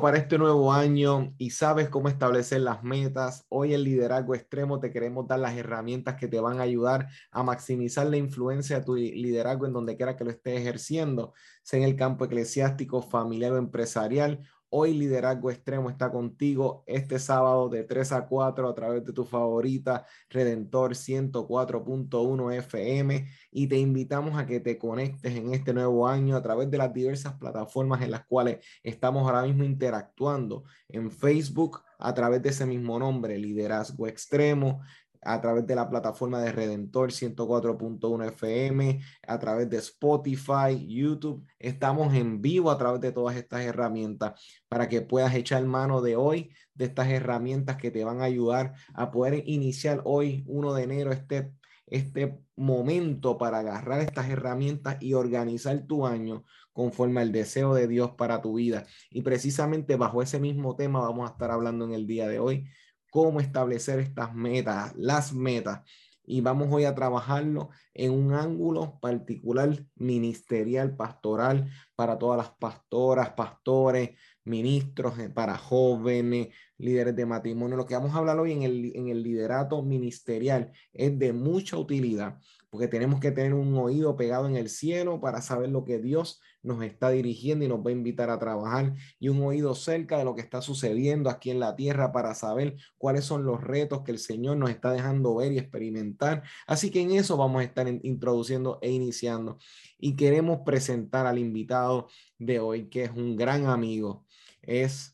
Para 0.00 0.18
este 0.18 0.38
nuevo 0.38 0.72
año 0.72 1.34
y 1.38 1.50
sabes 1.50 1.88
cómo 1.88 2.08
establecer 2.08 2.60
las 2.60 2.82
metas, 2.82 3.44
hoy 3.48 3.74
en 3.74 3.84
Liderazgo 3.84 4.34
Extremo 4.34 4.80
te 4.80 4.90
queremos 4.90 5.26
dar 5.26 5.40
las 5.40 5.56
herramientas 5.56 6.16
que 6.16 6.28
te 6.28 6.40
van 6.40 6.58
a 6.58 6.62
ayudar 6.62 7.08
a 7.30 7.42
maximizar 7.42 8.06
la 8.06 8.16
influencia 8.16 8.78
de 8.78 8.84
tu 8.84 8.94
liderazgo 8.96 9.66
en 9.66 9.72
donde 9.72 9.96
quiera 9.96 10.16
que 10.16 10.24
lo 10.24 10.30
estés 10.30 10.60
ejerciendo, 10.60 11.34
sea 11.62 11.78
en 11.80 11.84
el 11.84 11.96
campo 11.96 12.24
eclesiástico, 12.24 13.02
familiar 13.02 13.52
o 13.52 13.58
empresarial 13.58 14.40
Hoy 14.76 14.92
Liderazgo 14.92 15.52
Extremo 15.52 15.88
está 15.88 16.10
contigo 16.10 16.82
este 16.88 17.20
sábado 17.20 17.68
de 17.68 17.84
3 17.84 18.10
a 18.10 18.26
4 18.26 18.68
a 18.68 18.74
través 18.74 19.04
de 19.04 19.12
tu 19.12 19.24
favorita 19.24 20.04
Redentor 20.28 20.96
104.1 20.96 22.54
FM 22.54 23.24
y 23.52 23.68
te 23.68 23.78
invitamos 23.78 24.36
a 24.36 24.46
que 24.46 24.58
te 24.58 24.76
conectes 24.76 25.36
en 25.36 25.54
este 25.54 25.72
nuevo 25.72 26.08
año 26.08 26.34
a 26.34 26.42
través 26.42 26.72
de 26.72 26.78
las 26.78 26.92
diversas 26.92 27.34
plataformas 27.34 28.02
en 28.02 28.10
las 28.10 28.26
cuales 28.26 28.66
estamos 28.82 29.22
ahora 29.22 29.44
mismo 29.44 29.62
interactuando 29.62 30.64
en 30.88 31.08
Facebook 31.08 31.80
a 32.00 32.12
través 32.12 32.42
de 32.42 32.48
ese 32.48 32.66
mismo 32.66 32.98
nombre, 32.98 33.38
Liderazgo 33.38 34.08
Extremo, 34.08 34.82
a 35.24 35.40
través 35.40 35.66
de 35.66 35.74
la 35.74 35.88
plataforma 35.88 36.40
de 36.40 36.52
Redentor 36.52 37.10
104.1 37.10 38.28
FM, 38.28 39.00
a 39.26 39.38
través 39.38 39.68
de 39.70 39.78
Spotify, 39.78 40.86
YouTube. 40.86 41.44
Estamos 41.58 42.14
en 42.14 42.40
vivo 42.40 42.70
a 42.70 42.78
través 42.78 43.00
de 43.00 43.12
todas 43.12 43.36
estas 43.36 43.62
herramientas 43.62 44.40
para 44.68 44.88
que 44.88 45.00
puedas 45.00 45.34
echar 45.34 45.64
mano 45.64 46.02
de 46.02 46.16
hoy 46.16 46.52
de 46.74 46.86
estas 46.86 47.08
herramientas 47.08 47.76
que 47.76 47.90
te 47.90 48.04
van 48.04 48.20
a 48.20 48.24
ayudar 48.24 48.74
a 48.94 49.10
poder 49.10 49.42
iniciar 49.46 50.02
hoy, 50.04 50.44
1 50.46 50.74
de 50.74 50.82
enero, 50.82 51.12
este, 51.12 51.52
este 51.86 52.38
momento 52.56 53.38
para 53.38 53.60
agarrar 53.60 54.00
estas 54.00 54.28
herramientas 54.28 54.96
y 55.00 55.14
organizar 55.14 55.86
tu 55.86 56.06
año 56.06 56.44
conforme 56.72 57.20
al 57.20 57.32
deseo 57.32 57.74
de 57.74 57.86
Dios 57.86 58.12
para 58.12 58.42
tu 58.42 58.54
vida. 58.54 58.84
Y 59.10 59.22
precisamente 59.22 59.96
bajo 59.96 60.22
ese 60.22 60.40
mismo 60.40 60.76
tema 60.76 61.00
vamos 61.00 61.28
a 61.28 61.32
estar 61.32 61.50
hablando 61.50 61.84
en 61.84 61.92
el 61.92 62.06
día 62.06 62.28
de 62.28 62.40
hoy 62.40 62.68
cómo 63.14 63.38
establecer 63.38 64.00
estas 64.00 64.34
metas, 64.34 64.92
las 64.96 65.32
metas. 65.32 65.82
Y 66.26 66.40
vamos 66.40 66.66
hoy 66.72 66.84
a 66.84 66.96
trabajarlo 66.96 67.68
en 67.92 68.10
un 68.10 68.32
ángulo 68.34 68.98
particular 68.98 69.86
ministerial, 69.94 70.96
pastoral, 70.96 71.70
para 71.94 72.18
todas 72.18 72.38
las 72.38 72.50
pastoras, 72.58 73.30
pastores, 73.34 74.18
ministros, 74.42 75.16
eh, 75.20 75.30
para 75.30 75.56
jóvenes, 75.56 76.48
líderes 76.78 77.16
de 77.16 77.26
matrimonio. 77.26 77.76
Lo 77.76 77.86
que 77.86 77.94
vamos 77.94 78.14
a 78.14 78.18
hablar 78.18 78.38
hoy 78.38 78.52
en 78.52 78.62
el, 78.62 78.92
en 78.94 79.08
el 79.08 79.22
liderato 79.22 79.82
ministerial 79.82 80.72
es 80.92 81.18
de 81.18 81.32
mucha 81.32 81.76
utilidad, 81.76 82.38
porque 82.70 82.88
tenemos 82.88 83.20
que 83.20 83.30
tener 83.30 83.54
un 83.54 83.76
oído 83.76 84.16
pegado 84.16 84.48
en 84.48 84.56
el 84.56 84.68
cielo 84.68 85.20
para 85.20 85.40
saber 85.40 85.70
lo 85.70 85.84
que 85.84 85.98
Dios 85.98 86.40
nos 86.64 86.82
está 86.82 87.10
dirigiendo 87.10 87.64
y 87.64 87.68
nos 87.68 87.80
va 87.80 87.90
a 87.90 87.92
invitar 87.92 88.30
a 88.30 88.38
trabajar 88.38 88.94
y 89.20 89.28
un 89.28 89.42
oído 89.42 89.74
cerca 89.74 90.18
de 90.18 90.24
lo 90.24 90.34
que 90.34 90.40
está 90.40 90.62
sucediendo 90.62 91.30
aquí 91.30 91.50
en 91.50 91.60
la 91.60 91.76
tierra 91.76 92.10
para 92.10 92.34
saber 92.34 92.76
cuáles 92.98 93.24
son 93.26 93.44
los 93.44 93.62
retos 93.62 94.02
que 94.02 94.12
el 94.12 94.18
Señor 94.18 94.56
nos 94.56 94.70
está 94.70 94.90
dejando 94.90 95.36
ver 95.36 95.52
y 95.52 95.58
experimentar. 95.58 96.42
Así 96.66 96.90
que 96.90 97.02
en 97.02 97.12
eso 97.12 97.36
vamos 97.36 97.60
a 97.60 97.64
estar 97.64 97.86
introduciendo 98.02 98.78
e 98.82 98.90
iniciando 98.90 99.58
y 99.98 100.16
queremos 100.16 100.60
presentar 100.64 101.26
al 101.26 101.38
invitado 101.38 102.08
de 102.38 102.58
hoy 102.58 102.88
que 102.88 103.04
es 103.04 103.10
un 103.10 103.36
gran 103.36 103.66
amigo, 103.66 104.26
es 104.62 105.13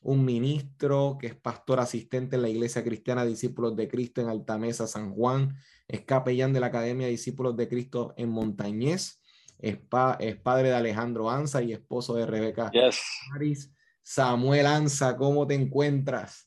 un 0.00 0.24
ministro 0.24 1.16
que 1.20 1.28
es 1.28 1.34
pastor 1.34 1.80
asistente 1.80 2.36
en 2.36 2.42
la 2.42 2.48
Iglesia 2.48 2.82
Cristiana 2.82 3.24
Discípulos 3.24 3.76
de 3.76 3.88
Cristo 3.88 4.20
en 4.20 4.28
Altamesa, 4.28 4.86
San 4.86 5.12
Juan, 5.12 5.56
es 5.88 6.02
capellán 6.02 6.52
de 6.52 6.60
la 6.60 6.66
Academia 6.66 7.06
Discípulos 7.06 7.56
de 7.56 7.68
Cristo 7.68 8.14
en 8.16 8.30
Montañés 8.30 9.20
es, 9.60 9.76
padre 9.78 10.68
de 10.68 10.74
Alejandro 10.74 11.30
Anza 11.30 11.62
y 11.62 11.72
esposo 11.72 12.14
de 12.14 12.26
Rebeca 12.26 12.70
yes. 12.70 13.72
Samuel 14.02 14.66
Anza, 14.66 15.16
¿cómo 15.16 15.46
te 15.46 15.54
encuentras? 15.54 16.46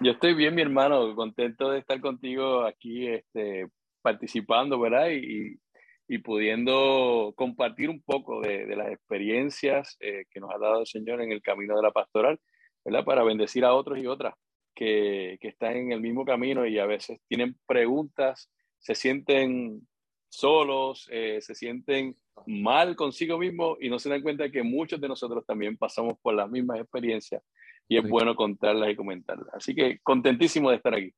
Yo 0.00 0.12
estoy 0.12 0.34
bien, 0.34 0.54
mi 0.54 0.62
hermano, 0.62 1.14
contento 1.14 1.70
de 1.70 1.78
estar 1.78 2.00
contigo 2.00 2.64
aquí 2.64 3.06
este, 3.06 3.68
participando, 4.00 4.80
¿verdad? 4.80 5.10
Y, 5.10 5.60
y 6.08 6.18
pudiendo 6.18 7.32
compartir 7.36 7.90
un 7.90 8.02
poco 8.02 8.40
de, 8.40 8.66
de 8.66 8.74
las 8.74 8.90
experiencias 8.90 9.96
eh, 10.00 10.24
que 10.30 10.40
nos 10.40 10.50
ha 10.50 10.58
dado 10.58 10.80
el 10.80 10.86
Señor 10.86 11.20
en 11.20 11.30
el 11.30 11.42
camino 11.42 11.76
de 11.76 11.82
la 11.82 11.92
pastoral, 11.92 12.40
¿verdad? 12.84 13.04
Para 13.04 13.22
bendecir 13.22 13.64
a 13.64 13.74
otros 13.74 13.98
y 13.98 14.06
otras 14.06 14.34
que, 14.74 15.38
que 15.40 15.48
están 15.48 15.76
en 15.76 15.92
el 15.92 16.00
mismo 16.00 16.24
camino 16.24 16.66
y 16.66 16.78
a 16.78 16.86
veces 16.86 17.20
tienen 17.28 17.56
preguntas, 17.66 18.50
se 18.78 18.94
sienten 18.94 19.86
solos, 20.28 21.08
eh, 21.10 21.40
se 21.40 21.54
sienten 21.54 22.16
mal 22.46 22.96
consigo 22.96 23.38
mismo 23.38 23.76
y 23.80 23.90
no 23.90 23.98
se 23.98 24.08
dan 24.08 24.22
cuenta 24.22 24.50
que 24.50 24.62
muchos 24.62 25.00
de 25.00 25.08
nosotros 25.08 25.44
también 25.46 25.76
pasamos 25.76 26.18
por 26.22 26.34
las 26.34 26.50
mismas 26.50 26.80
experiencias 26.80 27.42
y 27.86 27.98
es 27.98 28.08
bueno 28.08 28.34
contarlas 28.34 28.90
y 28.90 28.96
comentarlas. 28.96 29.54
Así 29.54 29.74
que 29.74 29.98
contentísimo 30.02 30.70
de 30.70 30.76
estar 30.76 30.94
aquí. 30.94 31.12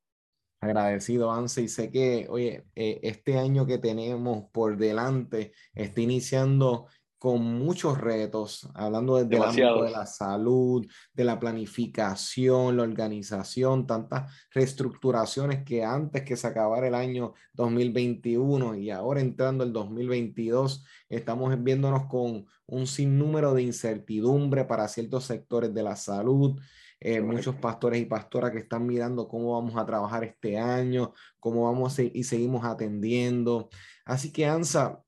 Agradecido, 0.60 1.30
Anse, 1.30 1.62
y 1.62 1.68
sé 1.68 1.90
que, 1.90 2.26
oye, 2.28 2.64
eh, 2.74 2.98
este 3.02 3.38
año 3.38 3.66
que 3.66 3.78
tenemos 3.78 4.50
por 4.50 4.76
delante 4.76 5.52
está 5.74 6.00
iniciando 6.00 6.86
con 7.24 7.42
muchos 7.42 7.98
retos, 7.98 8.68
hablando 8.74 9.16
desde 9.16 9.36
el 9.36 9.42
ámbito 9.44 9.82
de 9.84 9.90
la 9.90 10.04
salud, 10.04 10.86
de 11.14 11.24
la 11.24 11.40
planificación, 11.40 12.76
la 12.76 12.82
organización, 12.82 13.86
tantas 13.86 14.30
reestructuraciones 14.50 15.64
que 15.64 15.82
antes 15.82 16.20
que 16.20 16.36
se 16.36 16.46
acabara 16.46 16.86
el 16.86 16.94
año 16.94 17.32
2021 17.54 18.74
y 18.74 18.90
ahora 18.90 19.22
entrando 19.22 19.64
el 19.64 19.72
2022, 19.72 20.84
estamos 21.08 21.64
viéndonos 21.64 22.04
con 22.08 22.44
un 22.66 22.86
sinnúmero 22.86 23.54
de 23.54 23.62
incertidumbre 23.62 24.66
para 24.66 24.86
ciertos 24.86 25.24
sectores 25.24 25.72
de 25.72 25.82
la 25.82 25.96
salud. 25.96 26.60
Eh, 27.00 27.22
muchos 27.22 27.54
pastores 27.54 28.02
y 28.02 28.04
pastoras 28.04 28.50
que 28.50 28.58
están 28.58 28.86
mirando 28.86 29.28
cómo 29.28 29.54
vamos 29.54 29.76
a 29.76 29.86
trabajar 29.86 30.24
este 30.24 30.58
año, 30.58 31.14
cómo 31.40 31.64
vamos 31.64 31.98
a, 31.98 32.02
y 32.02 32.22
seguimos 32.24 32.66
atendiendo. 32.66 33.70
Así 34.04 34.30
que, 34.30 34.44
Ansa, 34.44 35.02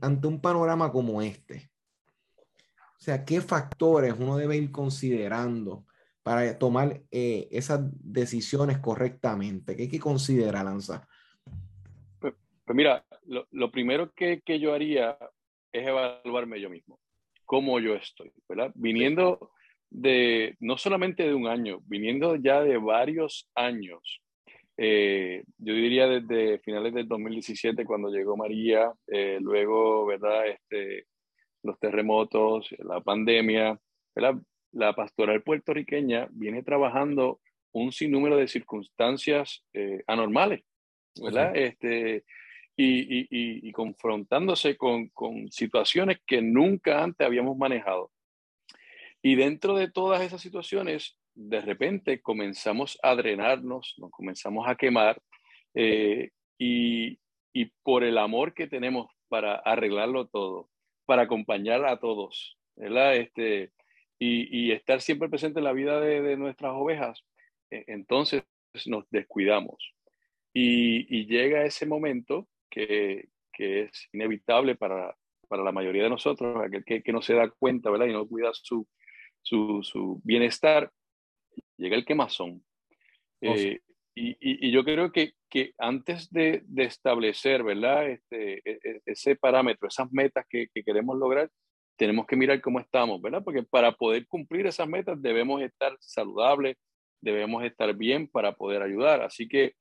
ante 0.00 0.26
un 0.26 0.40
panorama 0.40 0.90
como 0.90 1.22
este? 1.22 1.70
O 2.38 3.00
sea, 3.04 3.24
¿qué 3.24 3.40
factores 3.40 4.14
uno 4.18 4.36
debe 4.36 4.56
ir 4.56 4.70
considerando 4.70 5.84
para 6.22 6.58
tomar 6.58 7.02
eh, 7.10 7.48
esas 7.50 7.80
decisiones 8.02 8.78
correctamente? 8.78 9.76
¿Qué 9.76 9.82
hay 9.82 9.90
que 9.90 10.00
considerar, 10.00 10.64
Lanza? 10.64 11.06
Pues, 12.18 12.34
pues 12.64 12.76
mira, 12.76 13.04
lo, 13.26 13.70
primero 13.70 14.12
que, 14.12 14.40
que, 14.40 14.58
yo 14.58 14.72
haría 14.72 15.18
es 15.70 15.86
evaluarme 15.86 16.60
yo 16.60 16.70
mismo, 16.70 16.98
cómo 17.44 17.78
yo 17.78 17.94
estoy, 17.94 18.32
¿verdad? 18.48 18.72
Viniendo 18.74 19.50
de, 19.90 20.56
no 20.60 20.78
solamente 20.78 21.24
de 21.24 21.34
un 21.34 21.46
año, 21.46 21.80
viniendo 21.84 22.36
ya 22.36 22.62
de 22.62 22.78
varios 22.78 23.50
años 23.54 24.23
eh, 24.76 25.44
yo 25.58 25.74
diría 25.74 26.06
desde 26.08 26.58
finales 26.58 26.94
del 26.94 27.06
2017 27.08 27.84
cuando 27.84 28.10
llegó 28.10 28.36
María, 28.36 28.92
eh, 29.06 29.38
luego, 29.40 30.06
¿verdad? 30.06 30.48
Este, 30.48 31.06
los 31.62 31.78
terremotos, 31.78 32.74
la 32.78 33.00
pandemia, 33.00 33.78
la 34.72 34.92
pastoral 34.94 35.42
puertorriqueña 35.42 36.28
viene 36.30 36.62
trabajando 36.62 37.40
un 37.72 37.92
sinnúmero 37.92 38.36
de 38.36 38.48
circunstancias 38.48 39.64
eh, 39.72 40.02
anormales, 40.06 40.62
¿verdad? 41.20 41.56
Este, 41.56 42.24
y, 42.76 43.20
y, 43.20 43.26
y, 43.68 43.72
confrontándose 43.72 44.76
con, 44.76 45.08
con 45.08 45.50
situaciones 45.50 46.18
que 46.26 46.42
nunca 46.42 47.02
antes 47.02 47.24
habíamos 47.24 47.56
manejado. 47.56 48.10
Y 49.22 49.36
dentro 49.36 49.76
de 49.76 49.90
todas 49.90 50.22
esas 50.22 50.40
situaciones, 50.40 51.16
de 51.34 51.60
repente 51.60 52.20
comenzamos 52.22 52.98
a 53.02 53.14
drenarnos, 53.14 53.94
nos 53.98 54.10
comenzamos 54.10 54.68
a 54.68 54.76
quemar 54.76 55.20
eh, 55.74 56.30
y, 56.58 57.18
por 57.82 58.02
el 58.02 58.18
amor 58.18 58.52
que 58.54 58.66
tenemos 58.66 59.10
para 59.28 59.54
arreglarlo 59.56 60.26
todo, 60.26 60.68
para 61.06 61.22
acompañar 61.22 61.84
a 61.84 61.98
todos, 61.98 62.58
¿verdad? 62.76 63.16
Este, 63.16 63.72
y, 64.18 64.72
estar 64.72 65.00
siempre 65.00 65.28
presente 65.28 65.60
en 65.60 65.64
la 65.64 65.72
vida 65.72 66.00
de, 66.00 66.36
nuestras 66.36 66.72
ovejas, 66.74 67.22
e, 67.70 67.84
entonces 67.88 68.42
nos 68.86 69.08
descuidamos. 69.10 69.94
Y, 70.52 71.26
llega 71.26 71.64
ese 71.64 71.86
momento 71.86 72.48
que, 72.70 73.28
es 73.56 74.08
inevitable 74.12 74.74
para, 74.74 75.16
para 75.48 75.62
la 75.62 75.72
mayoría 75.72 76.04
de 76.04 76.10
nosotros, 76.10 76.56
aquel 76.64 76.84
que, 76.84 77.02
que, 77.02 77.12
no 77.12 77.22
se 77.22 77.34
da 77.34 77.48
cuenta, 77.50 77.90
¿verdad? 77.90 78.06
Y 78.06 78.12
no 78.12 78.26
cuida 78.26 78.50
su, 78.52 78.86
su, 79.42 79.80
su 79.82 80.20
bienestar, 80.24 80.90
llega 81.76 81.96
el 81.96 82.04
quemazón. 82.04 82.64
Oh, 83.42 83.54
eh, 83.54 83.80
y, 84.14 84.36
y, 84.40 84.70
yo 84.70 84.84
creo 84.84 85.10
que, 85.10 85.32
que 85.50 85.72
antes 85.78 86.30
de, 86.30 86.62
de, 86.66 86.84
establecer, 86.84 87.64
¿verdad? 87.64 88.08
Este, 88.08 88.58
e, 88.58 88.78
e, 88.84 89.00
ese 89.06 89.34
parámetro, 89.34 89.88
esas 89.88 90.10
metas 90.12 90.46
que, 90.48 90.68
que, 90.72 90.84
queremos 90.84 91.18
lograr, 91.18 91.50
tenemos 91.96 92.26
que 92.26 92.36
mirar 92.36 92.60
cómo 92.60 92.78
estamos, 92.78 93.20
¿verdad? 93.20 93.42
Porque 93.44 93.64
para 93.64 93.92
poder 93.92 94.26
cumplir 94.28 94.66
esas 94.66 94.88
metas 94.88 95.20
debemos 95.20 95.62
estar 95.62 95.96
saludables, 96.00 96.76
debemos 97.20 97.64
estar 97.64 97.92
bien 97.94 98.28
para 98.28 98.52
poder 98.52 98.82
ayudar. 98.82 99.22
Así 99.22 99.48
que 99.48 99.74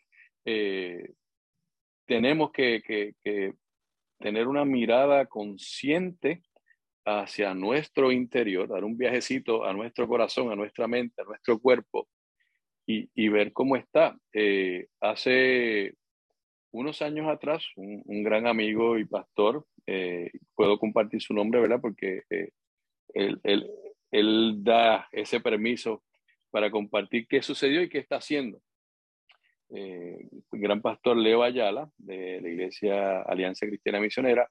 eh, 0.46 1.14
tenemos 2.08 2.52
que, 2.52 2.82
que, 3.24 3.54
tener 4.20 4.48
una 4.48 4.64
mirada 4.64 5.26
consciente 5.26 6.44
hacia 7.06 7.54
nuestro 7.54 8.12
interior, 8.12 8.68
dar 8.68 8.84
un 8.84 8.98
viajecito 8.98 9.66
a 9.66 9.74
nuestro 9.74 10.08
corazón, 10.08 10.52
a 10.52 10.56
nuestra 10.56 10.88
mente, 10.88 11.22
a 11.22 11.26
nuestro 11.26 11.60
cuerpo 11.60 12.08
y, 12.86 13.10
y 13.14 13.30
ver 13.30 13.54
cómo 13.54 13.76
está. 13.76 14.18
Eh, 14.34 14.88
hace 15.02 15.96
unos 16.72 17.02
años 17.02 17.28
atrás, 17.28 17.64
un, 17.76 18.24
gran 18.24 18.48
amigo 18.48 18.98
y 18.98 19.06
pastor, 19.06 19.66
eh, 19.86 20.32
puedo 20.56 20.80
compartir 20.80 21.22
su 21.22 21.34
nombre, 21.34 21.62
¿verdad? 21.62 21.80
Porque 21.82 22.24
eh, 22.30 22.50
él, 23.14 23.40
él, 23.44 23.70
él, 24.12 24.64
da 24.64 25.08
ese 25.12 25.40
permiso 25.40 26.04
para 26.50 26.72
compartir 26.72 27.28
qué 27.28 27.42
sucedió 27.42 27.82
y 27.82 27.90
qué 27.90 28.00
está 28.00 28.18
haciendo. 28.18 28.62
el 29.70 30.30
gran 30.52 30.82
pastor 30.82 31.18
Leo 31.18 31.44
Ayala, 31.44 31.90
de 31.98 32.42
la 32.42 32.50
Iglesia 32.50 33.22
Alianza 33.22 33.66
Cristiana 33.68 34.00
Misionera, 34.00 34.48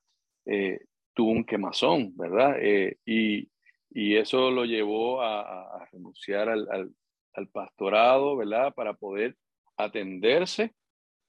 tuvo 1.15 1.31
un 1.31 1.45
quemazón, 1.45 2.17
¿verdad? 2.17 2.57
Eh, 2.61 2.99
y, 3.05 3.49
y, 3.91 4.17
eso 4.17 4.51
lo 4.51 4.65
llevó 4.65 5.23
a, 5.23 5.87
renunciar 5.93 6.49
al, 6.49 6.95
al, 7.35 7.49
pastorado, 7.49 8.37
¿verdad? 8.37 8.73
Para 8.75 8.95
poder 8.95 9.37
atenderse, 9.77 10.75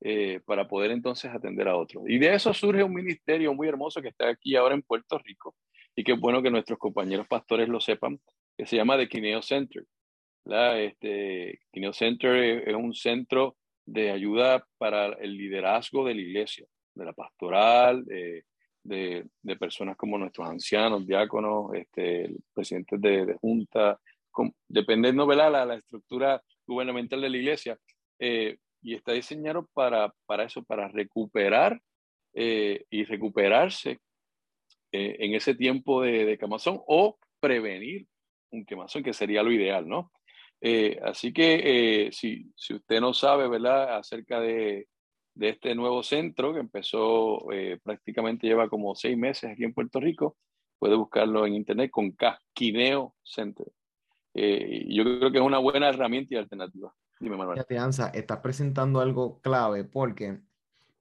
eh, 0.01 0.41
para 0.45 0.67
poder 0.67 0.91
entonces 0.91 1.31
atender 1.31 1.67
a 1.67 1.75
otros. 1.75 2.03
Y 2.07 2.17
de 2.17 2.33
eso 2.33 2.53
surge 2.53 2.83
un 2.83 2.93
ministerio 2.93 3.53
muy 3.53 3.67
hermoso 3.67 4.01
que 4.01 4.09
está 4.09 4.29
aquí 4.29 4.55
ahora 4.55 4.75
en 4.75 4.81
Puerto 4.81 5.17
Rico 5.17 5.55
y 5.95 6.03
que 6.03 6.13
es 6.13 6.19
bueno 6.19 6.41
que 6.41 6.51
nuestros 6.51 6.79
compañeros 6.79 7.27
pastores 7.27 7.69
lo 7.69 7.79
sepan, 7.79 8.19
que 8.57 8.65
se 8.65 8.75
llama 8.75 8.97
The 8.97 9.07
Kineo 9.07 9.41
Center. 9.41 9.85
Este, 10.45 11.59
Kineo 11.71 11.93
Center 11.93 12.67
es 12.67 12.75
un 12.75 12.93
centro 12.93 13.55
de 13.85 14.11
ayuda 14.11 14.65
para 14.77 15.07
el 15.13 15.37
liderazgo 15.37 16.05
de 16.05 16.15
la 16.15 16.21
iglesia, 16.21 16.65
de 16.95 17.05
la 17.05 17.13
pastoral, 17.13 18.05
eh, 18.11 18.43
de, 18.83 19.25
de, 19.41 19.55
personas 19.55 19.95
como 19.95 20.17
nuestros 20.17 20.47
ancianos, 20.47 21.07
diáconos, 21.07 21.73
este, 21.73 22.35
presidentes 22.53 22.99
de, 22.99 23.25
de 23.25 23.33
junta, 23.35 23.99
dependiendo 24.67 25.25
de 25.25 25.35
la, 25.35 25.49
la, 25.49 25.75
estructura 25.75 26.41
gubernamental 26.65 27.21
de 27.21 27.29
la 27.29 27.37
iglesia, 27.37 27.77
eh, 28.19 28.57
y 28.81 28.95
está 28.95 29.13
diseñado 29.13 29.67
para, 29.73 30.13
para 30.25 30.43
eso, 30.43 30.63
para 30.63 30.87
recuperar 30.89 31.81
eh, 32.33 32.83
y 32.89 33.05
recuperarse 33.05 33.99
eh, 34.91 35.15
en 35.19 35.35
ese 35.35 35.55
tiempo 35.55 36.01
de, 36.01 36.25
de, 36.25 36.37
quemazón 36.37 36.81
o 36.87 37.17
prevenir 37.39 38.07
un 38.51 38.65
quemazón, 38.65 39.03
que 39.03 39.13
sería 39.13 39.43
lo 39.43 39.51
ideal, 39.51 39.87
¿no? 39.87 40.11
así 41.03 41.33
que 41.33 42.09
si, 42.13 42.49
si 42.55 42.75
usted 42.75 43.01
no 43.01 43.13
sabe, 43.13 43.49
¿verdad?, 43.49 43.97
acerca 43.97 44.39
de, 44.39 44.87
de 45.35 45.49
este 45.49 45.75
nuevo 45.75 46.03
centro 46.03 46.53
que 46.53 46.59
empezó 46.59 47.51
eh, 47.51 47.79
prácticamente 47.83 48.47
lleva 48.47 48.69
como 48.69 48.95
seis 48.95 49.17
meses 49.17 49.51
aquí 49.51 49.63
en 49.63 49.73
Puerto 49.73 49.99
Rico. 49.99 50.37
Puede 50.79 50.95
buscarlo 50.95 51.45
en 51.45 51.55
internet 51.55 51.91
con 51.91 52.11
Casquineo 52.11 53.15
Center. 53.23 53.67
Eh, 54.33 54.85
yo 54.89 55.03
creo 55.03 55.31
que 55.31 55.37
es 55.37 55.43
una 55.43 55.59
buena 55.59 55.89
herramienta 55.89 56.35
y 56.35 56.37
alternativa. 56.37 56.93
Dime, 57.19 57.37
Manuel. 57.37 57.63
Ansa, 57.77 58.09
estás 58.09 58.39
presentando 58.39 58.99
algo 58.99 59.39
clave 59.41 59.83
porque 59.83 60.39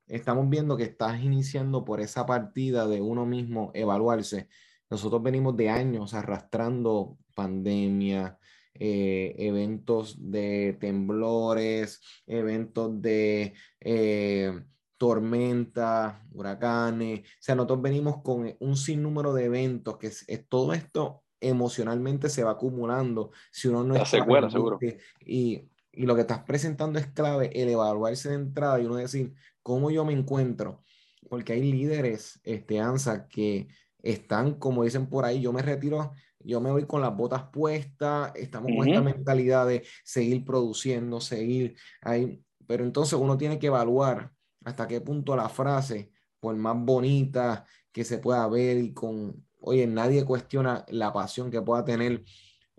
estamos 0.07 0.49
viendo 0.49 0.77
que 0.77 0.85
estás 0.85 1.23
iniciando 1.23 1.85
por 1.85 2.01
esa 2.01 2.27
partida 2.27 2.87
de 2.87 3.01
uno 3.01 3.27
mismo 3.27 3.71
evaluarse. 3.75 4.49
Nosotros 4.91 5.23
venimos 5.23 5.57
de 5.57 5.71
años 5.71 6.15
arrastrando 6.15 7.17
pandemia, 7.35 8.39
eh, 8.75 9.35
eventos 9.39 10.17
de 10.19 10.77
temblores, 10.81 12.01
eventos 12.27 13.01
de 13.01 13.55
eh, 13.81 14.53
tormentas, 14.97 16.15
huracanes. 16.33 17.21
O 17.21 17.25
sea, 17.41 17.55
nosotros 17.55 17.83
venimos 17.83 18.23
con 18.23 18.55
un 18.59 18.77
sinnúmero 18.77 19.35
de 19.35 19.45
eventos 19.45 19.99
que 19.99 20.09
es, 20.09 20.27
todo 20.49 20.73
esto 20.75 21.23
emocionalmente 21.41 22.29
se 22.29 22.45
va 22.45 22.53
acumulando 22.53 23.33
si 23.51 23.69
uno 23.69 23.83
no 23.83 23.95
está 23.95 24.07
seguro, 24.07 24.51
seguro. 24.51 24.79
Y, 25.21 25.69
y 25.93 26.07
lo 26.07 26.15
que 26.15 26.23
estás 26.23 26.45
presentando 26.45 26.99
es 26.99 27.07
clave, 27.09 27.51
el 27.55 27.69
evaluarse 27.69 28.31
de 28.31 28.37
entrada 28.37 28.81
y 28.81 28.87
uno 28.87 28.97
decir, 28.97 29.35
¿cómo 29.63 29.91
yo 29.91 30.05
me 30.05 30.13
encuentro? 30.13 30.83
Porque 31.29 31.53
hay 31.53 31.71
líderes, 31.71 32.41
este, 32.45 32.81
ANSA, 32.81 33.29
que 33.29 33.69
están, 34.03 34.55
como 34.55 34.85
dicen 34.85 35.09
por 35.09 35.25
ahí, 35.25 35.41
yo 35.41 35.53
me 35.53 35.63
retiro 35.63 36.13
yo 36.45 36.61
me 36.61 36.71
voy 36.71 36.87
con 36.87 37.01
las 37.01 37.17
botas 37.17 37.45
puestas, 37.53 38.33
estamos 38.35 38.71
con 38.77 38.89
esta 38.89 39.03
mentalidad 39.03 39.67
de 39.67 39.85
seguir 40.05 40.45
produciendo, 40.45 41.21
seguir 41.21 41.77
ahí, 42.01 42.43
pero 42.67 42.85
entonces 42.85 43.19
uno 43.19 43.37
tiene 43.37 43.59
que 43.59 43.69
evaluar 43.69 44.33
hasta 44.65 44.87
qué 44.87 45.01
punto 45.01 45.37
la 45.37 45.49
frase, 45.49 46.11
por 46.41 46.57
más 46.57 46.77
bonita 46.77 47.65
que 47.93 48.05
se 48.05 48.19
pueda 48.19 48.47
ver 48.49 48.79
y 48.79 48.93
con, 48.93 49.47
oye, 49.61 49.87
nadie 49.87 50.25
cuestiona 50.25 50.85
la 50.89 51.13
pasión 51.13 51.51
que 51.51 51.63
pueda 51.63 51.85
tener 51.85 52.25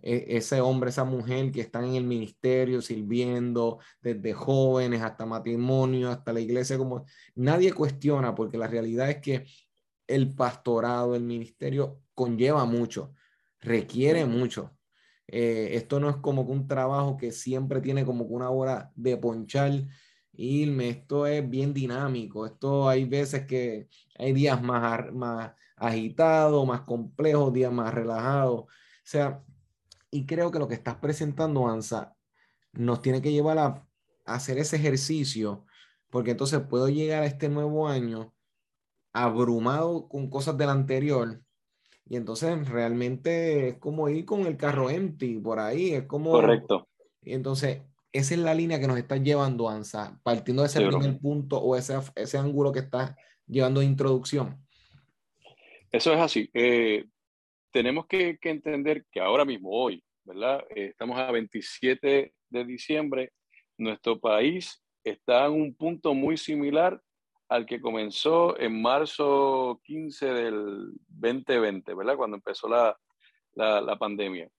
e, 0.01 0.25
ese 0.37 0.59
hombre, 0.59 0.89
esa 0.89 1.05
mujer 1.05 1.51
que 1.51 1.61
están 1.61 1.85
en 1.85 1.95
el 1.95 2.03
ministerio 2.03 2.81
sirviendo 2.81 3.79
desde 4.01 4.33
jóvenes 4.33 5.01
hasta 5.01 5.25
matrimonio, 5.25 6.09
hasta 6.09 6.33
la 6.33 6.41
iglesia, 6.41 6.77
como 6.77 7.05
nadie 7.35 7.73
cuestiona, 7.73 8.35
porque 8.35 8.57
la 8.57 8.67
realidad 8.67 9.09
es 9.09 9.21
que 9.21 9.45
el 10.07 10.35
pastorado, 10.35 11.15
el 11.15 11.23
ministerio 11.23 12.01
conlleva 12.13 12.65
mucho 12.65 13.13
requiere 13.63 14.25
mucho. 14.25 14.71
Eh, 15.27 15.69
esto 15.75 15.99
no 15.99 16.09
es 16.09 16.17
como 16.17 16.45
que 16.45 16.51
un 16.51 16.67
trabajo 16.67 17.17
que 17.17 17.31
siempre 17.31 17.81
tiene 17.81 18.05
como 18.05 18.27
que 18.27 18.33
una 18.33 18.49
hora 18.49 18.91
de 18.95 19.17
ponchar, 19.17 19.71
irme, 20.33 20.89
esto 20.89 21.25
es 21.27 21.47
bien 21.49 21.73
dinámico, 21.73 22.45
esto 22.45 22.89
hay 22.89 23.05
veces 23.05 23.45
que 23.45 23.87
hay 24.17 24.33
días 24.33 24.61
más, 24.61 25.11
más 25.13 25.53
agitados, 25.77 26.67
más 26.67 26.81
complejos, 26.81 27.53
días 27.53 27.71
más 27.71 27.93
relajados, 27.93 28.61
o 28.63 28.67
sea, 29.03 29.43
y 30.11 30.25
creo 30.25 30.51
que 30.51 30.59
lo 30.59 30.67
que 30.67 30.75
estás 30.75 30.95
presentando, 30.95 31.67
Ansa, 31.67 32.15
nos 32.73 33.01
tiene 33.01 33.21
que 33.21 33.31
llevar 33.31 33.57
a, 33.59 33.65
a 34.25 34.35
hacer 34.35 34.57
ese 34.57 34.75
ejercicio, 34.75 35.65
porque 36.09 36.31
entonces 36.31 36.61
puedo 36.61 36.89
llegar 36.89 37.23
a 37.23 37.27
este 37.27 37.49
nuevo 37.49 37.87
año 37.87 38.33
abrumado 39.13 40.07
con 40.09 40.29
cosas 40.29 40.57
del 40.57 40.69
anterior 40.69 41.43
y 42.05 42.17
entonces 42.17 42.67
realmente 42.67 43.69
es 43.69 43.77
como 43.77 44.09
ir 44.09 44.25
con 44.25 44.45
el 44.45 44.57
carro 44.57 44.89
empty 44.89 45.39
por 45.39 45.59
ahí, 45.59 45.93
es 45.93 46.03
como... 46.03 46.31
Correcto. 46.31 46.87
Y 47.21 47.33
entonces 47.33 47.81
esa 48.13 48.35
es 48.35 48.39
la 48.39 48.53
línea 48.53 48.79
que 48.79 48.87
nos 48.87 48.97
está 48.97 49.17
llevando, 49.17 49.67
Ansa, 49.67 50.19
partiendo 50.23 50.61
de 50.61 50.67
ese 50.67 50.85
primer 50.85 51.17
punto 51.19 51.57
o 51.57 51.75
ese, 51.75 51.95
ese 52.15 52.37
ángulo 52.37 52.71
que 52.71 52.79
está 52.79 53.17
llevando 53.47 53.79
de 53.79 53.87
introducción. 53.87 54.63
Eso 55.91 56.13
es 56.13 56.19
así. 56.19 56.49
Eh, 56.53 57.05
tenemos 57.71 58.05
que, 58.05 58.37
que, 58.37 58.51
entender 58.51 59.05
que 59.11 59.19
ahora 59.19 59.45
mismo, 59.45 59.71
hoy, 59.71 60.03
¿verdad? 60.23 60.63
Eh, 60.75 60.89
estamos 60.89 61.17
a 61.17 61.31
27 61.31 62.33
de 62.49 62.65
diciembre, 62.65 63.33
nuestro 63.77 64.19
país 64.19 64.79
está 65.03 65.47
en 65.47 65.53
un 65.53 65.75
punto 65.75 66.13
muy 66.13 66.37
similar 66.37 67.01
al 67.49 67.65
que 67.65 67.81
comenzó 67.81 68.59
en 68.59 68.81
marzo 68.81 69.79
15 69.83 70.25
del 70.27 70.91
2020, 71.07 71.93
¿verdad? 71.93 72.17
Cuando 72.17 72.37
empezó 72.37 72.67
la, 72.67 72.97
la, 73.55 73.97
pandemia. 73.97 74.49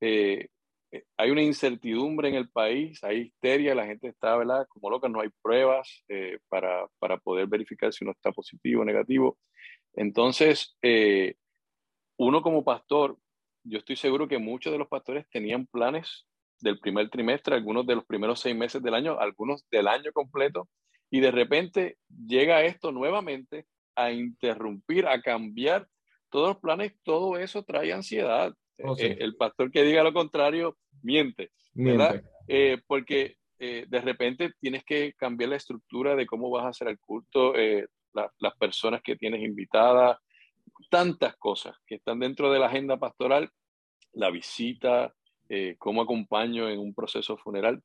Eh, 0.00 0.48
eh, 0.90 1.04
hay 1.16 1.30
una 1.30 1.42
incertidumbre 1.42 2.28
en 2.28 2.34
el 2.34 2.50
país, 2.50 3.02
hay 3.04 3.22
histeria, 3.22 3.74
la 3.74 3.86
gente 3.86 4.08
está, 4.08 4.36
¿verdad? 4.36 4.66
Como 4.68 4.90
loca, 4.90 5.08
no 5.08 5.20
hay 5.20 5.30
pruebas 5.42 6.04
eh, 6.08 6.38
para, 6.48 6.86
para, 6.98 7.18
poder 7.18 7.46
verificar 7.46 7.92
si 7.92 8.04
uno 8.04 8.12
está 8.12 8.32
positivo 8.32 8.82
o 8.82 8.84
negativo. 8.84 9.38
Entonces, 9.94 10.76
uno 12.16 12.42
como 12.42 12.64
pastor, 12.64 13.16
yo 13.64 13.78
estoy 13.78 13.96
seguro 13.96 14.26
que 14.26 14.38
muchos 14.38 14.72
de 14.72 14.78
los 14.78 14.88
pastores 14.88 15.26
tenían 15.30 15.66
planes 15.66 16.26
del 16.60 16.78
primer 16.78 17.10
trimestre, 17.10 17.54
algunos 17.54 17.86
de 17.86 17.96
los 17.96 18.04
primeros 18.06 18.40
seis 18.40 18.56
meses 18.56 18.82
del 18.82 18.94
año, 18.94 19.18
algunos 19.18 19.64
del 19.70 19.88
año 19.88 20.12
completo, 20.12 20.68
y 21.12 21.20
de 21.20 21.30
repente 21.30 21.98
llega 22.26 22.64
esto 22.64 22.90
nuevamente 22.90 23.66
a 23.94 24.10
interrumpir, 24.10 25.06
a 25.06 25.20
cambiar 25.20 25.86
todos 26.30 26.48
los 26.48 26.58
planes, 26.58 26.94
todo 27.04 27.36
eso 27.36 27.62
trae 27.62 27.92
ansiedad. 27.92 28.54
Oh, 28.82 28.96
eh, 28.98 29.18
el 29.20 29.36
pastor 29.36 29.70
que 29.70 29.82
diga 29.82 30.02
lo 30.02 30.14
contrario 30.14 30.78
miente, 31.02 31.50
¿verdad? 31.74 32.24
Eh, 32.48 32.80
porque 32.86 33.36
eh, 33.58 33.84
de 33.86 34.00
repente 34.00 34.52
tienes 34.58 34.84
que 34.84 35.12
cambiar 35.12 35.50
la 35.50 35.56
estructura 35.56 36.16
de 36.16 36.26
cómo 36.26 36.50
vas 36.50 36.64
a 36.64 36.70
hacer 36.70 36.88
el 36.88 36.98
culto, 36.98 37.52
las 37.54 38.56
personas 38.58 39.02
que 39.02 39.14
tienes 39.14 39.42
invitadas, 39.42 40.16
tantas 40.90 41.36
cosas 41.36 41.76
que 41.86 41.96
están 41.96 42.20
dentro 42.20 42.50
de 42.50 42.58
la 42.58 42.66
agenda 42.66 42.98
pastoral, 42.98 43.50
la 44.14 44.30
visita, 44.30 45.14
eh, 45.48 45.76
cómo 45.78 46.00
acompaño 46.00 46.70
en 46.70 46.78
un 46.78 46.94
proceso 46.94 47.36
funeral, 47.36 47.82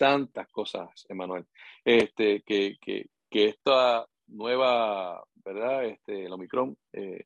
tantas 0.00 0.48
cosas, 0.48 0.88
Emanuel, 1.10 1.44
este, 1.84 2.40
que, 2.42 2.78
que, 2.80 3.08
esta 3.30 4.06
nueva, 4.28 5.22
¿verdad? 5.44 5.84
Este, 5.84 6.24
el 6.24 6.32
Omicron 6.32 6.74
eh, 6.94 7.24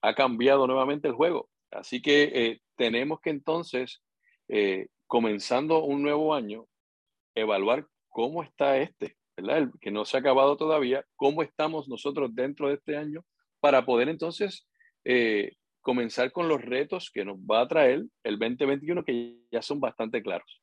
ha 0.00 0.14
cambiado 0.14 0.66
nuevamente 0.66 1.06
el 1.08 1.14
juego. 1.14 1.50
Así 1.70 2.00
que 2.00 2.22
eh, 2.32 2.60
tenemos 2.76 3.20
que 3.20 3.28
entonces, 3.28 4.02
comenzando 5.06 5.84
un 5.84 6.00
nuevo 6.02 6.34
año, 6.34 6.66
evaluar 7.34 7.86
cómo 8.08 8.42
está 8.42 8.78
este, 8.78 9.18
¿verdad? 9.36 9.68
que 9.80 9.90
no 9.90 10.06
se 10.06 10.16
ha 10.16 10.20
acabado 10.20 10.56
todavía, 10.56 11.04
cómo 11.14 11.42
estamos 11.42 11.88
nosotros 11.88 12.34
dentro 12.34 12.68
de 12.68 12.76
este 12.76 12.96
año 12.96 13.22
para 13.60 13.84
poder 13.84 14.08
entonces 14.08 14.66
eh, 15.04 15.52
comenzar 15.80 16.32
con 16.32 16.48
los 16.48 16.60
retos 16.60 17.10
que 17.12 17.24
nos 17.24 17.38
va 17.38 17.62
a 17.62 17.68
traer 17.68 18.04
el 18.24 18.38
2021, 18.38 19.04
que 19.04 19.38
ya 19.50 19.62
son 19.62 19.80
bastante 19.80 20.22
claros. 20.22 20.60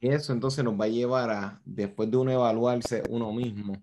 Y 0.00 0.08
eso 0.08 0.32
entonces 0.32 0.64
nos 0.64 0.78
va 0.78 0.84
a 0.84 0.88
llevar 0.88 1.30
a, 1.30 1.62
después 1.64 2.10
de 2.10 2.16
uno 2.16 2.30
evaluarse 2.30 3.02
uno 3.08 3.32
mismo, 3.32 3.74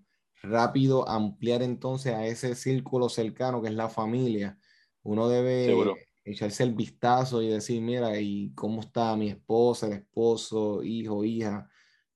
rápido 0.41 1.07
ampliar 1.07 1.61
entonces 1.61 2.13
a 2.13 2.25
ese 2.25 2.55
círculo 2.55 3.09
cercano 3.09 3.61
que 3.61 3.69
es 3.69 3.75
la 3.75 3.89
familia. 3.89 4.57
Uno 5.03 5.27
debe 5.27 5.75
echarse 6.23 6.63
el 6.63 6.73
vistazo 6.73 7.41
y 7.41 7.49
decir, 7.49 7.81
mira, 7.81 8.19
¿y 8.19 8.53
cómo 8.53 8.81
está 8.81 9.15
mi 9.15 9.29
esposa, 9.29 9.87
el 9.87 9.93
esposo, 9.93 10.83
hijo, 10.83 11.23
hija? 11.23 11.69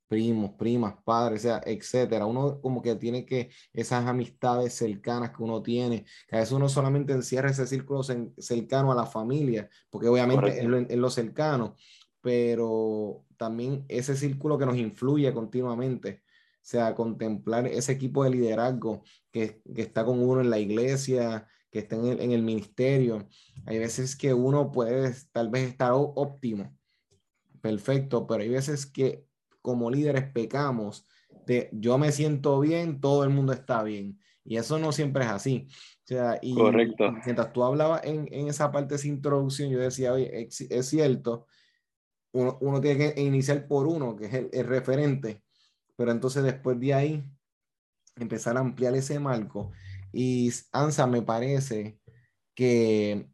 primos, 0.09 0.51
primas, 0.57 0.95
padres, 1.05 1.43
sea, 1.43 1.61
etcétera. 1.63 2.25
Uno 2.25 2.59
como 2.59 2.81
que 2.81 2.95
tiene 2.95 3.25
que 3.25 3.51
esas 3.71 4.05
amistades 4.07 4.73
cercanas 4.73 5.29
que 5.29 5.43
uno 5.43 5.61
tiene, 5.61 6.03
que 6.27 6.35
a 6.35 6.39
veces 6.39 6.51
uno 6.51 6.67
solamente 6.67 7.13
encierra 7.13 7.51
ese 7.51 7.67
círculo 7.67 8.01
cercano 8.03 8.91
a 8.91 8.95
la 8.95 9.05
familia, 9.05 9.69
porque 9.89 10.07
obviamente 10.07 10.59
es 10.59 10.97
lo, 10.97 11.09
cercano, 11.11 11.75
pero 12.21 13.25
también 13.38 13.85
ese 13.88 14.15
círculo 14.15 14.57
que 14.57 14.65
nos 14.65 14.77
influye 14.77 15.33
continuamente. 15.33 16.23
O 16.55 16.69
sea, 16.69 16.93
contemplar 16.93 17.65
ese 17.67 17.93
equipo 17.93 18.23
de 18.23 18.31
liderazgo 18.31 19.03
que, 19.31 19.61
que 19.73 19.81
está 19.81 20.05
con 20.05 20.21
uno 20.21 20.41
en 20.41 20.49
la 20.49 20.59
iglesia, 20.59 21.47
que 21.71 21.79
está 21.79 21.95
en 21.95 22.05
el, 22.07 22.19
en 22.19 22.31
el 22.31 22.43
ministerio. 22.43 23.27
Hay 23.65 23.79
veces 23.79 24.15
que 24.15 24.33
uno 24.33 24.71
puede 24.71 25.13
tal 25.31 25.49
vez 25.49 25.69
estar 25.69 25.91
óptimo, 25.93 26.75
perfecto, 27.61 28.27
pero 28.27 28.43
hay 28.43 28.49
veces 28.49 28.85
que 28.85 29.25
como 29.61 29.91
líderes 29.91 30.31
pecamos 30.31 31.07
de 31.45 31.69
yo 31.71 31.97
me 31.97 32.11
siento 32.11 32.59
bien, 32.59 33.01
todo 33.01 33.23
el 33.23 33.29
mundo 33.29 33.53
está 33.53 33.83
bien. 33.83 34.19
Y 34.43 34.57
eso 34.57 34.79
no 34.79 34.91
siempre 34.91 35.23
es 35.23 35.29
así. 35.29 35.67
O 35.69 36.07
sea, 36.07 36.39
y 36.41 36.55
Correcto. 36.55 37.11
mientras 37.23 37.53
tú 37.53 37.63
hablabas 37.63 38.03
en, 38.03 38.27
en, 38.31 38.47
esa 38.47 38.71
parte 38.71 38.89
de 38.89 38.95
esa 38.95 39.07
introducción, 39.07 39.69
yo 39.69 39.79
decía, 39.79 40.13
oye, 40.13 40.47
es, 40.49 40.85
cierto, 40.88 41.45
uno, 42.31 42.57
uno, 42.62 42.81
tiene 42.81 43.13
que 43.13 43.21
iniciar 43.21 43.67
por 43.67 43.88
uno, 43.88 44.15
que 44.15 44.25
es 44.25 44.33
el, 44.33 44.65
referente, 44.65 45.43
pero 45.95 46.12
entonces 46.12 46.43
después 46.43 46.79
de 46.79 46.93
ahí 46.93 47.24
empezar 48.15 48.57
a 48.57 48.62
ampliar 48.62 48.95
ese 48.95 49.19
marco. 49.19 49.71
Y 50.12 50.51
Ansa, 50.71 51.07
me 51.07 51.21
parece 51.21 52.00
que 52.55 53.29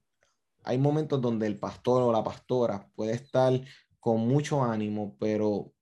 hay 0.63 0.77
momentos 0.77 1.21
donde 1.21 1.47
el 1.47 1.59
pastor 1.59 2.03
o 2.03 2.11
la 2.11 2.23
pastora 2.23 2.89
puede 2.95 3.13
estar 3.13 3.53
con 3.99 4.27
mucho 4.27 4.63
ánimo, 4.63 5.15
pero 5.19 5.73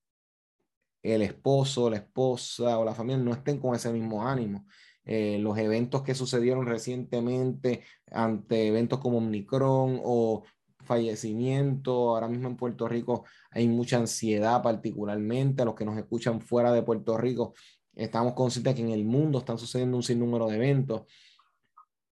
el 1.02 1.22
esposo, 1.22 1.90
la 1.90 1.98
esposa 1.98 2.80
o 2.80 2.86
la 2.86 2.96
familia 2.96 3.24
no 3.24 3.34
estén 3.34 3.60
con 3.60 3.76
ese 3.76 3.92
mismo 3.92 4.28
ánimo. 4.28 4.66
Eh, 5.06 5.38
los 5.40 5.58
eventos 5.58 6.02
que 6.04 6.16
sucedieron 6.16 6.66
recientemente 6.66 7.84
ante 8.10 8.68
eventos 8.68 9.00
como 9.00 9.18
Omicron 9.18 10.00
o 10.04 10.44
fallecimiento, 10.84 12.10
ahora 12.10 12.28
mismo 12.28 12.50
en 12.50 12.58
Puerto 12.58 12.88
Rico 12.88 13.26
hay 13.52 13.68
mucha 13.68 13.98
ansiedad 13.98 14.62
particularmente, 14.62 15.64
a 15.64 15.66
los 15.66 15.76
que 15.76 15.86
nos 15.86 15.98
escuchan 15.98 16.42
fuera 16.42 16.72
de 16.72 16.84
Puerto 16.84 17.18
Rico, 17.18 17.54
estamos 17.96 18.34
conscientes 18.34 18.76
que 18.76 18.82
en 18.82 18.90
el 18.90 19.06
mundo 19.06 19.40
están 19.40 19.58
sucediendo 19.58 19.98
un 19.98 20.04
sinnúmero 20.04 20.48
de 20.48 20.56
eventos. 20.56 21.04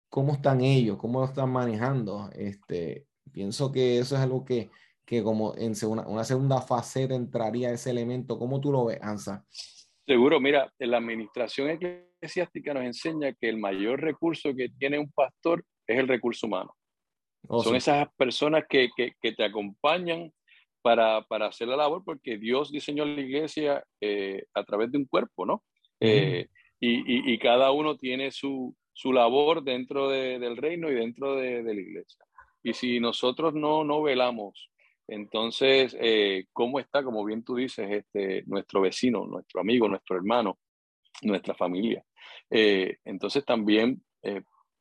¿Cómo 0.08 0.32
están 0.32 0.60
ellos? 0.60 0.96
¿Cómo 0.96 1.20
lo 1.20 1.26
están 1.26 1.50
manejando? 1.50 2.30
Este, 2.34 3.06
pienso 3.32 3.72
que 3.72 3.98
eso 3.98 4.14
es 4.14 4.20
algo 4.20 4.44
que 4.44 4.70
que 5.04 5.22
como 5.22 5.54
en 5.56 5.74
una, 5.86 6.06
una 6.06 6.24
segunda 6.24 6.60
faceta 6.60 7.14
entraría 7.14 7.70
ese 7.70 7.90
elemento. 7.90 8.38
¿Cómo 8.38 8.60
tú 8.60 8.72
lo 8.72 8.86
ves, 8.86 8.98
Ansa? 9.02 9.44
Seguro, 10.06 10.40
mira, 10.40 10.72
la 10.78 10.98
administración 10.98 11.70
eclesiástica 11.70 12.74
nos 12.74 12.84
enseña 12.84 13.32
que 13.32 13.48
el 13.48 13.58
mayor 13.58 14.00
recurso 14.00 14.54
que 14.54 14.68
tiene 14.78 14.98
un 14.98 15.10
pastor 15.12 15.64
es 15.86 15.98
el 15.98 16.08
recurso 16.08 16.46
humano. 16.46 16.74
Oh, 17.48 17.62
Son 17.62 17.76
esas 17.76 18.08
personas 18.16 18.64
que, 18.68 18.88
que, 18.96 19.12
que 19.20 19.32
te 19.32 19.44
acompañan 19.44 20.32
para, 20.82 21.22
para, 21.22 21.46
hacer 21.46 21.68
la 21.68 21.76
labor, 21.76 22.02
porque 22.04 22.36
Dios 22.38 22.70
diseñó 22.70 23.04
la 23.04 23.20
iglesia 23.20 23.84
eh, 24.00 24.44
a 24.54 24.64
través 24.64 24.90
de 24.90 24.98
un 24.98 25.06
cuerpo, 25.06 25.46
¿no? 25.46 25.62
Eh, 26.00 26.48
y, 26.80 26.96
y, 26.96 27.32
y, 27.32 27.38
cada 27.38 27.70
uno 27.70 27.96
tiene 27.96 28.30
su, 28.30 28.76
su 28.92 29.12
labor 29.12 29.62
dentro 29.62 30.10
de, 30.10 30.38
del 30.38 30.56
reino 30.56 30.90
y 30.90 30.94
dentro 30.94 31.36
de, 31.36 31.62
de, 31.62 31.74
la 31.74 31.80
iglesia. 31.80 32.24
Y 32.62 32.74
si 32.74 33.00
nosotros 33.00 33.54
no, 33.54 33.84
no 33.84 34.02
velamos 34.02 34.70
entonces, 35.06 35.96
eh, 36.00 36.46
¿cómo 36.52 36.80
está, 36.80 37.02
como 37.02 37.24
bien 37.24 37.44
tú 37.44 37.56
dices, 37.56 37.90
este, 37.90 38.42
nuestro 38.46 38.80
vecino, 38.80 39.26
nuestro 39.26 39.60
amigo, 39.60 39.88
nuestro 39.88 40.16
hermano, 40.16 40.58
nuestra 41.22 41.54
familia? 41.54 42.02
Eh, 42.50 42.96
entonces 43.04 43.44
también 43.44 44.02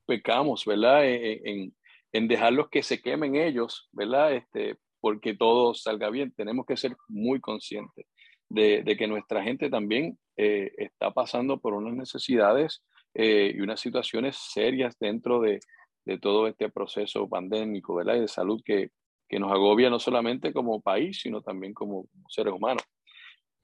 pecamos, 0.05 0.65
¿verdad? 0.65 1.05
En, 1.05 1.75
en, 2.13 2.27
dejarlos 2.27 2.69
que 2.69 2.83
se 2.83 3.01
quemen 3.01 3.35
ellos, 3.35 3.89
¿verdad? 3.91 4.33
Este, 4.33 4.77
porque 5.01 5.35
todo 5.35 5.73
salga 5.73 6.09
bien. 6.09 6.31
Tenemos 6.31 6.65
que 6.65 6.77
ser 6.77 6.95
muy 7.09 7.41
conscientes 7.41 8.05
de, 8.47 8.83
de 8.83 8.95
que 8.95 9.07
nuestra 9.07 9.43
gente 9.43 9.69
también 9.69 10.17
está 10.35 11.11
pasando 11.11 11.59
por 11.59 11.73
unas 11.73 11.93
necesidades 11.93 12.83
y 13.13 13.59
unas 13.59 13.79
situaciones 13.79 14.35
serias 14.35 14.97
dentro 14.99 15.39
de, 15.41 15.59
de 16.05 16.17
todo 16.17 16.47
este 16.47 16.69
proceso 16.69 17.27
pandémico, 17.29 17.95
¿verdad? 17.95 18.15
Y 18.15 18.21
de 18.21 18.27
salud 18.27 18.61
que, 18.63 18.89
que 19.27 19.39
nos 19.39 19.51
agobia 19.51 19.89
no 19.89 19.99
solamente 19.99 20.53
como 20.53 20.81
país, 20.81 21.21
sino 21.21 21.41
también 21.41 21.73
como 21.73 22.05
seres 22.27 22.53
humanos. 22.53 22.83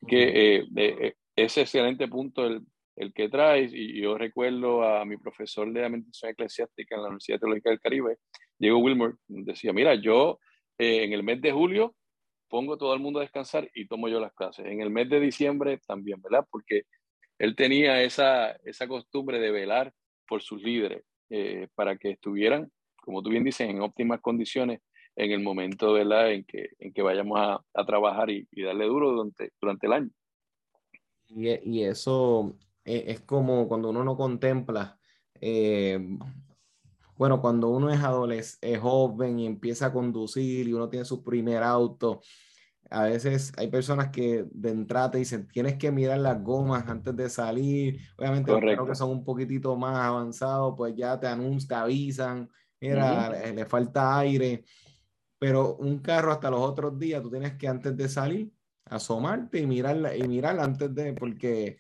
Que 0.08 0.58
eh, 0.58 0.68
eh, 0.76 1.14
ese 1.36 1.62
excelente 1.62 2.08
punto 2.08 2.46
el, 2.46 2.62
el 3.00 3.14
que 3.14 3.30
traes, 3.30 3.72
y 3.74 4.02
yo 4.02 4.18
recuerdo 4.18 4.84
a 4.84 5.06
mi 5.06 5.16
profesor 5.16 5.72
de 5.72 5.86
Administración 5.86 6.32
Eclesiástica 6.34 6.96
en 6.96 7.02
la 7.02 7.08
Universidad 7.08 7.40
Teológica 7.40 7.70
del 7.70 7.80
Caribe, 7.80 8.18
Diego 8.58 8.80
Wilmer, 8.80 9.14
decía, 9.30 9.72
mira, 9.72 9.96
yo 9.96 10.38
eh, 10.78 11.06
en 11.06 11.14
el 11.14 11.24
mes 11.24 11.42
de 11.42 11.54
julio 11.54 11.96
pongo 12.50 12.78
todo 12.78 12.94
el 12.94 13.00
mundo 13.00 13.20
a 13.20 13.22
descansar 13.22 13.72
y 13.74 13.88
tomo 13.88 14.10
yo 14.10 14.20
las 14.20 14.34
clases. 14.34 14.66
En 14.66 14.82
el 14.82 14.90
mes 14.90 15.10
de 15.10 15.22
diciembre 15.22 15.80
también, 15.88 16.22
¿verdad? 16.22 16.46
Porque 16.52 16.84
él 17.38 17.56
tenía 17.56 18.04
esa, 18.04 18.52
esa 18.66 18.86
costumbre 18.86 19.40
de 19.40 19.52
velar 19.52 19.94
por 20.28 20.42
sus 20.42 20.62
líderes 20.62 21.04
para 21.76 21.96
que 21.96 22.12
estuvieran, 22.12 22.70
como 22.98 23.24
tú 23.24 23.30
bien 23.30 23.46
dices, 23.46 23.70
en 23.70 23.82
óptimas 23.82 24.20
condiciones 24.20 24.82
en 25.16 25.32
el 25.32 25.40
momento 25.40 25.94
¿verdad? 25.94 26.32
En, 26.32 26.44
que, 26.44 26.72
en 26.80 26.92
que 26.92 27.02
vayamos 27.02 27.40
a, 27.40 27.64
a 27.74 27.86
trabajar 27.86 28.30
y, 28.30 28.46
y, 28.52 28.64
darle 28.64 28.86
duro 28.86 29.12
durante, 29.12 29.52
durante 29.62 29.88
el 29.88 29.94
año. 29.94 30.10
Y 31.30 31.84
eso 31.84 32.58
es, 32.84 33.04
es, 33.08 33.22
como 33.22 33.68
cuando 33.68 33.90
uno 33.90 34.04
no 34.04 34.16
contempla, 34.18 34.98
eh, 35.42 36.00
bueno, 37.16 37.42
cuando 37.42 37.70
uno 37.70 37.90
es 37.90 38.00
adolescente, 38.02 38.74
es 38.74 38.80
joven 38.80 39.40
y 39.40 39.46
empieza 39.46 39.88
a 39.88 39.94
conducir 39.94 40.68
y 40.68 40.74
uno 40.74 40.90
tiene 40.90 41.06
su 41.06 41.24
primer 41.24 41.64
auto, 41.64 42.22
a 42.92 43.04
veces 43.04 43.52
hay 43.58 43.68
personas 43.68 44.10
que 44.10 44.46
de 44.52 44.72
entrada 44.72 45.12
te 45.12 45.18
dicen, 45.20 45.48
tienes 45.48 45.78
que 45.78 45.92
mirar 45.92 46.18
las 46.20 46.42
gomas 46.42 46.88
antes 46.88 47.16
de 47.16 47.30
salir. 47.30 48.00
Obviamente, 48.18 48.52
los 48.52 48.88
que 48.88 48.96
son 48.96 49.12
un 49.12 49.24
poquitito 49.24 49.76
más 49.76 49.96
avanzados, 49.96 50.74
pues 50.76 50.96
ya 50.96 51.20
te 51.20 51.28
anuncian, 51.28 51.68
te 51.68 51.76
avisan, 51.76 52.50
mira, 52.82 53.30
uh 53.30 53.34
-huh. 53.34 53.54
le, 53.54 53.66
falta 53.66 54.18
aire 54.18 54.66
pero 55.40 55.78
un 55.78 56.00
carro 56.00 56.34
hasta 56.34 56.52
los 56.52 56.60
otros 56.60 57.00
días, 57.00 57.24
tú 57.24 57.32
tienes 57.32 57.54
que 57.54 57.68
antes 57.68 57.96
de 57.96 58.10
salir, 58.10 58.52
asomarte 58.86 59.60
y 59.60 59.66
mirarla, 59.66 60.16
y 60.16 60.28
mirar 60.28 60.60
antes 60.60 60.94
de, 60.94 61.14
porque 61.14 61.78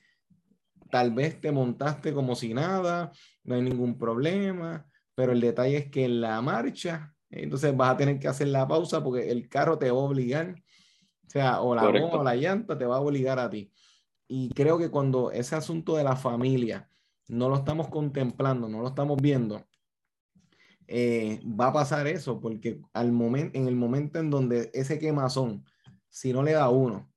tal 0.89 1.11
vez 1.11 1.39
te 1.39 1.51
montaste 1.51 2.13
como 2.13 2.35
si 2.35 2.53
nada, 2.53 3.11
no 3.43 3.55
hay 3.55 3.61
ningún 3.61 3.97
problema, 3.97 4.85
pero 5.15 5.31
el 5.31 5.41
detalle 5.41 5.77
es 5.77 5.91
que 5.91 6.05
en 6.05 6.21
la 6.21 6.41
marcha, 6.41 7.13
entonces 7.29 7.75
vas 7.75 7.91
a 7.91 7.97
tener 7.97 8.19
que 8.19 8.27
hacer 8.27 8.47
la 8.47 8.67
pausa 8.67 9.03
porque 9.03 9.29
el 9.31 9.49
carro 9.49 9.77
te 9.77 9.91
va 9.91 9.99
a 9.99 10.03
obligar, 10.03 10.55
o 11.27 11.29
sea, 11.29 11.61
o 11.61 11.75
la 11.75 11.83
goma 11.85 12.19
o 12.19 12.23
la 12.23 12.35
llanta 12.35 12.77
te 12.77 12.85
va 12.85 12.97
a 12.97 13.01
obligar 13.01 13.39
a 13.39 13.49
ti. 13.49 13.71
Y 14.27 14.49
creo 14.49 14.77
que 14.77 14.89
cuando 14.89 15.31
ese 15.31 15.55
asunto 15.55 15.95
de 15.95 16.03
la 16.03 16.15
familia 16.15 16.89
no 17.27 17.49
lo 17.49 17.55
estamos 17.55 17.87
contemplando, 17.89 18.67
no 18.67 18.81
lo 18.81 18.87
estamos 18.87 19.21
viendo, 19.21 19.65
eh, 20.87 21.39
va 21.45 21.67
a 21.67 21.73
pasar 21.73 22.07
eso, 22.07 22.39
porque 22.39 22.81
al 22.93 23.11
momento, 23.11 23.57
en 23.57 23.67
el 23.67 23.75
momento 23.75 24.19
en 24.19 24.29
donde 24.29 24.71
ese 24.73 24.97
quemazón, 24.97 25.65
si 26.09 26.33
no 26.33 26.41
le 26.41 26.53
da 26.53 26.63
a 26.63 26.69
uno, 26.69 27.11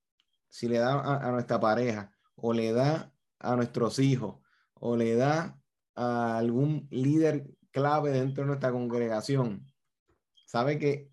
si 0.50 0.68
le 0.68 0.78
da 0.78 0.94
a, 0.94 1.28
a, 1.28 1.32
nuestra 1.32 1.58
pareja, 1.58 2.12
o 2.34 2.52
le 2.52 2.72
da 2.72 3.11
a 3.42 3.56
nuestros 3.56 3.98
hijos, 3.98 4.36
o 4.74 4.96
le 4.96 5.14
da 5.14 5.58
a 5.94 6.38
algún 6.38 6.88
líder 6.90 7.50
clave 7.70 8.10
dentro 8.10 8.44
de 8.44 8.48
nuestra 8.48 8.72
congregación 8.72 9.66
sabe 10.52 10.78
que 10.78 11.10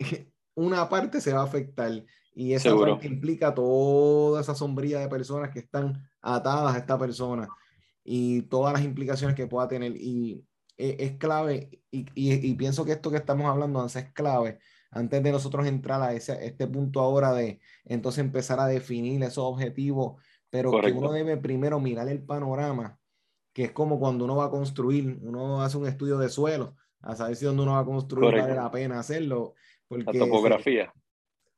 una 0.56 0.88
parte 0.88 1.20
se 1.20 1.32
va 1.32 1.42
a 1.42 1.44
afectar 1.44 1.92
y 2.34 2.56
parte 2.58 3.06
implica 3.06 3.54
toda 3.54 4.40
esa 4.40 4.56
sombría 4.56 4.98
de 4.98 5.08
personas 5.08 5.50
que 5.50 5.60
están 5.60 6.08
atadas 6.20 6.74
a 6.74 6.78
esta 6.78 6.98
persona 6.98 7.48
y 8.02 8.42
todas 8.42 8.72
las 8.72 8.82
implicaciones 8.82 9.36
que 9.36 9.46
pueda 9.46 9.68
tener. 9.68 9.94
Y 9.96 10.44
e, 10.76 10.96
es, 10.98 11.16
clave, 11.18 11.70
y, 11.92 12.06
y, 12.16 12.54
pienso 12.54 12.84
que 12.84 12.90
esto 12.90 13.12
que 13.12 13.18
estamos 13.18 13.46
hablando 13.46 13.86
es 13.86 14.12
clave 14.12 14.58
antes 14.90 15.22
de 15.22 15.30
nosotros 15.30 15.64
entrar 15.66 16.02
a 16.02 16.12
ese, 16.12 16.44
este 16.44 16.66
punto 16.66 17.00
ahora 17.00 17.32
de 17.32 17.60
entonces 17.84 18.24
empezar 18.24 18.58
a 18.58 18.66
definir 18.66 19.22
esos 19.22 19.44
objetivos, 19.44 20.20
pero 20.54 20.70
que 20.80 20.92
uno 20.92 21.10
debe 21.10 21.36
primero 21.36 21.80
mirar 21.80 22.08
el 22.08 22.22
panorama, 22.22 22.96
que 23.52 23.64
es 23.64 23.72
como 23.72 23.98
cuando 23.98 24.24
uno 24.24 24.36
va 24.36 24.44
a 24.44 24.50
construir, 24.50 25.18
uno 25.20 25.60
hace 25.62 25.76
un 25.76 25.88
estudio 25.88 26.16
de 26.16 26.28
suelo, 26.28 26.76
a 27.00 27.16
saber 27.16 27.34
si 27.34 27.44
donde 27.44 27.64
uno 27.64 27.72
va 27.72 27.80
a 27.80 27.84
construir 27.84 28.40
vale 28.40 28.54
la 28.54 28.70
pena 28.70 29.00
hacerlo. 29.00 29.54
Porque 29.88 30.04
la 30.04 30.12
topografía. 30.12 30.94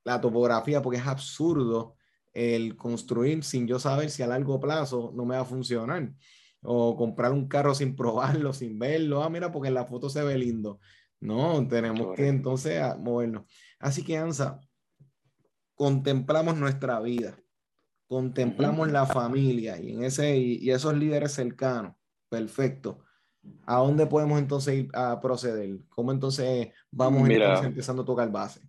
la 0.02 0.18
topografía, 0.18 0.80
porque 0.80 0.98
es 0.98 1.06
absurdo 1.06 1.96
el 2.32 2.74
construir 2.74 3.44
sin 3.44 3.66
yo 3.66 3.78
saber 3.78 4.08
si 4.08 4.22
a 4.22 4.28
largo 4.28 4.58
plazo 4.58 5.12
no 5.14 5.26
me 5.26 5.36
va 5.36 5.42
a 5.42 5.44
funcionar. 5.44 6.14
O 6.62 6.96
comprar 6.96 7.32
un 7.32 7.48
carro 7.48 7.74
sin 7.74 7.94
probarlo, 7.94 8.52
sin 8.54 8.78
verlo. 8.78 9.22
Ah, 9.22 9.28
mira, 9.28 9.52
porque 9.52 9.68
en 9.68 9.74
la 9.74 9.84
foto 9.84 10.08
se 10.08 10.24
ve 10.24 10.38
lindo. 10.38 10.80
No, 11.20 11.68
tenemos 11.68 12.16
que 12.16 12.28
entonces 12.28 12.80
movernos. 12.98 13.44
Así 13.78 14.02
que, 14.02 14.16
Ansa, 14.16 14.58
contemplamos 15.74 16.56
nuestra 16.56 16.98
vida, 17.00 17.36
contemplamos 18.08 18.90
la 18.90 19.06
familia 19.06 19.78
y, 19.78 19.92
en 19.92 20.04
ese, 20.04 20.36
y 20.36 20.70
esos 20.70 20.96
líderes 20.96 21.32
cercanos. 21.32 21.94
Perfecto 22.28 23.06
¿A 23.66 23.78
dónde 23.78 24.06
podemos 24.06 24.38
entonces 24.38 24.84
ir 24.84 24.88
a 24.94 25.20
proceder? 25.20 25.78
¿Cómo 25.88 26.12
entonces 26.12 26.72
vamos 26.90 27.28
empezando 27.28 28.02
a 28.02 28.06
tocar 28.06 28.30
base? 28.30 28.60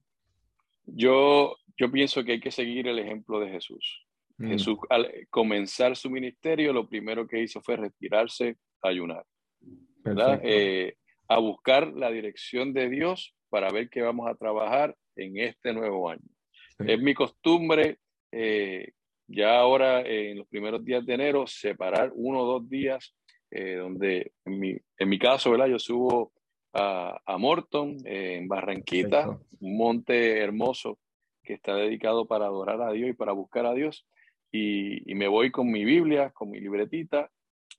Yo, 0.86 1.56
yo 1.77 1.91
pienso 1.91 2.24
que 2.24 2.34
hay 2.34 2.39
que 2.39 2.51
seguir 2.51 2.88
el 2.88 3.00
ejemplo 3.00 3.39
de 3.39 3.50
Jesús. 3.50 4.06
Mm. 4.38 4.50
Jesús, 4.50 4.77
al 4.89 5.12
comenzar 5.29 5.96
su 5.96 6.10
ministerio, 6.10 6.74
lo 6.74 6.88
primero 6.88 7.27
que 7.27 7.41
hizo 7.41 7.62
fue 7.62 7.75
retirarse 7.75 8.58
a 8.82 8.89
ayunar. 8.89 9.24
¿verdad? 10.03 10.39
Eh, 10.44 10.96
a 11.27 11.38
buscar 11.39 11.88
la 11.88 12.10
dirección 12.10 12.74
de 12.74 12.89
Dios 12.89 13.36
para 13.50 13.70
ver 13.72 13.89
qué 13.89 14.01
vamos 14.01 14.29
a 14.29 14.36
trabajar 14.36 14.96
en 15.15 15.38
este 15.38 15.74
nuevo 15.74 16.10
año. 16.10 16.24
Es 16.79 17.00
mi 17.01 17.13
costumbre, 17.13 18.00
eh, 18.32 18.91
ya 19.27 19.60
ahora 19.60 20.01
en 20.01 20.38
los 20.38 20.48
primeros 20.48 20.84
días 20.84 21.05
de 21.05 21.13
enero, 21.13 21.46
separar 21.48 22.12
uno 22.15 22.41
o 22.41 22.46
dos 22.46 22.69
días 22.69 23.13
eh, 23.51 23.75
donde 23.75 24.34
en 24.46 24.60
mi, 24.60 24.77
en 24.98 25.10
mi, 25.10 25.19
caso, 25.19 25.51
¿verdad? 25.51 25.67
Yo 25.67 25.79
subo 25.79 26.34
a, 26.74 27.19
a 27.25 27.38
Morton, 27.38 27.98
en 28.05 28.48
Barranquita, 28.48 29.39
un 29.60 29.77
monte 29.77 30.39
hermoso 30.39 31.00
que 31.43 31.53
está 31.53 31.75
dedicado 31.75 32.27
para 32.27 32.46
adorar 32.46 32.81
a 32.81 32.91
Dios 32.91 33.10
y 33.10 33.13
para 33.13 33.31
buscar 33.31 33.65
a 33.65 33.74
Dios. 33.74 34.05
Y, 34.51 35.10
y 35.10 35.15
me 35.15 35.27
voy 35.27 35.51
con 35.51 35.72
mi 35.72 35.86
Biblia, 35.86 36.31
con 36.31 36.50
mi 36.50 36.60
libretita, 36.60 37.31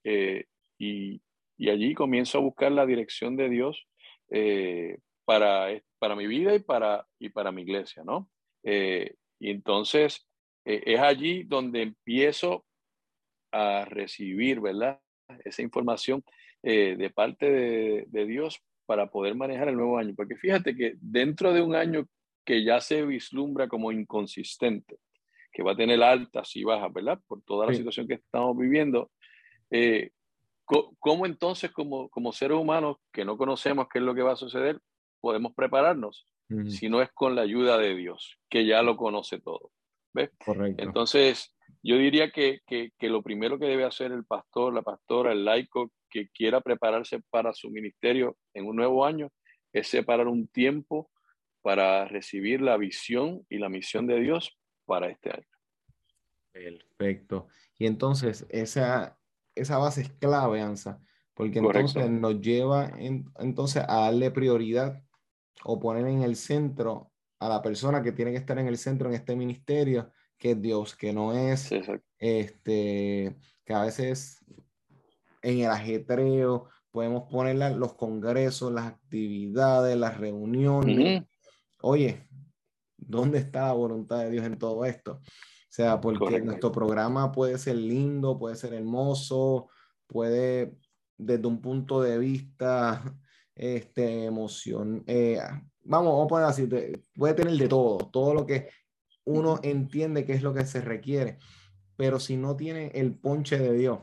eh, 0.04 0.46
y, 0.78 1.20
y, 1.58 1.70
allí 1.70 1.94
comienzo 1.94 2.38
a 2.38 2.42
buscar 2.42 2.72
la 2.72 2.86
dirección 2.86 3.36
de 3.36 3.48
Dios 3.48 3.86
eh, 4.30 4.98
para, 5.24 5.68
para 5.98 6.14
mi 6.14 6.26
vida 6.26 6.54
y 6.54 6.60
para, 6.60 7.06
y 7.18 7.30
para 7.30 7.52
mi 7.52 7.62
iglesia, 7.62 8.04
¿no? 8.04 8.28
y 9.40 9.50
entonces 9.50 10.27
es 10.64 11.00
allí 11.00 11.44
donde 11.44 11.82
empiezo 11.82 12.64
a 13.52 13.84
recibir, 13.86 14.60
¿verdad? 14.60 15.00
esa 15.44 15.62
información 15.62 16.24
eh, 16.62 16.96
de 16.96 17.10
parte 17.10 18.06
de, 18.06 18.26
Dios 18.26 18.60
para 18.86 19.10
poder 19.10 19.34
manejar 19.34 19.68
el 19.68 19.76
nuevo 19.76 19.98
año. 19.98 20.14
Porque 20.16 20.36
fíjate 20.36 20.74
que 20.74 20.94
dentro 21.00 21.52
de 21.52 21.62
un 21.62 21.74
año 21.74 22.06
que 22.44 22.64
ya 22.64 22.80
se 22.80 23.04
vislumbra 23.04 23.68
como 23.68 23.92
inconsistente, 23.92 24.98
que 25.52 25.62
va 25.62 25.72
a 25.72 25.76
tener 25.76 26.02
altas 26.02 26.54
y 26.56 26.64
bajas, 26.64 26.92
¿verdad? 26.92 27.20
Por 27.26 27.42
toda 27.42 27.66
la 27.66 27.74
situación 27.74 28.08
que 28.08 28.14
estamos 28.14 28.56
viviendo, 28.56 29.10
eh, 29.70 30.10
¿cómo 30.64 31.26
entonces 31.26 31.70
como, 31.70 32.08
como 32.08 32.32
seres 32.32 32.56
humanos 32.56 32.96
que 33.12 33.24
no 33.24 33.36
conocemos 33.36 33.88
qué 33.88 33.98
es 33.98 34.04
lo 34.04 34.14
que 34.14 34.22
va 34.22 34.32
a 34.32 34.36
suceder, 34.36 34.80
podemos 35.20 35.52
prepararnos? 35.54 36.26
Si 36.68 36.88
no 36.88 37.02
es 37.02 37.10
con 37.12 37.34
la 37.34 37.42
ayuda 37.42 37.76
de 37.76 37.94
Dios, 37.94 38.38
que 38.48 38.64
ya 38.64 38.82
lo 38.82 38.96
conoce 38.96 39.38
todo. 39.38 39.70
¿Ves? 40.18 40.30
Correcto. 40.44 40.82
Entonces, 40.82 41.54
yo 41.82 41.96
diría 41.96 42.30
que, 42.30 42.60
que, 42.66 42.90
que, 42.98 43.08
lo 43.08 43.22
primero 43.22 43.58
que 43.58 43.66
debe 43.66 43.84
hacer 43.84 44.12
el 44.12 44.24
pastor, 44.24 44.74
la 44.74 44.82
pastora, 44.82 45.32
el 45.32 45.44
laico 45.44 45.92
que 46.10 46.28
quiera 46.30 46.60
prepararse 46.60 47.20
para 47.30 47.52
su 47.52 47.70
ministerio 47.70 48.36
en 48.54 48.66
un 48.66 48.76
nuevo 48.76 49.04
año 49.04 49.30
es 49.72 49.88
separar 49.88 50.26
un 50.26 50.48
tiempo 50.48 51.10
para 51.62 52.06
recibir 52.06 52.60
la 52.60 52.76
visión 52.76 53.44
y 53.48 53.58
la 53.58 53.68
misión 53.68 54.06
de 54.06 54.20
Dios 54.20 54.58
para 54.86 55.08
este 55.08 55.30
año. 55.30 55.46
Perfecto. 56.50 57.48
Y 57.78 57.86
entonces 57.86 58.46
esa, 58.48 59.18
esa 59.54 59.78
base 59.78 60.02
es 60.02 60.10
clave, 60.10 60.60
Ansa, 60.60 61.00
porque 61.34 61.58
entonces 61.58 62.10
nos 62.10 62.40
lleva 62.40 62.90
entonces 62.98 63.84
a 63.86 64.00
darle 64.00 64.30
prioridad 64.30 65.02
o 65.64 65.78
poner 65.78 66.06
en 66.06 66.22
el 66.22 66.36
centro 66.36 67.12
a 67.38 67.48
la 67.48 67.62
persona 67.62 68.02
que 68.02 68.12
tiene 68.12 68.32
que 68.32 68.38
estar 68.38 68.58
en 68.58 68.66
el 68.66 68.78
centro 68.78 69.08
en 69.08 69.14
este 69.14 69.36
ministerio 69.36 70.10
que 70.38 70.52
es 70.52 70.62
Dios, 70.62 70.94
que 70.94 71.12
no 71.12 71.32
es 71.32 71.70
este, 72.18 73.36
que 73.64 73.74
a 73.74 73.82
veces 73.82 74.44
en 75.42 75.60
el 75.60 75.70
ajetreo 75.70 76.68
podemos 76.90 77.24
poner 77.30 77.76
los 77.76 77.94
congresos, 77.94 78.72
las 78.72 78.86
actividades, 78.86 79.96
las 79.96 80.16
reuniones. 80.16 81.24
Oye, 81.82 82.28
¿dónde 82.96 83.38
está 83.38 83.66
la 83.66 83.72
voluntad 83.72 84.18
de 84.20 84.30
Dios 84.30 84.46
en 84.46 84.58
todo 84.58 84.84
esto? 84.84 85.14
O 85.14 85.70
sea, 85.70 86.00
porque 86.00 86.40
nuestro 86.40 86.72
programa 86.72 87.30
puede 87.30 87.58
ser 87.58 87.76
lindo, 87.76 88.38
puede 88.38 88.56
ser 88.56 88.74
hermoso, 88.74 89.68
puede 90.06 90.76
desde 91.16 91.46
un 91.46 91.60
punto 91.60 92.00
de 92.00 92.18
vista 92.18 93.02
este, 93.54 94.24
emoción, 94.24 95.02
eh, 95.06 95.40
vamos, 95.88 96.12
vamos 96.12 96.26
a 96.26 96.28
poner 96.28 96.46
así, 96.46 96.68
puede 97.16 97.34
tener 97.34 97.54
de 97.54 97.66
todo, 97.66 97.98
todo 98.10 98.34
lo 98.34 98.46
que 98.46 98.68
uno 99.24 99.58
entiende 99.62 100.24
qué 100.24 100.34
es 100.34 100.42
lo 100.42 100.54
que 100.54 100.64
se 100.64 100.80
requiere. 100.80 101.38
Pero 101.96 102.20
si 102.20 102.36
no 102.36 102.56
tiene 102.56 102.88
el 102.94 103.14
ponche 103.14 103.58
de 103.58 103.72
Dios, 103.72 104.00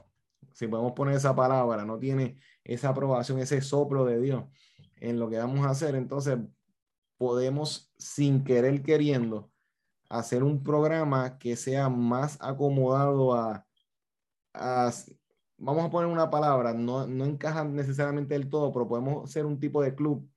si 0.52 0.68
podemos 0.68 0.94
poner 0.94 1.16
esa 1.16 1.36
palabra, 1.36 1.86
no 1.86 1.98
tiene 1.98 2.38
esa 2.64 2.90
aprobación, 2.90 3.40
ese 3.40 3.62
soplo 3.62 4.06
de 4.06 4.20
Dios 4.20 4.44
en 4.98 5.20
lo 5.20 5.30
que 5.30 5.38
vamos 5.38 5.66
a 5.66 5.70
hacer, 5.70 5.96
entonces 5.96 6.40
podemos, 7.18 7.94
sin 7.98 8.44
querer 8.44 8.82
queriendo, 8.82 9.52
hacer 10.10 10.44
un 10.44 10.64
programa 10.64 11.38
que 11.38 11.56
sea 11.56 11.90
más 11.90 12.38
acomodado 12.42 13.34
a, 13.34 13.66
vamos 15.58 15.86
a 15.86 15.90
poner 15.90 16.10
una 16.10 16.30
palabra, 16.30 16.74
no, 16.74 17.06
no 17.08 17.26
encaja 17.26 17.64
necesariamente 17.64 18.34
del 18.34 18.50
todo, 18.50 18.72
pero 18.74 18.88
podemos 18.88 19.30
ser 19.30 19.46
un 19.46 19.60
tipo 19.60 19.82
de 19.82 19.94
club 19.96 20.28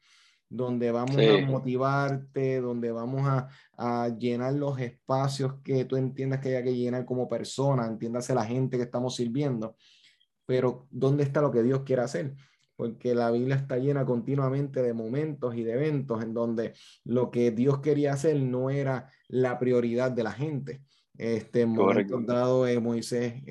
donde 0.49 0.91
vamos 0.91 1.17
a 1.17 1.47
motivarte, 1.47 2.61
donde 2.61 2.91
vamos 2.91 3.23
a, 3.27 3.49
a, 3.77 4.09
llenar 4.09 4.55
los 4.55 4.79
espacios 4.81 5.55
que 5.63 5.85
tú 5.85 5.97
entiendas 5.97 6.41
que 6.41 6.49
haya 6.51 6.63
que 6.63 6.75
llenar 6.75 7.05
como 7.05 7.29
persona, 7.29 7.87
entiéndase 7.87 8.35
la 8.35 8.45
gente 8.45 8.77
que 8.77 8.85
estamos 8.85 9.17
sirviendo, 9.17 9.77
pero 10.47 10.87
¿dónde 10.91 11.25
está 11.25 11.43
lo 11.43 11.51
que 11.51 11.63
Dios 11.63 11.83
quiere 11.85 12.03
hacer? 12.03 12.35
Porque 12.77 13.15
la 13.15 13.31
Biblia 13.31 13.57
está 13.57 13.77
llena 13.77 14.07
continuamente 14.07 14.83
de 14.83 14.95
momentos 14.95 15.55
y 15.55 15.65
de 15.65 15.73
eventos 15.73 16.23
en 16.23 16.33
donde 16.33 16.75
lo 17.05 17.31
que 17.31 17.51
Dios 17.51 17.81
quería 17.81 18.13
hacer 18.15 18.41
no 18.41 18.71
era 18.71 19.11
la 19.27 19.59
prioridad 19.59 20.13
de 20.13 20.23
la 20.23 20.33
gente. 20.33 20.83
Este 21.17 21.67
momento 21.67 22.21
dado 22.21 22.65
de 22.65 22.79
Moisés 22.79 23.43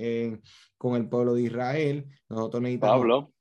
con 0.77 0.95
el 0.95 1.09
pueblo 1.09 1.33
de 1.33 1.41
Israel, 1.43 2.05
nosotros 2.29 2.63
necesitamos... 2.63 2.97
Pablo. 2.97 3.33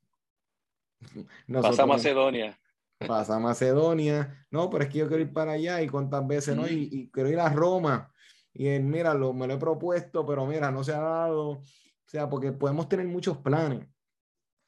Nosotros, 1.47 1.77
Pasa 1.77 1.85
Macedonia 1.85 2.59
pasa 3.05 3.35
a 3.35 3.39
Macedonia, 3.39 4.45
no, 4.49 4.69
pero 4.69 4.83
es 4.83 4.89
que 4.89 4.99
yo 4.99 5.07
quiero 5.07 5.23
ir 5.23 5.33
para 5.33 5.53
allá 5.53 5.81
y 5.81 5.87
cuántas 5.87 6.25
veces, 6.25 6.55
¿no? 6.55 6.67
Y, 6.67 7.09
quiero 7.11 7.29
ir 7.29 7.39
a 7.39 7.49
Roma. 7.49 8.11
Y 8.53 8.67
él, 8.67 8.83
mira, 8.83 9.13
lo, 9.13 9.33
me 9.33 9.47
lo 9.47 9.53
he 9.53 9.57
propuesto, 9.57 10.25
pero 10.25 10.45
mira, 10.45 10.71
no 10.71 10.83
se 10.83 10.93
ha 10.93 10.99
dado. 10.99 11.49
O 11.49 11.63
sea, 12.05 12.29
porque 12.29 12.51
podemos 12.51 12.89
tener 12.89 13.07
muchos 13.07 13.37
planes, 13.37 13.87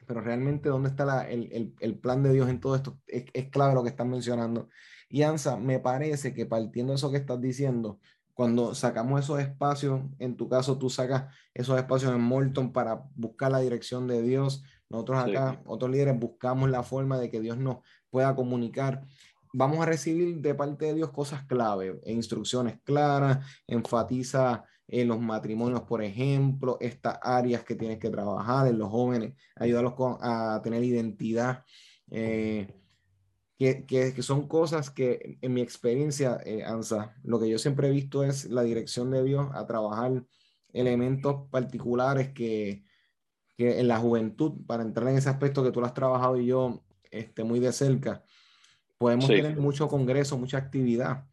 pero 0.06 0.22
realmente 0.22 0.70
dónde 0.70 0.90
está 0.90 1.06
la, 1.06 1.30
el, 1.30 1.52
el, 1.52 1.74
el, 1.80 1.98
plan 1.98 2.22
de 2.22 2.34
Dios 2.34 2.50
en 2.50 2.60
todo 2.60 2.76
esto 2.76 3.00
es, 3.08 3.26
es, 3.34 3.50
clave 3.50 3.74
lo 3.74 3.84
que 3.84 3.90
están 3.90 4.10
mencionando. 4.10 4.70
Y 5.10 5.24
Ansa, 5.24 5.58
me 5.58 5.80
parece 5.80 6.34
que 6.34 6.46
partiendo 6.46 6.92
de 6.92 6.98
eso 6.98 7.12
que 7.12 7.18
estás 7.18 7.42
diciendo, 7.42 8.00
cuando 8.34 8.76
sacamos 8.76 9.20
esos 9.22 9.40
espacios, 9.40 10.02
en 10.20 10.38
tu 10.38 10.48
caso 10.48 10.78
tú 10.78 10.90
sacas 10.90 11.34
esos 11.54 11.78
espacios 11.78 12.14
en 12.14 12.22
Morton 12.22 12.72
para 12.72 13.04
buscar 13.16 13.52
la 13.52 13.60
dirección 13.60 14.08
de 14.08 14.22
Dios, 14.22 14.64
nosotros 14.90 15.20
acá, 15.20 15.62
otros 15.66 15.92
líderes, 15.92 16.18
buscamos 16.18 16.70
la 16.70 16.82
forma 16.82 17.20
de 17.20 17.30
que 17.30 17.40
Dios 17.40 17.58
nos 17.58 17.78
pueda 18.10 18.36
comunicar. 18.36 19.04
Vamos 19.54 19.80
a 19.80 19.86
recibir 19.86 20.42
de 20.42 20.54
parte 20.56 20.86
de 20.86 20.94
Dios 20.96 21.12
cosas 21.12 21.44
clave, 21.46 22.00
e 22.04 22.14
instrucciones 22.14 22.80
claras, 22.84 23.46
enfatiza 23.68 24.64
en 24.88 25.08
los 25.08 25.20
matrimonios, 25.20 25.82
por 25.82 26.04
ejemplo, 26.04 26.78
estas 26.82 27.20
áreas 27.22 27.64
que 27.64 27.76
tienes 27.76 28.00
que 28.00 28.10
trabajar 28.10 28.68
en 28.68 28.80
los 28.80 28.90
jóvenes, 28.90 29.34
ayudarlos 29.56 29.94
a 30.22 30.60
tener 30.64 30.84
identidad, 30.84 31.64
eh, 32.10 32.68
que, 33.58 33.86
que, 33.86 34.24
son 34.24 34.48
cosas 34.48 34.90
que 34.90 35.38
en 35.42 35.54
mi 35.54 35.62
experiencia, 35.62 36.40
eh, 36.46 36.64
Ansa, 36.64 37.14
lo 37.24 37.40
que 37.40 37.50
yo 37.50 37.60
siempre 37.60 37.90
he 37.90 37.92
visto 37.92 38.24
es 38.24 38.46
la 38.46 38.64
dirección 38.64 39.12
de 39.12 39.24
Dios 39.24 39.50
a 39.54 39.68
trabajar 39.68 40.24
elementos 40.72 41.50
particulares 41.52 42.30
que, 42.30 42.84
que 43.58 43.80
en 43.80 43.90
la 43.90 44.00
juventud, 44.00 44.66
para 44.66 44.84
entrar 44.84 45.10
en 45.10 45.18
ese 45.18 45.30
aspecto 45.30 45.62
que 45.62 45.72
tú 45.72 45.82
lo 45.82 45.86
has 45.86 45.94
trabajado 45.94 46.38
y 46.40 46.46
yo 46.46 46.82
este, 47.12 47.44
muy 47.44 47.60
de 47.60 47.72
cerca, 47.72 48.24
podemos 48.98 49.28
tener 49.28 49.58
mucho 49.58 49.88
congreso, 49.88 50.38
mucha 50.38 50.58
actividad, 50.58 51.26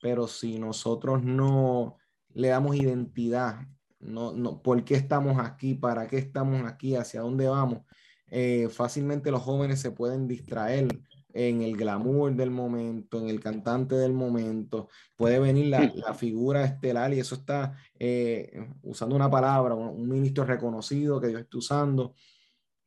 pero 0.00 0.26
si 0.28 0.58
nosotros 0.58 1.22
no 1.22 1.96
le 2.34 2.48
damos 2.48 2.76
identidad, 2.76 3.66
no, 3.98 4.32
no, 4.32 4.62
¿por 4.62 4.84
qué 4.84 4.94
estamos 4.94 5.38
aquí? 5.38 5.74
¿Para 5.74 6.06
qué 6.06 6.18
estamos 6.18 6.66
aquí? 6.66 6.94
¿Hacia 6.94 7.22
dónde 7.22 7.48
vamos? 7.48 7.80
Eh, 8.28 8.68
fácilmente 8.70 9.30
los 9.30 9.42
jóvenes 9.42 9.80
se 9.80 9.90
pueden 9.92 10.26
distraer 10.26 10.88
en 11.36 11.62
el 11.62 11.76
glamour 11.76 12.34
del 12.34 12.50
momento, 12.50 13.20
en 13.20 13.28
el 13.28 13.40
cantante 13.40 13.94
del 13.94 14.12
momento, 14.12 14.88
puede 15.16 15.38
venir 15.38 15.66
la, 15.66 15.92
la 15.94 16.14
figura 16.14 16.64
estelar 16.64 17.12
y 17.12 17.20
eso 17.20 17.34
está 17.34 17.76
eh, 17.98 18.66
usando 18.82 19.14
una 19.14 19.30
palabra, 19.30 19.74
un, 19.74 20.08
ministro 20.08 20.44
reconocido 20.44 21.20
que 21.20 21.28
Dios 21.28 21.42
está 21.42 21.58
usando, 21.58 22.14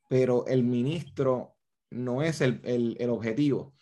pero 0.07 0.47
el 0.47 0.63
ministro 0.63 1.57
no 1.89 2.21
es 2.21 2.41
el, 2.41 2.61
el, 2.63 2.97
el 2.99 3.09
objetivo. 3.09 3.73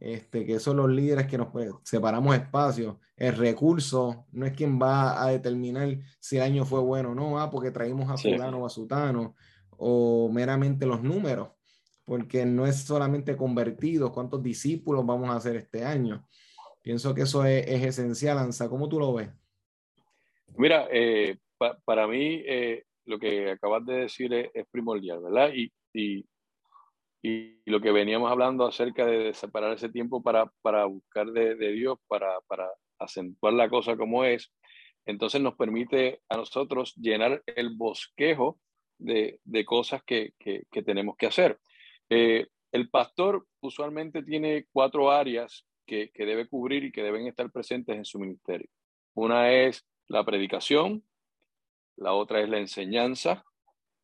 Este, 0.00 0.46
que 0.46 0.60
son 0.60 0.76
los 0.76 0.88
líderes 0.88 1.26
que 1.26 1.38
nos 1.38 1.48
pues, 1.48 1.70
separamos 1.82 2.36
espacio. 2.36 3.00
El 3.16 3.36
recurso 3.36 4.26
no 4.30 4.46
es 4.46 4.52
quien 4.52 4.80
va 4.80 5.20
a 5.22 5.30
determinar 5.30 5.98
si 6.20 6.36
el 6.36 6.42
año 6.42 6.64
fue 6.64 6.80
bueno 6.80 7.10
o 7.10 7.14
no, 7.14 7.40
ah, 7.40 7.50
porque 7.50 7.72
traímos 7.72 8.08
a 8.08 8.16
fulano 8.16 8.58
o 8.58 8.66
a 8.66 8.70
sutano, 8.70 9.34
o 9.76 10.30
meramente 10.32 10.86
los 10.86 11.02
números, 11.02 11.48
porque 12.04 12.46
no 12.46 12.66
es 12.66 12.84
solamente 12.84 13.36
convertidos, 13.36 14.12
cuántos 14.12 14.42
discípulos 14.42 15.04
vamos 15.04 15.30
a 15.30 15.36
hacer 15.36 15.56
este 15.56 15.84
año. 15.84 16.24
Pienso 16.80 17.12
que 17.12 17.22
eso 17.22 17.44
es, 17.44 17.66
esencial, 17.66 18.38
Ansa. 18.38 18.68
¿Cómo 18.68 18.88
tú 18.88 19.00
lo 19.00 19.12
ves? 19.14 19.28
Mira, 20.56 20.86
eh, 20.92 21.36
para 21.84 22.06
mí 22.06 22.42
eh, 22.46 22.84
lo 23.04 23.18
que 23.18 23.50
acabas 23.50 23.84
de 23.84 23.94
decir 23.94 24.32
es, 24.32 24.66
primordial, 24.70 25.20
¿verdad? 25.22 25.50
Y, 25.52 25.72
y, 25.92 26.24
y, 27.28 27.58
lo 27.66 27.80
que 27.80 27.92
veníamos 27.92 28.30
hablando 28.30 28.66
acerca 28.66 29.04
de, 29.04 29.34
separar 29.34 29.74
ese 29.74 29.90
tiempo 29.90 30.22
para, 30.22 30.50
para 30.62 30.86
buscar 30.86 31.26
de, 31.26 31.54
Dios, 31.72 31.98
para, 32.06 32.40
para 32.46 32.66
acentuar 32.98 33.52
la 33.52 33.68
cosa 33.68 33.96
como 33.96 34.24
es, 34.24 34.50
entonces 35.04 35.40
nos 35.40 35.54
permite 35.54 36.22
a 36.30 36.38
nosotros 36.38 36.94
llenar 36.96 37.42
el 37.46 37.76
bosquejo 37.76 38.58
de, 38.98 39.40
de 39.44 39.64
cosas 39.64 40.02
que, 40.04 40.32
que, 40.38 40.62
que, 40.70 40.82
tenemos 40.82 41.16
que 41.16 41.26
hacer. 41.26 41.58
Eh, 42.08 42.46
el 42.72 42.88
pastor 42.88 43.46
usualmente 43.60 44.22
tiene 44.22 44.66
cuatro 44.72 45.10
áreas 45.10 45.66
que, 45.86 46.10
que, 46.12 46.24
debe 46.24 46.48
cubrir 46.48 46.84
y 46.84 46.92
que 46.92 47.02
deben 47.02 47.26
estar 47.26 47.50
presentes 47.50 47.96
en 47.96 48.04
su 48.04 48.18
ministerio. 48.18 48.68
Una 49.14 49.52
es 49.52 49.86
la 50.06 50.24
predicación, 50.24 51.04
la 51.96 52.14
otra 52.14 52.40
es 52.40 52.48
la 52.48 52.58
enseñanza, 52.58 53.44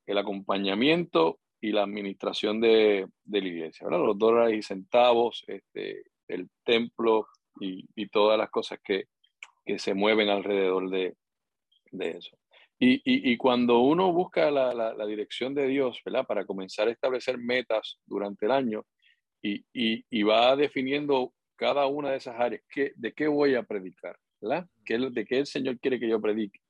el 0.07 0.19
acompañamiento 0.19 1.41
y 1.64 1.72
la 1.72 1.83
administración 1.83 2.61
de, 2.61 3.07
de 3.24 3.40
la 3.40 3.48
iglesia, 3.48 3.87
¿verdad? 3.87 4.05
los 4.05 4.18
dólares 4.18 4.59
y 4.59 4.62
centavos, 4.62 5.42
este, 5.46 6.03
el 6.29 6.50
templo 6.62 7.27
y, 7.59 7.87
y 7.96 8.09
todas 8.09 8.37
las 8.37 8.50
cosas 8.50 8.81
que, 8.85 9.05
que 9.64 9.79
se 9.79 9.94
mueven 9.94 10.29
alrededor 10.29 10.90
de, 10.90 11.16
de 11.90 12.18
eso. 12.18 12.37
Y, 12.79 13.00
y, 13.07 13.37
cuando 13.38 13.79
uno 13.79 14.12
busca 14.12 14.50
la, 14.50 14.74
la, 14.74 15.07
dirección 15.07 15.55
de 15.55 15.66
Dios, 15.66 16.03
¿verdad? 16.05 16.27
Para 16.27 16.44
comenzar 16.44 16.88
a 16.88 16.90
establecer 16.90 17.38
metas 17.38 17.98
durante 18.05 18.44
el 18.44 18.53
año 18.53 18.85
y, 19.40 19.64
y 19.72 20.22
va 20.22 20.55
definiendo 20.57 21.33
cada 21.57 21.87
una 21.87 22.11
de 22.11 22.18
esas 22.18 22.38
áreas, 22.38 22.62
¿qué, 22.68 22.92
¿de 22.96 23.14
qué 23.14 23.27
voy 23.27 23.55
a 23.55 23.62
predicar? 23.62 24.18
¿Verdad? 24.38 24.66
¿Qué, 24.85 24.98
¿De 24.98 25.24
qué 25.24 25.38
el 25.38 25.46
Señor 25.46 25.79
quiere 25.79 25.98
que 25.98 26.09
yo 26.11 26.20
predique? 26.20 26.61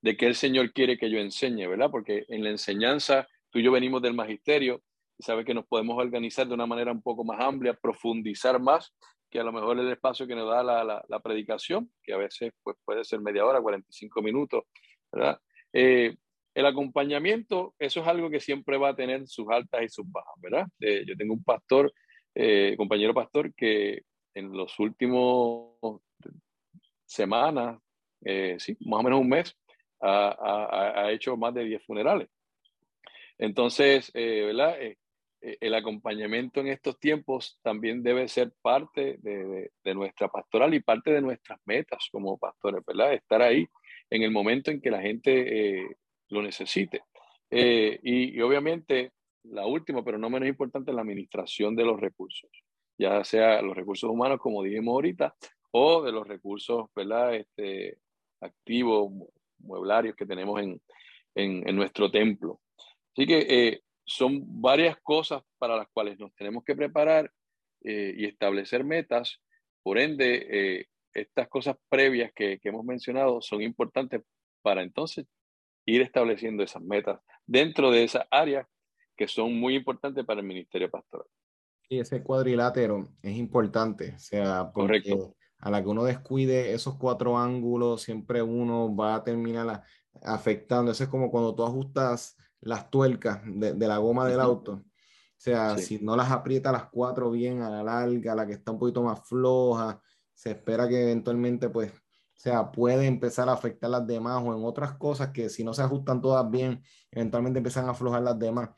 ¿De 0.00 0.16
qué 0.16 0.26
el 0.26 0.36
Señor 0.36 0.72
quiere 0.72 0.96
que 0.96 1.10
yo 1.10 1.18
enseñe? 1.18 1.66
¿Verdad? 1.66 1.90
Porque 1.90 2.24
en 2.28 2.44
la 2.44 2.50
enseñanza, 2.50 3.26
tú 3.50 3.58
y 3.58 3.62
yo 3.62 3.72
venimos 3.72 4.02
del 4.02 4.14
magisterio 4.14 4.82
y 5.18 5.24
sabes 5.24 5.44
que 5.44 5.54
nos 5.54 5.66
podemos 5.66 5.98
organizar 5.98 6.46
de 6.46 6.54
una 6.54 6.66
manera 6.66 6.92
un 6.92 7.02
poco 7.02 7.24
más 7.24 7.40
amplia, 7.40 7.74
profundizar 7.74 8.60
más 8.60 8.94
que 9.30 9.38
a 9.38 9.44
lo 9.44 9.52
mejor 9.52 9.78
el 9.78 9.90
espacio 9.90 10.26
que 10.26 10.34
nos 10.34 10.48
da 10.48 10.62
la, 10.62 11.04
la, 11.06 11.20
predicación, 11.20 11.90
que 12.02 12.14
a 12.14 12.16
veces 12.16 12.52
pues, 12.62 12.76
puede 12.84 13.04
ser 13.04 13.20
media 13.20 13.44
hora, 13.44 13.60
45 13.60 14.22
minutos, 14.22 14.64
¿verdad? 15.12 15.38
Eh, 15.72 16.16
el 16.54 16.66
acompañamiento, 16.66 17.74
eso 17.78 18.00
es 18.00 18.06
algo 18.06 18.30
que 18.30 18.40
siempre 18.40 18.78
va 18.78 18.90
a 18.90 18.96
tener 18.96 19.26
sus 19.28 19.46
altas 19.50 19.82
y 19.82 19.88
sus 19.88 20.10
bajas, 20.10 20.34
¿verdad? 20.38 20.66
Eh, 20.80 21.04
yo 21.06 21.14
tengo 21.16 21.34
un 21.34 21.44
pastor, 21.44 21.92
eh, 22.34 22.74
compañero 22.76 23.12
pastor, 23.12 23.52
que 23.54 24.02
en 24.34 24.52
los 24.52 24.78
últimos 24.78 26.00
semanas, 27.06 27.78
sí, 28.58 28.76
más 28.80 29.00
o 29.00 29.02
menos 29.02 29.20
un 29.20 29.28
mes, 29.28 29.56
ha, 30.00 31.02
ha, 31.04 31.12
hecho 31.12 31.36
más 31.36 31.54
de 31.54 31.64
10 31.64 31.84
funerales. 31.84 32.28
Entonces, 33.38 34.10
¿verdad? 34.12 34.76
el 35.40 35.74
acompañamiento 35.74 36.60
en 36.60 36.68
estos 36.68 36.98
tiempos 36.98 37.58
también 37.62 38.02
debe 38.02 38.26
ser 38.28 38.52
parte 38.60 39.18
de, 39.22 39.70
nuestra 39.94 40.28
pastoral 40.28 40.74
y 40.74 40.80
parte 40.80 41.12
de 41.12 41.22
nuestras 41.22 41.60
metas 41.64 42.08
como 42.10 42.36
pastores, 42.38 42.84
¿verdad? 42.84 43.14
Estar 43.14 43.42
ahí 43.42 43.66
en 44.10 44.22
el 44.22 44.30
momento 44.30 44.70
en 44.70 44.80
que 44.80 44.90
la 44.90 45.00
gente 45.00 45.78
eh, 45.78 45.96
lo 46.28 46.42
necesite. 46.42 47.02
Eh, 47.50 47.98
y, 48.02 48.40
obviamente, 48.40 49.12
la 49.44 49.66
última, 49.66 50.04
pero 50.04 50.18
no 50.18 50.30
menos 50.30 50.48
importante, 50.48 50.90
es 50.90 50.94
la 50.94 51.02
administración 51.02 51.74
de 51.74 51.84
los 51.84 52.00
recursos, 52.00 52.50
ya 52.98 53.22
sea 53.24 53.62
los 53.62 53.76
recursos 53.76 54.10
humanos, 54.10 54.38
como 54.38 54.62
dijimos 54.62 54.92
ahorita, 54.92 55.34
o 55.70 56.02
de 56.02 56.12
los 56.12 56.26
recursos 56.26 56.86
¿verdad? 56.94 57.34
Este, 57.34 57.98
activos, 58.40 59.12
mueblarios 59.58 60.16
que 60.16 60.26
tenemos 60.26 60.60
en, 60.60 60.80
en, 61.34 61.76
nuestro 61.76 62.10
templo. 62.10 62.60
Así 63.18 63.26
que 63.26 63.46
eh, 63.48 63.82
son 64.04 64.44
varias 64.62 64.96
cosas 65.02 65.42
para 65.58 65.76
las 65.76 65.88
cuales 65.88 66.16
nos 66.20 66.32
tenemos 66.36 66.62
que 66.62 66.76
preparar 66.76 67.32
y 67.80 68.26
establecer 68.26 68.84
metas. 68.84 69.40
Por 69.82 69.98
ende, 69.98 70.86
estas 71.12 71.48
cosas 71.48 71.76
previas 71.88 72.30
que, 72.32 72.60
hemos 72.62 72.84
mencionado 72.84 73.42
son 73.42 73.60
importantes 73.62 74.22
para 74.62 74.82
entonces 74.82 75.26
ir 75.84 76.00
estableciendo 76.00 76.62
esas 76.62 76.82
metas 76.82 77.20
dentro 77.44 77.90
de 77.90 78.04
esas 78.04 78.24
áreas 78.30 78.68
que 79.16 79.26
son 79.26 79.58
muy 79.58 79.74
importantes 79.74 80.24
para 80.24 80.40
el 80.40 80.46
ministerio 80.46 80.88
pastoral. 80.88 81.26
Y 81.88 81.98
ese 81.98 82.22
cuadrilátero 82.22 83.08
es 83.20 83.36
importante, 83.36 84.14
o 84.14 84.18
sea, 84.20 84.70
Correcto. 84.72 85.34
a 85.58 85.70
la 85.72 85.82
que 85.82 85.88
uno 85.88 86.04
descuide 86.04 86.72
esos 86.72 86.96
cuatro 86.96 87.36
ángulos, 87.36 88.02
siempre 88.02 88.42
uno 88.42 88.94
va 88.94 89.16
a 89.16 89.24
terminar 89.24 89.82
afectando. 90.22 90.92
Eso 90.92 91.02
es 91.02 91.10
como 91.10 91.32
cuando 91.32 91.54
tú 91.56 91.64
ajustas 91.64 92.36
las 92.60 92.90
tuercas 92.90 93.40
de, 93.44 93.74
la 93.86 93.98
goma 93.98 94.26
del 94.26 94.40
auto. 94.40 94.72
O 94.72 95.40
sea, 95.40 95.78
si 95.78 95.98
no 96.00 96.16
las 96.16 96.30
aprieta 96.30 96.72
las 96.72 96.88
cuatro 96.90 97.30
bien 97.30 97.62
a 97.62 97.70
la 97.70 97.82
larga, 97.82 98.34
la 98.34 98.46
que 98.46 98.54
está 98.54 98.72
un 98.72 98.78
poquito 98.78 99.02
más 99.02 99.20
floja, 99.28 100.00
se 100.34 100.50
espera 100.50 100.88
que 100.88 101.02
eventualmente, 101.02 101.68
pues, 101.68 101.92
o 101.92 102.40
sea, 102.40 102.70
puede 102.70 103.06
empezar 103.06 103.48
a 103.48 103.52
afectar 103.52 103.90
las 103.90 104.06
demás 104.06 104.42
o 104.44 104.56
en 104.56 104.64
otras 104.64 104.94
cosas 104.96 105.30
que 105.30 105.48
si 105.48 105.64
no 105.64 105.74
se 105.74 105.82
ajustan 105.82 106.20
todas 106.20 106.48
bien, 106.50 106.82
eventualmente 107.10 107.58
empiezan 107.58 107.86
a 107.86 107.90
aflojar 107.90 108.22
las 108.22 108.38
demás. 108.38 108.70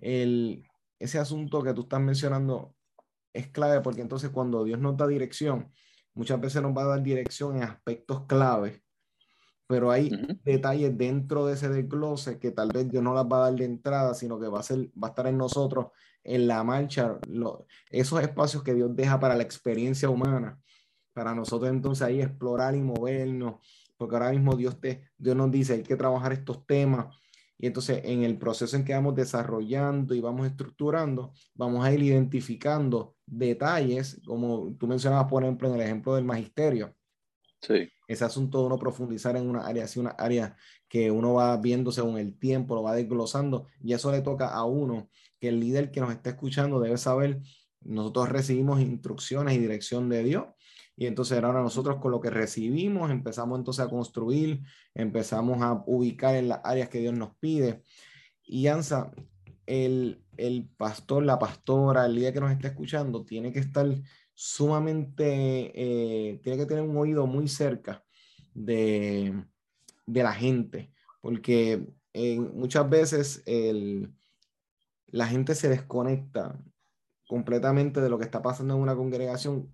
El, 0.00 0.64
ese 0.98 1.18
asunto 1.18 1.62
que 1.62 1.74
tú 1.74 1.82
estás 1.82 2.00
mencionando 2.00 2.74
es 3.32 3.48
clave 3.48 3.80
porque 3.80 4.02
entonces 4.02 4.30
cuando 4.30 4.64
Dios 4.64 4.78
nos 4.78 4.96
da 4.96 5.06
dirección, 5.06 5.72
muchas 6.14 6.40
veces 6.40 6.62
nos 6.62 6.76
va 6.76 6.82
a 6.82 6.88
dar 6.88 7.02
dirección 7.02 7.56
en 7.56 7.64
aspectos 7.64 8.26
claves, 8.26 8.80
pero 9.72 9.90
hay 9.90 10.10
detalles 10.44 10.98
dentro 10.98 11.46
de 11.46 11.54
ese 11.54 11.70
desglose 11.70 12.38
que 12.38 12.50
tal 12.50 12.68
vez 12.68 12.90
Dios 12.90 13.02
no 13.02 13.14
las 13.14 13.24
va 13.24 13.38
a 13.38 13.50
dar 13.50 13.54
de 13.58 13.64
entrada, 13.64 14.12
sino 14.12 14.38
que 14.38 14.46
va 14.46 14.60
a, 14.60 14.62
ser, 14.62 14.90
va 15.02 15.06
a 15.06 15.10
estar 15.12 15.26
en 15.28 15.38
nosotros 15.38 15.86
en 16.22 16.46
la 16.46 16.62
marcha, 16.62 17.18
esos 17.88 18.20
espacios 18.20 18.62
que 18.62 18.74
Dios 18.74 18.94
deja 18.94 19.18
para 19.18 19.34
la 19.34 19.42
experiencia 19.42 20.10
humana 20.10 20.60
para 21.14 21.34
nosotros 21.34 21.70
entonces 21.70 22.06
ahí 22.06 22.20
explorar 22.20 22.74
y 22.74 22.82
movernos, 22.82 23.54
porque 23.96 24.16
ahora 24.16 24.30
mismo 24.32 24.56
Dios, 24.56 24.78
te, 24.78 25.08
Dios 25.16 25.34
nos 25.34 25.50
dice, 25.50 25.72
hay 25.72 25.82
que 25.82 25.96
trabajar 25.96 26.34
estos 26.34 26.66
temas. 26.66 27.06
Y 27.58 27.66
entonces 27.66 28.02
en 28.04 28.24
el 28.24 28.36
proceso 28.36 28.76
en 28.76 28.84
que 28.84 28.92
vamos 28.92 29.14
desarrollando 29.14 30.14
y 30.14 30.20
vamos 30.20 30.46
estructurando, 30.46 31.32
vamos 31.54 31.82
a 31.82 31.92
ir 31.94 32.02
identificando 32.02 33.16
detalles, 33.24 34.20
como 34.26 34.74
tú 34.78 34.86
mencionabas, 34.86 35.30
por 35.30 35.44
ejemplo, 35.44 35.68
en 35.68 35.76
el 35.76 35.80
ejemplo 35.80 36.14
del 36.14 36.24
magisterio. 36.24 36.94
Sí. 37.62 37.88
Ese 38.08 38.24
asunto 38.24 38.58
de 38.60 38.66
uno 38.66 38.78
profundizar 38.78 39.36
en 39.36 39.48
una 39.48 39.66
área, 39.66 39.84
así 39.84 40.00
una 40.00 40.10
área 40.10 40.56
que 40.88 41.10
uno 41.10 41.34
va 41.34 41.56
viendo 41.56 41.92
según 41.92 42.18
el 42.18 42.38
tiempo, 42.38 42.74
lo 42.74 42.82
va 42.82 42.94
desglosando, 42.94 43.66
y 43.82 43.92
eso 43.92 44.10
le 44.12 44.20
toca 44.20 44.48
a 44.48 44.64
uno, 44.64 45.08
que 45.38 45.48
el 45.48 45.60
líder 45.60 45.90
que 45.90 46.00
nos 46.00 46.12
está 46.12 46.30
escuchando 46.30 46.80
debe 46.80 46.98
saber, 46.98 47.40
nosotros 47.80 48.28
recibimos 48.28 48.80
instrucciones 48.80 49.54
y 49.54 49.58
dirección 49.58 50.08
de 50.08 50.22
Dios, 50.22 50.44
Y 50.96 51.06
entonces 51.06 51.42
ahora 51.42 51.62
nosotros 51.62 51.96
con 52.00 52.10
lo 52.10 52.20
que 52.20 52.30
recibimos 52.30 53.10
empezamos 53.10 53.58
entonces 53.58 53.84
a 53.84 53.88
construir, 53.88 54.60
empezamos 54.94 55.62
a 55.62 55.82
ubicar 55.86 56.34
en 56.36 56.48
las 56.48 56.60
áreas 56.64 56.88
que 56.90 57.00
Dios 57.00 57.14
nos 57.14 57.34
pide. 57.36 57.82
Y 58.44 58.66
Ansa, 58.66 59.10
el, 59.66 60.22
el 60.36 60.68
pastor, 60.76 61.24
la 61.24 61.38
pastora, 61.38 62.06
el 62.06 62.14
líder 62.14 62.34
que 62.34 62.40
nos 62.40 62.52
está 62.52 62.68
escuchando, 62.68 63.24
tiene 63.24 63.52
que 63.52 63.60
estar 63.60 63.86
sumamente, 64.44 65.70
eh, 65.72 66.40
tiene 66.42 66.58
que 66.58 66.66
tener 66.66 66.82
un 66.82 66.96
oído 66.96 67.28
muy 67.28 67.46
cerca 67.46 68.02
de, 68.52 69.44
de 70.04 70.22
la 70.24 70.32
gente, 70.32 70.92
porque 71.20 71.86
muchas 72.52 72.90
veces 72.90 73.42
el, 73.46 74.12
la 75.06 75.28
gente 75.28 75.54
se 75.54 75.68
desconecta 75.68 76.60
completamente 77.28 78.00
de 78.00 78.10
lo 78.10 78.18
que 78.18 78.24
está 78.24 78.42
pasando 78.42 78.74
en 78.74 78.80
una 78.80 78.96
congregación 78.96 79.72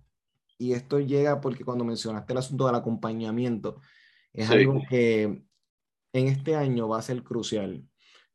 y 0.59 0.73
esto 0.73 0.99
llega 0.99 1.41
porque 1.41 1.65
cuando 1.65 1.83
mencionaste 1.83 2.33
el 2.33 2.39
asunto 2.39 2.67
del 2.67 2.75
acompañamiento, 2.75 3.81
es 4.33 4.51
algo 4.51 4.83
que 4.87 5.23
en 6.13 6.27
este 6.27 6.55
año 6.55 6.87
va 6.87 6.99
a 6.99 7.01
ser 7.01 7.23
crucial. 7.23 7.83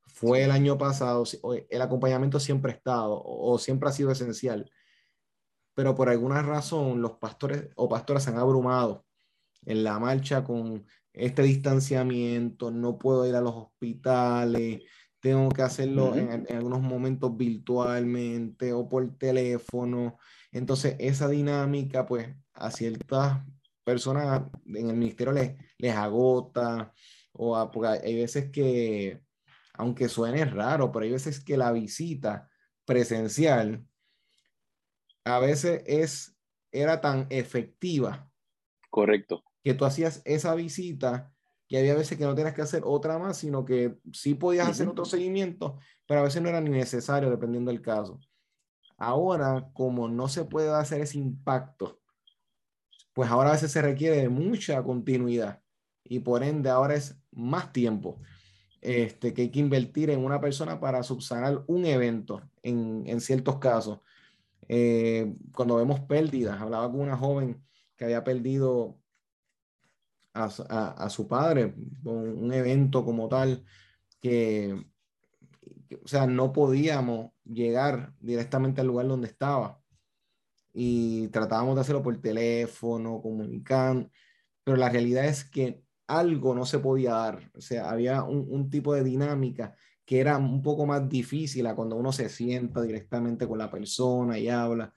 Fue 0.07 0.43
el 0.43 0.51
año 0.51 0.77
pasado, 0.79 1.23
el 1.71 1.83
acompañamiento 1.83 2.41
siempre 2.41 2.73
ha 2.73 2.75
estado 2.75 3.23
o 3.25 3.57
siempre 3.59 3.89
ha 3.89 3.93
sido 3.93 4.11
esencial, 4.11 4.69
pero 5.75 5.95
por 5.95 6.09
alguna 6.09 6.43
razón 6.43 7.03
los 7.03 7.13
pastores 7.13 7.69
o 7.77 7.89
pastoras 7.89 8.25
se 8.25 8.31
han 8.31 8.39
abrumado 8.39 9.05
en 9.67 9.85
la 9.85 9.99
marcha 9.99 10.45
con 10.45 10.87
este 11.13 11.43
distanciamiento, 11.43 12.71
no 12.71 12.99
puedo 12.99 13.27
ir 13.27 13.35
a 13.35 13.41
los 13.41 13.55
hospitales, 13.55 14.83
tengo 15.21 15.49
que 15.49 15.63
hacerlo 15.63 16.15
en, 16.15 16.47
algunos 16.55 16.83
momentos 16.83 17.35
virtualmente 17.37 18.73
o 18.75 18.89
por 18.89 19.17
teléfono. 19.17 20.19
Entonces, 20.53 20.97
esa 20.99 21.29
dinámica, 21.29 22.05
pues, 22.05 22.29
a 22.53 22.71
ciertas 22.71 23.43
personas 23.85 24.43
en 24.67 24.91
el 24.91 24.97
ministerio 24.97 25.33
les, 25.33 25.57
les 25.79 25.95
agota, 25.95 26.93
o 27.33 27.71
porque 27.71 28.07
hay 28.07 28.17
veces 28.17 28.51
que, 28.51 29.23
aunque 29.75 30.09
suene 30.09 30.45
raro, 30.45 30.93
pero 30.93 31.05
hay 31.05 31.13
veces 31.13 31.43
que 31.43 31.57
la 31.57 31.73
visita 31.73 32.49
presencial 32.85 33.85
a 35.25 35.39
veces 35.39 35.83
es, 35.87 36.37
era 36.73 37.01
tan 37.01 37.27
efectiva. 37.31 38.31
Correcto. 38.91 39.43
Que 39.63 39.75
tú 39.75 39.85
hacías 39.85 40.23
esa 40.25 40.55
visita 40.55 41.33
que 41.67 41.79
había 41.79 41.95
veces 41.95 42.19
que 42.19 42.25
no 42.25 42.35
tenías 42.35 42.55
que 42.55 42.63
hacer 42.63 42.83
otra 42.85 43.19
más, 43.19 43.39
sino 43.39 43.65
que 43.65 43.97
sí 44.13 44.35
podías 44.35 44.69
hacer 44.69 44.87
otro 44.87 45.05
seguimiento, 45.05 45.79
pero 46.07 46.21
a 46.21 46.25
veces 46.25 46.43
no 46.43 46.49
era 46.49 46.61
ni 46.61 46.71
necesario 46.71 47.31
dependiendo 47.31 47.71
del 47.71 47.81
caso. 47.81 48.21
Ahora, 48.99 49.71
como 49.73 50.09
no 50.09 50.29
se 50.29 50.45
puede 50.45 50.71
hacer 50.71 51.01
ese 51.01 51.19
impacto, 51.19 52.01
pues 53.15 53.31
ahora 53.31 53.51
a 53.51 53.53
veces 53.53 53.73
se 53.73 53.81
requiere 53.81 54.17
de 54.17 54.29
mucha 54.29 54.83
continuidad 54.83 55.63
y 56.03 56.21
por 56.21 56.43
ende 56.43 56.69
ahora 56.69 56.95
es 56.95 57.19
más 57.33 57.73
tiempo 57.73 58.21
este, 58.81 59.33
que 59.33 59.43
hay 59.43 59.51
que 59.51 59.61
invertir 59.61 60.11
en 60.11 60.25
una 60.25 60.41
persona 60.41 60.79
para 60.79 61.03
subsanar 61.03 61.65
un 61.67 61.87
evento 61.87 62.43
en, 62.63 63.05
en 63.07 63.21
ciertos 63.21 63.59
casos. 63.59 64.01
Eh, 64.69 65.35
cuando 65.53 65.77
vemos 65.77 66.01
pérdidas, 66.01 66.61
hablaba 66.61 66.91
con 66.91 67.01
una 67.01 67.17
joven 67.17 67.63
que 67.97 68.05
había 68.05 68.25
perdido 68.25 68.99
a, 70.33 70.45
a, 70.47 71.11
su 71.11 71.29
padre 71.29 71.75
con 72.03 72.17
un 72.17 72.53
evento 72.53 73.05
como 73.05 73.29
tal 73.29 73.65
que, 74.21 74.85
o 76.03 76.09
sea, 76.09 76.27
no 76.27 76.53
podíamos 76.53 77.31
llegar 77.45 78.15
directamente 78.21 78.81
al 78.81 78.89
lugar 78.89 79.07
donde 79.07 79.29
estaba. 79.29 79.81
Y 80.73 81.29
tratábamos 81.29 81.77
de 81.77 81.83
hacerlo 81.83 82.03
por 82.03 82.21
teléfono, 82.21 83.21
comunicando, 83.23 84.11
pero 84.65 84.77
la 84.77 84.89
realidad 84.89 85.27
es 85.27 85.45
que 85.45 85.83
algo 86.09 86.55
no 86.55 86.67
se 86.67 86.81
podía 86.81 87.13
dar, 87.13 87.51
o 87.55 87.61
sea, 87.61 87.91
había 87.91 88.25
un, 88.25 88.47
un 88.49 88.71
tipo 88.71 88.95
de 88.95 89.05
dinámica 89.05 89.75
que 90.05 90.21
era 90.21 90.37
un 90.37 90.63
poco 90.63 90.87
más 90.87 91.09
difícil 91.09 91.67
a 91.67 91.75
cuando 91.75 91.97
uno 91.97 92.13
se 92.13 92.29
sienta 92.29 92.83
directamente 92.83 93.49
con 93.49 93.59
la 93.59 93.71
persona 93.71 94.39
y 94.39 94.49
habla. 94.49 94.93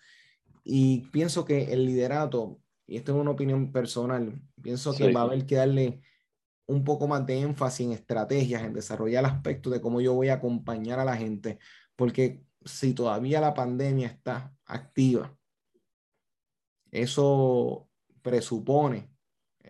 Y 0.64 1.10
pienso 1.12 1.46
que 1.46 1.72
el 1.72 1.86
liderato, 1.86 2.60
y 2.86 2.98
esto 2.98 3.14
es 3.14 3.22
una 3.22 3.32
opinión 3.32 3.72
personal, 3.72 4.42
pienso 4.62 4.94
que 4.94 5.12
va 5.12 5.22
a 5.22 5.24
haber 5.24 5.46
que 5.46 5.56
darle 5.56 6.02
un 6.66 6.84
poco 6.84 7.08
más 7.08 7.26
de 7.26 7.40
énfasis 7.40 7.86
en 7.86 7.94
estrategias, 7.94 8.64
en 8.64 8.74
desarrollar 8.74 9.26
aspectos 9.26 9.72
de 9.72 9.80
cómo 9.80 10.02
yo 10.02 10.14
voy 10.14 10.28
a 10.28 10.36
acompañar 10.36 11.00
a 11.00 11.06
la 11.06 11.16
gente, 11.16 11.60
porque 11.96 12.44
si 12.66 12.94
todavía 12.94 13.40
la 13.40 13.54
pandemia 13.54 14.08
está 14.08 14.54
activa, 14.66 15.34
eso 16.92 17.90
presupone 18.22 19.10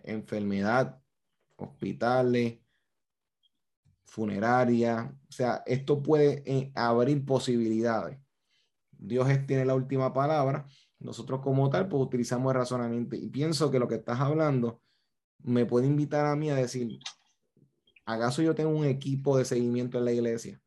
enfermedad, 0.02 1.00
hospitales, 1.56 2.58
funeraria. 4.08 5.14
O 5.28 5.32
sea, 5.32 5.62
esto 5.66 6.02
puede 6.02 6.42
eh, 6.46 6.72
abrir 6.74 7.24
posibilidades. 7.24 8.18
Dios 8.90 9.28
tiene 9.46 9.64
la 9.64 9.74
última 9.74 10.12
palabra. 10.12 10.66
Nosotros 10.98 11.40
como 11.40 11.70
tal, 11.70 11.88
pues 11.88 12.02
utilizamos 12.02 12.52
el 12.52 12.58
razonamiento. 12.58 13.14
Y 13.14 13.28
pienso 13.28 13.70
que 13.70 13.78
lo 13.78 13.86
que 13.86 13.96
estás 13.96 14.18
hablando 14.18 14.82
me 15.44 15.64
puede 15.66 15.86
invitar 15.86 16.26
a 16.26 16.34
mí 16.34 16.50
a 16.50 16.56
decir, 16.56 16.98
¿acaso 18.04 18.42
yo 18.42 18.54
tengo 18.54 18.70
un 18.70 18.86
equipo 18.86 19.38
de 19.38 19.44
seguimiento 19.44 19.98
en 19.98 20.04
la 20.04 20.12
iglesia? 20.12 20.60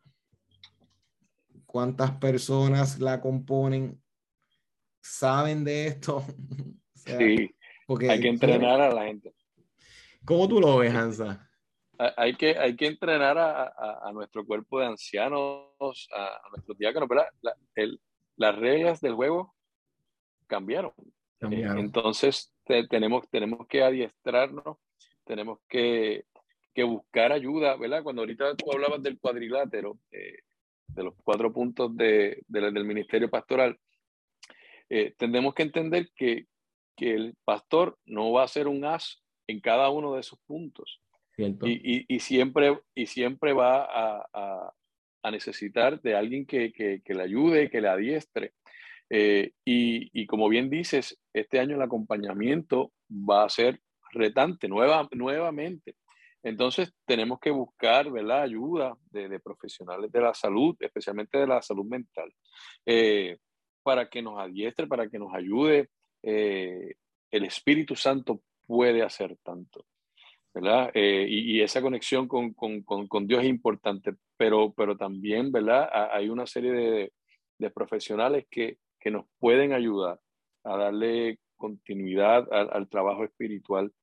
¿Cuántas 1.65 2.11
personas 2.11 2.99
la 2.99 3.19
componen? 3.19 4.01
¿Saben 5.01 5.63
de 5.63 5.87
esto? 5.87 6.23
sí, 6.93 7.53
porque 7.87 8.09
hay 8.09 8.21
que 8.21 8.29
entrenar 8.29 8.79
a 8.79 8.93
la 8.93 9.05
gente. 9.05 9.33
¿Cómo 10.23 10.47
tú 10.47 10.61
lo 10.61 10.77
ves, 10.77 10.93
Hansa? 10.93 11.50
Hay 12.17 12.35
que, 12.35 12.57
hay 12.57 12.75
que 12.75 12.87
entrenar 12.87 13.37
a, 13.37 13.73
a, 14.07 14.11
nuestro 14.11 14.45
cuerpo 14.45 14.79
de 14.79 14.87
ancianos, 14.87 16.09
a, 16.15 16.49
nuestros 16.49 16.77
diáconos, 16.77 17.07
pero 17.07 17.25
las 18.35 18.55
reglas 18.55 19.01
del 19.01 19.13
juego 19.13 19.53
cambiaron. 20.47 20.93
entonces 21.41 22.53
tenemos, 22.89 23.29
tenemos 23.29 23.67
que 23.67 23.83
adiestrarnos, 23.83 24.77
tenemos 25.25 25.59
que, 25.67 26.25
que, 26.73 26.83
buscar 26.83 27.31
ayuda, 27.31 27.75
¿verdad? 27.77 28.03
Cuando 28.03 28.23
ahorita 28.23 28.55
tú 28.55 28.71
hablabas 28.71 29.03
del 29.03 29.19
cuadrilátero, 29.19 29.99
eh, 30.11 30.39
de 30.87 31.03
los 31.03 31.13
cuatro 31.23 31.53
puntos 31.53 31.95
de, 31.95 32.41
del 32.47 32.85
ministerio 32.85 33.29
pastoral, 33.29 33.77
eh, 34.89 35.13
tenemos 35.17 35.53
que 35.53 35.63
entender 35.63 36.09
que, 36.15 36.47
que 36.97 37.13
el 37.13 37.35
pastor 37.45 37.97
no 38.05 38.31
va 38.31 38.43
a 38.43 38.47
ser 38.47 38.67
un 38.67 38.83
as 38.83 39.23
en 39.47 39.61
cada 39.61 39.89
uno 39.89 40.15
de 40.15 40.21
esos 40.21 40.39
puntos. 40.45 41.01
Y, 41.37 42.05
y, 42.13 42.19
siempre, 42.19 42.79
y 42.93 43.05
siempre 43.07 43.53
va 43.53 43.85
a, 43.85 44.73
a, 45.23 45.31
necesitar 45.31 46.01
de 46.01 46.15
alguien 46.15 46.45
que, 46.45 46.71
que, 46.71 47.13
le 47.13 47.23
ayude, 47.23 47.69
que 47.69 47.81
le 47.81 47.87
adiestre. 47.87 48.53
Eh, 49.09 49.51
y, 49.65 50.09
y, 50.13 50.25
como 50.25 50.49
bien 50.49 50.69
dices, 50.69 51.17
este 51.33 51.59
año 51.59 51.75
el 51.75 51.81
acompañamiento 51.81 52.91
va 53.09 53.43
a 53.45 53.49
ser 53.49 53.79
retante 54.11 54.67
nueva, 54.67 55.07
nuevamente. 55.11 55.95
Entonces 56.43 56.93
tenemos 57.05 57.39
que 57.39 57.51
buscar 57.51 58.09
¿verdad? 58.11 58.41
ayuda 58.41 58.97
de, 59.11 59.29
de, 59.29 59.39
profesionales 59.39 60.11
de 60.11 60.21
la 60.21 60.33
salud, 60.33 60.75
especialmente 60.79 61.37
de 61.37 61.47
la 61.47 61.61
salud 61.61 61.85
mental, 61.85 62.33
eh, 62.85 63.37
para 63.83 64.09
que 64.09 64.21
nos 64.21 64.39
adiestre, 64.39 64.87
para 64.87 65.07
que 65.07 65.19
nos 65.19 65.33
ayude. 65.33 65.89
Eh, 66.23 66.95
el 67.29 67.45
Espíritu 67.45 67.95
Santo 67.95 68.41
puede 68.65 69.03
hacer 69.03 69.37
tanto. 69.43 69.85
¿Verdad? 70.53 70.91
Eh, 70.93 71.25
y, 71.29 71.61
esa 71.61 71.81
conexión 71.81 72.27
con, 72.27 72.53
con, 72.53 72.83
con, 72.83 73.27
Dios 73.27 73.43
es 73.43 73.49
importante, 73.49 74.13
pero, 74.37 74.73
pero 74.73 74.97
también, 74.97 75.51
¿verdad? 75.51 75.89
Hay 76.11 76.29
una 76.29 76.45
serie 76.45 76.71
de, 76.71 77.69
profesionales 77.71 78.47
que, 78.49 78.79
que, 78.99 79.11
nos 79.11 79.25
pueden 79.39 79.71
ayudar 79.71 80.19
a 80.63 80.77
darle 80.77 81.39
continuidad 81.55 82.51
al, 82.51 82.69
al 82.71 82.89
trabajo 82.89 83.23
espiritual 83.23 83.93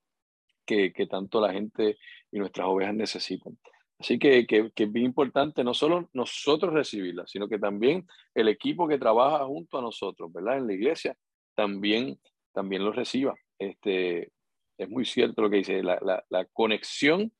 que, 0.64 0.92
que, 0.92 1.06
tanto 1.06 1.40
la 1.40 1.52
gente 1.52 1.98
y 2.30 2.38
nuestras 2.38 2.68
ovejas 2.68 2.94
necesitan. 2.94 3.58
Así 3.98 4.18
que, 4.18 4.46
que, 4.46 4.70
que, 4.72 4.84
es 4.84 4.92
bien 4.92 5.06
importante 5.06 5.64
no 5.64 5.74
solo 5.74 6.08
nosotros 6.12 6.72
recibirla, 6.72 7.26
sino 7.26 7.48
que 7.48 7.58
también 7.58 8.06
el 8.32 8.46
equipo 8.48 8.86
que 8.86 8.98
trabaja 8.98 9.44
junto 9.44 9.78
a 9.78 9.82
nosotros, 9.82 10.32
¿verdad? 10.32 10.58
En 10.58 10.68
la 10.68 10.74
iglesia, 10.74 11.16
también, 11.56 12.20
también 12.52 12.84
lo 12.84 12.92
reciba. 12.92 13.34
Este, 13.58 14.30
es 14.78 14.88
muy 14.88 15.04
cierto 15.04 15.42
lo 15.42 15.50
que 15.50 15.58
dice, 15.58 15.82
la, 15.82 15.98
la, 16.00 16.24
la 16.30 16.44
conexión 16.46 17.32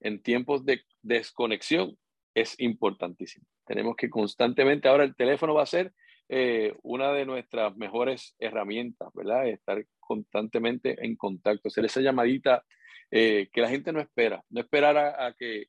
en 0.00 0.22
tiempos 0.22 0.64
de 0.64 0.82
desconexión 1.02 1.96
es 2.34 2.58
importantísima. 2.60 3.46
Tenemos 3.66 3.96
que 3.96 4.10
constantemente, 4.10 4.88
ahora 4.88 5.04
el 5.04 5.16
teléfono 5.16 5.54
va 5.54 5.62
a 5.62 5.66
ser 5.66 5.92
eh, 6.28 6.74
una 6.82 7.12
de 7.12 7.26
nuestras 7.26 7.76
mejores 7.76 8.34
herramientas, 8.38 9.08
¿verdad? 9.14 9.48
Estar 9.48 9.84
constantemente 9.98 10.96
en 11.04 11.16
contacto, 11.16 11.68
hacer 11.68 11.84
esa 11.86 12.00
llamadita 12.00 12.64
eh, 13.10 13.48
que 13.52 13.60
la 13.60 13.68
gente 13.68 13.92
no 13.92 14.00
espera, 14.00 14.42
no 14.50 14.60
esperar 14.60 14.96
a, 14.96 15.34
que, 15.38 15.66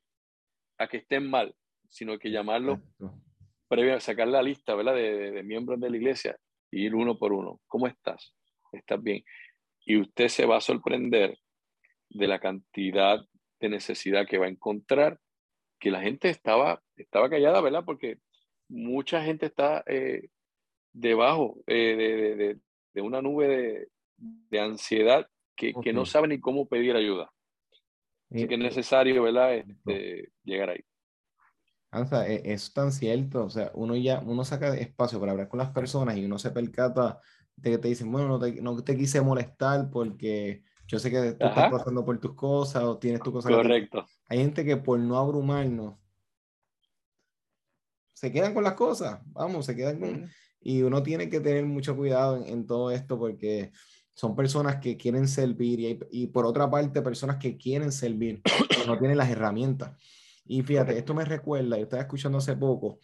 a 0.77 0.87
que 0.87 0.97
estén 0.97 1.29
mal, 1.29 1.55
sino 1.89 2.17
que 2.19 2.31
llamarlo 2.31 2.81
previo 3.67 3.95
a 3.95 3.99
sacar 3.99 4.27
la 4.27 4.41
lista, 4.41 4.75
¿verdad? 4.75 4.95
De, 4.95 5.17
de, 5.17 5.31
de, 5.31 5.43
miembros 5.43 5.79
de 5.79 5.89
la 5.89 5.97
iglesia 5.97 6.37
y 6.71 6.85
ir 6.85 6.95
uno 6.95 7.17
por 7.17 7.31
uno. 7.31 7.61
¿Cómo 7.67 7.87
estás? 7.87 8.33
¿Estás 8.71 9.01
bien? 9.01 9.23
Y 9.85 9.97
usted 9.97 10.27
se 10.27 10.45
va 10.45 10.57
a 10.57 10.61
sorprender 10.61 11.37
de 12.09 12.27
la 12.27 12.39
cantidad 12.39 13.19
de 13.59 13.69
necesidad 13.69 14.27
que 14.27 14.37
va 14.37 14.47
a 14.47 14.49
encontrar, 14.49 15.19
que 15.79 15.91
la 15.91 16.01
gente 16.01 16.29
estaba, 16.29 16.81
estaba 16.97 17.29
callada, 17.29 17.61
¿verdad? 17.61 17.83
Porque 17.85 18.17
mucha 18.67 19.23
gente 19.23 19.45
está 19.45 19.83
eh, 19.87 20.29
debajo 20.91 21.57
eh, 21.67 22.57
de, 22.93 23.01
una 23.01 23.21
nube 23.21 23.89
de, 24.17 24.59
ansiedad 24.59 25.27
que, 25.55 25.73
no 25.93 26.05
sabe 26.05 26.27
ni 26.29 26.39
cómo 26.39 26.67
pedir 26.67 26.95
ayuda. 26.95 27.31
Así 28.31 28.47
que 28.47 28.55
es 28.55 28.59
necesario, 28.59 29.23
¿verdad? 29.23 29.55
Este, 29.55 30.29
llegar 30.43 30.71
ahí. 30.71 30.83
Anza, 31.91 32.27
e, 32.27 32.41
es 32.51 32.73
tan 32.73 32.91
cierto, 32.91 33.45
o 33.45 33.49
sea, 33.49 33.71
uno 33.75 33.95
ya, 33.95 34.19
uno 34.19 34.43
saca 34.43 34.75
espacio 34.75 35.19
para 35.19 35.31
hablar 35.31 35.47
con 35.47 35.59
las 35.59 35.69
personas 35.69 36.17
y 36.17 36.25
uno 36.25 36.37
se 36.37 36.51
percata 36.51 37.21
de 37.55 37.71
que 37.71 37.77
te 37.77 37.87
dicen, 37.87 38.11
bueno, 38.11 38.27
no 38.27 38.39
te, 38.39 38.61
no 38.61 38.83
te 38.83 38.97
quise 38.97 39.21
molestar 39.21 39.89
porque 39.89 40.63
yo 40.87 40.99
sé 40.99 41.09
que 41.09 41.33
tú 41.33 41.45
estás 41.45 41.71
pasando 41.71 42.05
por 42.05 42.19
tus 42.19 42.33
cosas 42.33 42.83
o 42.83 42.97
tienes 42.97 43.21
tu 43.21 43.31
cosa. 43.31 43.49
Correcto. 43.49 44.05
Hay 44.27 44.39
gente 44.39 44.63
que 44.63 44.77
por 44.77 44.99
no 44.99 45.17
abrumarnos, 45.17 45.95
se 48.13 48.31
quedan 48.31 48.53
con 48.53 48.63
las 48.63 48.73
cosas, 48.73 49.19
vamos, 49.25 49.65
se 49.65 49.75
quedan 49.75 49.99
con... 49.99 50.29
Y 50.61 50.81
uno 50.81 51.03
tiene 51.03 51.29
que 51.29 51.39
tener 51.39 51.65
mucho 51.65 51.95
cuidado 51.95 52.43
en, 52.43 52.65
todo 52.65 52.89
esto 52.89 53.19
porque 53.19 53.71
son 54.15 54.35
personas 54.35 54.77
que 54.77 54.97
quieren 54.97 55.27
servir 55.27 55.79
y, 55.79 55.99
y, 56.09 56.27
por 56.27 56.45
otra 56.45 56.69
parte 56.71 57.03
personas 57.03 57.37
que 57.37 57.55
quieren 57.55 57.91
servir, 57.91 58.41
pero 58.69 58.87
no 58.87 58.97
tienen 58.97 59.17
las 59.17 59.29
herramientas. 59.29 59.91
Y 60.43 60.63
fíjate, 60.63 60.97
esto 60.97 61.13
me 61.13 61.25
recuerda, 61.25 61.77
yo 61.77 61.83
estaba 61.83 62.01
escuchando 62.01 62.39
hace 62.39 62.55
poco 62.55 62.99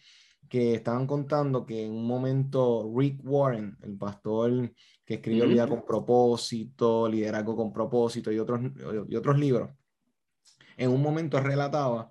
que 0.48 0.74
estaban 0.74 1.06
contando 1.06 1.64
que 1.64 1.84
en 1.84 1.92
un 1.92 2.06
momento 2.06 2.90
Rick 2.94 3.20
Warren, 3.24 3.76
el 3.82 3.96
pastor 3.96 4.72
que 5.04 5.14
escribió 5.14 5.48
Vida 5.48 5.66
con 5.66 5.84
propósito, 5.84 7.08
Liderazgo 7.08 7.56
con 7.56 7.72
propósito 7.72 8.30
y 8.30 8.38
otros, 8.38 8.60
y 9.08 9.16
otros 9.16 9.38
libros, 9.38 9.70
en 10.76 10.90
un 10.90 11.02
momento 11.02 11.40
relataba 11.40 12.10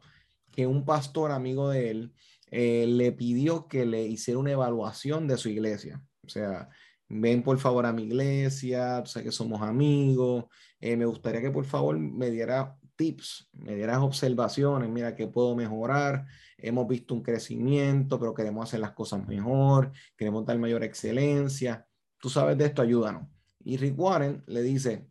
que 0.51 0.67
un 0.67 0.85
pastor 0.85 1.31
amigo 1.31 1.69
de 1.69 1.91
él 1.91 2.13
eh, 2.51 2.85
le 2.87 3.11
pidió 3.11 3.67
que 3.67 3.85
le 3.85 4.03
hiciera 4.03 4.39
una 4.39 4.51
evaluación 4.51 5.27
de 5.27 5.37
su 5.37 5.49
iglesia. 5.49 6.03
O 6.25 6.29
sea, 6.29 6.69
ven 7.07 7.43
por 7.43 7.57
favor 7.59 7.85
a 7.85 7.93
mi 7.93 8.03
iglesia, 8.03 9.05
sé 9.05 9.23
que 9.23 9.31
somos 9.31 9.61
amigos, 9.61 10.45
eh, 10.79 10.97
me 10.97 11.05
gustaría 11.05 11.41
que 11.41 11.51
por 11.51 11.65
favor 11.65 11.97
me 11.97 12.29
diera 12.29 12.77
tips, 13.01 13.49
me 13.53 13.75
dieras 13.75 13.97
observaciones, 13.97 14.87
mira 14.87 15.15
qué 15.15 15.25
puedo 15.25 15.55
mejorar, 15.55 16.27
hemos 16.55 16.87
visto 16.87 17.15
un 17.15 17.23
crecimiento, 17.23 18.19
pero 18.19 18.35
queremos 18.35 18.69
hacer 18.69 18.79
las 18.79 18.91
cosas 18.91 19.27
mejor, 19.27 19.91
queremos 20.15 20.45
dar 20.45 20.59
mayor 20.59 20.83
excelencia, 20.83 21.87
tú 22.19 22.29
sabes 22.29 22.59
de 22.59 22.65
esto, 22.65 22.83
ayúdanos. 22.83 23.27
Y 23.63 23.77
Rick 23.77 23.97
Warren 23.97 24.43
le 24.45 24.61
dice, 24.61 25.07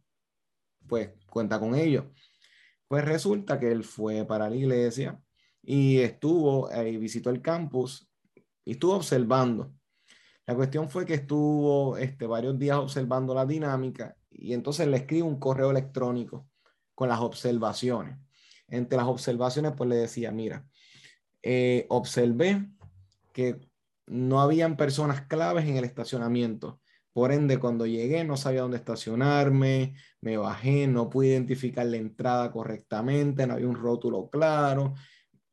pues 0.86 1.10
cuenta 1.26 1.58
con 1.58 1.74
ello. 1.74 2.12
Pues 2.86 3.04
resulta 3.04 3.58
que 3.58 3.72
él 3.72 3.82
fue 3.82 4.24
para 4.24 4.48
la 4.48 4.54
iglesia 4.54 5.20
y 5.60 5.98
estuvo 5.98 6.70
y 6.72 6.96
visitó 6.96 7.30
el 7.30 7.42
campus 7.42 8.08
y 8.64 8.72
estuvo 8.72 8.94
observando. 8.94 9.72
La 10.46 10.54
cuestión 10.54 10.88
fue 10.88 11.04
que 11.04 11.14
estuvo 11.14 11.96
este, 11.96 12.26
varios 12.26 12.56
días 12.56 12.76
observando 12.76 13.34
la 13.34 13.46
dinámica 13.46 14.16
y 14.30 14.52
entonces 14.52 14.86
le 14.86 14.98
escribe 14.98 15.24
un 15.24 15.40
correo 15.40 15.72
electrónico 15.72 16.49
con 17.00 17.08
las 17.08 17.20
observaciones. 17.20 18.18
Entre 18.68 18.98
las 18.98 19.06
observaciones, 19.06 19.72
pues 19.74 19.88
le 19.88 19.96
decía, 19.96 20.32
mira, 20.32 20.66
eh, 21.42 21.86
observé 21.88 22.68
que 23.32 23.58
no 24.04 24.42
habían 24.42 24.76
personas 24.76 25.22
claves 25.22 25.64
en 25.64 25.78
el 25.78 25.84
estacionamiento. 25.84 26.78
Por 27.14 27.32
ende, 27.32 27.56
cuando 27.56 27.86
llegué 27.86 28.22
no 28.24 28.36
sabía 28.36 28.60
dónde 28.60 28.76
estacionarme, 28.76 29.94
me 30.20 30.36
bajé, 30.36 30.88
no 30.88 31.08
pude 31.08 31.28
identificar 31.28 31.86
la 31.86 31.96
entrada 31.96 32.52
correctamente, 32.52 33.46
no 33.46 33.54
había 33.54 33.66
un 33.66 33.76
rótulo 33.76 34.28
claro. 34.28 34.92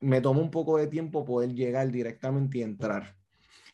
Me 0.02 0.20
tomó 0.20 0.42
un 0.42 0.52
poco 0.52 0.78
de 0.78 0.88
tiempo 0.88 1.24
poder 1.24 1.54
llegar 1.54 1.90
directamente 1.90 2.58
y 2.58 2.64
entrar. 2.64 3.17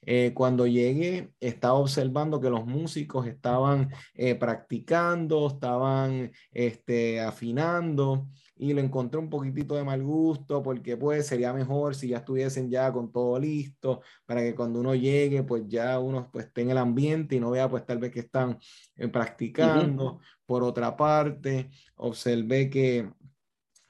Eh, 0.06 0.32
cuando 0.34 0.68
llegué, 0.68 1.32
estaba 1.40 1.76
observando 1.76 2.40
que 2.40 2.50
los 2.50 2.66
músicos 2.66 3.28
estaban 3.28 3.90
eh, 4.14 4.36
practicando, 4.36 5.48
estaban 5.48 6.32
este, 6.52 7.22
afinando 7.22 8.28
y 8.56 8.74
lo 8.74 8.82
encontré 8.82 9.20
un 9.20 9.30
poquitito 9.30 9.76
de 9.76 9.84
mal 9.84 10.04
gusto 10.04 10.62
porque 10.62 10.96
pues 10.96 11.28
sería 11.28 11.54
mejor 11.54 11.96
si 11.96 12.10
ya 12.10 12.18
estuviesen 12.18 12.70
ya 12.70 12.92
con 12.92 13.12
todo 13.12 13.40
listo 13.40 14.02
para 14.26 14.42
que 14.42 14.56
cuando 14.56 14.80
uno 14.80 14.94
llegue 14.96 15.44
pues 15.44 15.64
ya 15.68 16.00
uno 16.00 16.30
pues 16.32 16.46
esté 16.46 16.62
en 16.62 16.72
el 16.72 16.78
ambiente 16.78 17.36
y 17.36 17.40
no 17.40 17.52
vea 17.52 17.68
pues 17.68 17.86
tal 17.86 17.98
vez 17.98 18.12
que 18.12 18.22
están 18.22 18.58
eh, 18.96 19.08
practicando. 19.08 20.20
Por 20.46 20.64
otra 20.64 20.96
parte, 20.96 21.70
observé 21.96 22.70
que 22.70 23.10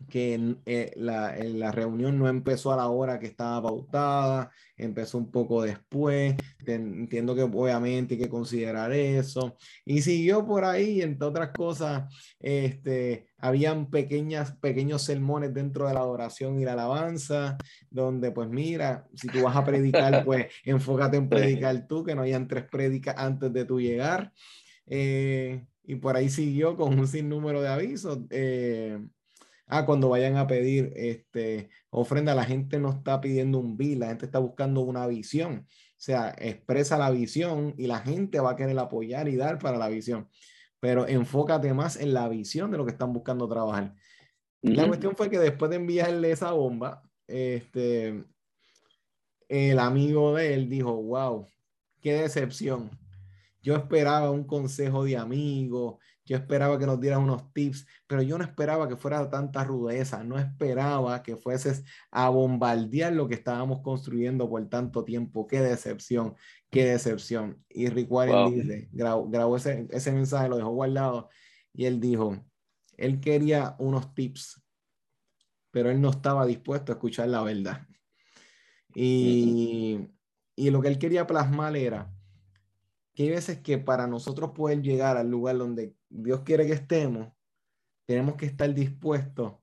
que 0.09 0.57
eh, 0.65 0.91
la, 0.95 1.35
la, 1.37 1.71
reunión 1.71 2.17
no 2.17 2.27
empezó 2.27 2.71
a 2.71 2.77
la 2.77 2.87
hora 2.87 3.19
que 3.19 3.27
estaba 3.27 3.61
pautada, 3.61 4.51
empezó 4.77 5.17
un 5.17 5.31
poco 5.31 5.63
después, 5.63 6.35
entiendo 6.65 7.35
que 7.35 7.43
obviamente 7.43 8.15
hay 8.15 8.19
que 8.19 8.29
considerar 8.29 8.91
eso, 8.91 9.57
y 9.85 10.01
siguió 10.01 10.45
por 10.45 10.65
ahí, 10.65 11.01
entre 11.01 11.27
otras 11.27 11.49
cosas, 11.51 12.13
este, 12.39 13.27
habían 13.37 13.89
pequeñas, 13.89 14.55
pequeños 14.57 15.01
sermones 15.01 15.53
dentro 15.53 15.87
de 15.87 15.93
la 15.93 15.99
adoración 15.99 16.59
y 16.59 16.65
la 16.65 16.73
alabanza, 16.73 17.57
donde 17.89 18.31
pues 18.31 18.49
mira, 18.49 19.05
si 19.13 19.27
tú 19.27 19.43
vas 19.43 19.55
a 19.55 19.65
predicar, 19.65 20.23
pues 20.25 20.47
enfócate 20.63 21.17
en 21.17 21.29
predicar 21.29 21.87
tú, 21.87 22.03
que 22.03 22.15
no 22.15 22.21
hayan 22.21 22.47
tres 22.47 22.65
prédicas 22.69 23.15
antes 23.17 23.51
de 23.51 23.65
tu 23.65 23.79
llegar. 23.79 24.31
Eh, 24.85 25.65
y 25.85 25.95
por 25.95 26.15
ahí 26.15 26.29
siguió 26.29 26.75
con 26.75 26.97
un 26.97 27.07
sinnúmero 27.07 27.61
de 27.61 27.67
avisos. 27.67 28.19
Eh, 28.29 28.99
ah, 29.67 29.85
cuando 29.85 30.09
vayan 30.09 30.37
a 30.37 30.47
pedir 30.47 30.91
este, 30.95 31.69
ofrenda, 31.89 32.35
la 32.35 32.45
gente 32.45 32.79
no 32.79 32.91
está 32.91 33.21
pidiendo 33.21 33.59
un 33.59 33.77
bill, 33.77 33.99
la 33.99 34.07
gente 34.07 34.25
está 34.25 34.39
buscando 34.39 34.81
una 34.81 35.07
visión. 35.07 35.67
O 35.69 36.05
sea, 36.05 36.35
expresa 36.37 36.97
la 36.97 37.11
visión 37.11 37.73
y 37.77 37.87
la 37.87 37.99
gente 37.99 38.39
va 38.39 38.51
a 38.51 38.55
querer 38.55 38.77
apoyar 38.77 39.27
y 39.29 39.35
dar 39.35 39.59
para 39.59 39.77
la 39.77 39.87
visión. 39.87 40.29
Pero 40.79 41.07
enfócate 41.07 41.73
más 41.73 41.95
en 41.95 42.13
la 42.13 42.27
visión 42.27 42.71
de 42.71 42.77
lo 42.77 42.85
que 42.85 42.91
están 42.91 43.13
buscando 43.13 43.47
trabajar. 43.47 43.93
La 44.61 44.87
cuestión 44.87 45.15
fue 45.15 45.29
que 45.29 45.39
después 45.39 45.69
de 45.69 45.77
enviarle 45.77 46.31
esa 46.31 46.51
bomba, 46.51 47.03
este, 47.27 48.23
el 49.49 49.79
amigo 49.79 50.35
de 50.35 50.53
él 50.53 50.69
dijo, 50.69 50.93
wow, 50.93 51.47
qué 52.01 52.13
decepción. 52.13 52.89
Yo 53.61 53.75
esperaba 53.75 54.31
un 54.31 54.45
consejo 54.45 55.05
de 55.05 55.17
amigo, 55.17 55.99
yo 56.25 56.37
esperaba 56.37 56.79
que 56.79 56.85
nos 56.85 56.99
dieras 57.01 57.19
unos 57.19 57.51
tips, 57.53 57.85
pero 58.07 58.21
yo 58.21 58.37
no 58.37 58.43
esperaba 58.43 58.87
que 58.87 58.95
fuera 58.95 59.29
tanta 59.29 59.63
rudeza, 59.63 60.23
no 60.23 60.39
esperaba 60.39 61.21
que 61.21 61.35
fueses 61.35 61.83
a 62.11 62.29
bombardear 62.29 63.13
lo 63.13 63.27
que 63.27 63.35
estábamos 63.35 63.81
construyendo 63.81 64.49
por 64.49 64.67
tanto 64.69 65.03
tiempo. 65.03 65.47
Qué 65.47 65.59
decepción, 65.59 66.35
qué 66.69 66.85
decepción. 66.85 67.61
Y 67.69 67.89
Rick 67.89 68.09
Warren 68.09 68.53
dice, 68.53 68.89
grabó, 68.91 69.57
ese, 69.57 69.87
ese 69.91 70.11
mensaje, 70.13 70.47
lo 70.47 70.57
dejó 70.57 70.69
guardado 70.69 71.29
y 71.73 71.85
él 71.85 71.99
dijo, 71.99 72.37
él 72.95 73.19
quería 73.19 73.75
unos 73.79 74.13
tips, 74.13 74.63
pero 75.71 75.89
él 75.89 75.99
no 75.99 76.09
estaba 76.09 76.45
dispuesto 76.45 76.91
a 76.91 76.95
escuchar 76.95 77.27
la 77.27 77.43
verdad. 77.43 77.85
Y, 78.95 80.07
y 80.55 80.69
lo 80.69 80.81
que 80.81 80.87
él 80.87 80.99
quería 80.99 81.27
plasmar 81.27 81.75
era 81.75 82.13
que 83.13 83.23
hay 83.23 83.29
veces 83.29 83.59
que 83.59 83.77
para 83.77 84.07
nosotros 84.07 84.51
poder 84.51 84.81
llegar 84.81 85.17
al 85.17 85.29
lugar 85.29 85.57
donde 85.57 85.95
Dios 86.09 86.41
quiere 86.41 86.65
que 86.65 86.73
estemos, 86.73 87.31
tenemos 88.05 88.35
que 88.35 88.45
estar 88.45 88.73
dispuestos 88.73 89.53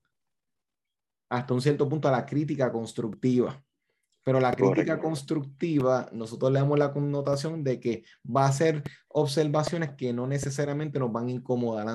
hasta 1.29 1.55
un 1.55 1.61
cierto 1.61 1.89
punto 1.89 2.09
a 2.09 2.13
la 2.13 2.27
crítica 2.27 2.71
constructiva. 2.73 3.63
Pero 4.23 4.39
la 4.39 4.53
crítica 4.53 5.01
constructiva, 5.01 6.09
nosotros 6.13 6.53
le 6.53 6.59
damos 6.59 6.79
la 6.79 6.93
connotación 6.93 7.65
de 7.65 7.81
que 7.81 8.05
va 8.25 8.47
a 8.47 8.53
ser 8.53 8.83
observaciones 9.09 9.93
que 9.97 10.13
no 10.13 10.27
necesariamente 10.27 10.99
nos 10.99 11.11
van 11.11 11.29
a 11.29 11.31
incomodar. 11.31 11.87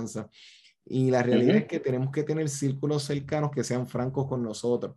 Y 0.85 1.11
la 1.11 1.21
realidad 1.23 1.57
es 1.57 1.65
que 1.65 1.79
tenemos 1.79 2.11
que 2.11 2.23
tener 2.23 2.49
círculos 2.49 3.03
cercanos 3.03 3.51
que 3.51 3.63
sean 3.63 3.87
francos 3.87 4.27
con 4.27 4.41
nosotros. 4.41 4.95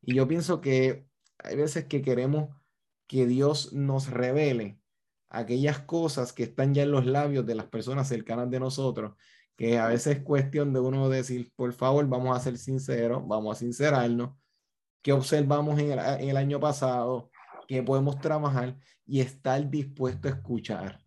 Y 0.00 0.14
yo 0.14 0.26
pienso 0.26 0.60
que 0.60 1.06
hay 1.38 1.56
veces 1.56 1.84
que 1.84 2.02
queremos 2.02 2.48
que 3.06 3.26
Dios 3.26 3.72
nos 3.72 4.10
revele 4.10 4.78
aquellas 5.38 5.80
cosas 5.80 6.32
que 6.32 6.44
están 6.44 6.74
ya 6.74 6.82
en 6.82 6.90
los 6.90 7.06
labios 7.06 7.44
de 7.46 7.54
las 7.54 7.66
personas 7.66 8.08
cercanas 8.08 8.50
de 8.50 8.60
nosotros, 8.60 9.14
que 9.56 9.78
a 9.78 9.88
veces 9.88 10.18
es 10.18 10.22
cuestión 10.22 10.72
de 10.72 10.80
uno 10.80 11.08
decir, 11.08 11.52
por 11.54 11.72
favor, 11.72 12.08
vamos 12.08 12.36
a 12.36 12.40
ser 12.40 12.58
sinceros, 12.58 13.26
vamos 13.26 13.56
a 13.56 13.60
sincerarnos, 13.60 14.36
qué 15.02 15.12
observamos 15.12 15.78
en 15.78 15.92
el, 15.92 16.36
año 16.36 16.58
pasado, 16.58 17.30
qué 17.68 17.82
podemos 17.82 18.18
trabajar 18.20 18.76
y 19.06 19.20
estar 19.20 19.68
dispuesto 19.70 20.28
a 20.28 20.32
escuchar. 20.32 21.00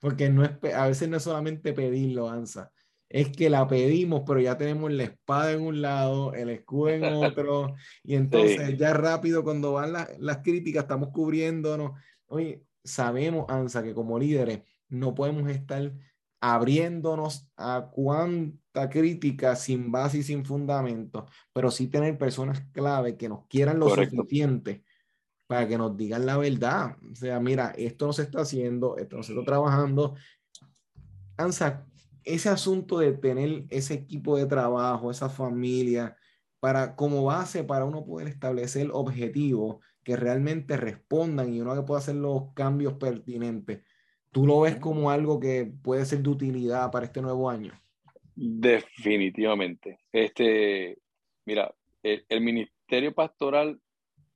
Porque 0.00 0.28
no 0.30 0.44
es, 0.44 0.50
a 0.74 0.86
veces 0.86 1.08
no 1.08 1.16
es 1.16 1.22
solamente 1.22 1.72
pedirlo, 1.72 2.28
Ansa, 2.28 2.72
es 3.08 3.28
que 3.30 3.48
la 3.48 3.68
pedimos, 3.68 4.22
pero 4.26 4.40
ya 4.40 4.58
tenemos 4.58 4.90
la 4.92 5.04
espada 5.04 5.52
en 5.52 5.60
un 5.60 5.80
lado, 5.80 6.34
el 6.34 6.48
escudo 6.50 6.88
en 6.88 7.04
otro, 7.04 7.74
y 8.02 8.16
entonces 8.16 8.76
ya 8.76 8.92
rápido 8.92 9.44
cuando 9.44 9.74
van 9.74 9.92
las 9.92 10.38
críticas 10.38 10.84
estamos 10.84 11.10
cubriéndonos. 11.10 11.92
Oye, 12.26 12.64
sabemos, 12.84 13.46
Ansa, 13.48 13.82
que 13.82 13.94
como 13.94 14.18
líderes 14.18 14.62
no 14.88 15.14
podemos 15.14 15.50
estar 15.50 15.92
abriéndonos 16.40 17.48
a 17.56 17.90
cuánta 17.90 18.90
crítica 18.90 19.56
sin 19.56 19.90
base 19.90 20.18
y 20.18 20.22
sin 20.22 20.44
fundamento, 20.44 21.26
pero 21.52 21.70
sí 21.70 21.88
tener 21.88 22.18
personas 22.18 22.62
clave 22.72 23.16
que 23.16 23.30
nos 23.30 23.46
quieran 23.46 23.78
lo 23.78 23.88
suficiente 23.88 24.84
para 25.46 25.66
que 25.66 25.78
nos 25.78 25.96
digan 25.96 26.26
la 26.26 26.36
verdad. 26.36 26.96
O 27.10 27.14
sea, 27.14 27.40
mira, 27.40 27.72
esto 27.76 28.06
no 28.06 28.12
se 28.12 28.22
está 28.22 28.42
haciendo, 28.42 28.98
esto 28.98 29.16
no 29.16 29.22
se 29.22 29.32
está 29.32 29.44
trabajando. 29.44 30.16
Ansa, 31.36 31.86
ese 32.24 32.48
asunto 32.48 32.98
de 32.98 33.12
tener 33.12 33.64
ese 33.70 33.94
equipo 33.94 34.36
de 34.36 34.46
trabajo, 34.46 35.10
esa 35.10 35.28
familia, 35.30 36.16
para 36.60 36.96
como 36.96 37.24
base 37.24 37.64
para 37.64 37.84
uno 37.84 38.04
poder 38.04 38.28
establecer 38.28 38.88
objetivos 38.92 39.84
que 40.04 40.16
realmente 40.16 40.76
respondan 40.76 41.52
y 41.52 41.60
uno 41.60 41.74
que 41.74 41.82
pueda 41.82 42.00
hacer 42.00 42.16
los 42.16 42.52
cambios 42.54 42.94
pertinentes 42.94 43.80
¿Tú 44.34 44.48
lo 44.48 44.62
ves 44.62 44.74
como 44.80 45.12
algo 45.12 45.38
que 45.38 45.64
puede 45.64 46.04
ser 46.04 46.18
de 46.18 46.28
utilidad 46.28 46.90
para 46.90 47.06
este 47.06 47.22
nuevo 47.22 47.48
año? 47.48 47.72
Definitivamente. 48.34 50.00
Este, 50.10 50.98
mira, 51.44 51.72
el, 52.02 52.40
ministerio 52.40 53.14
pastoral 53.14 53.80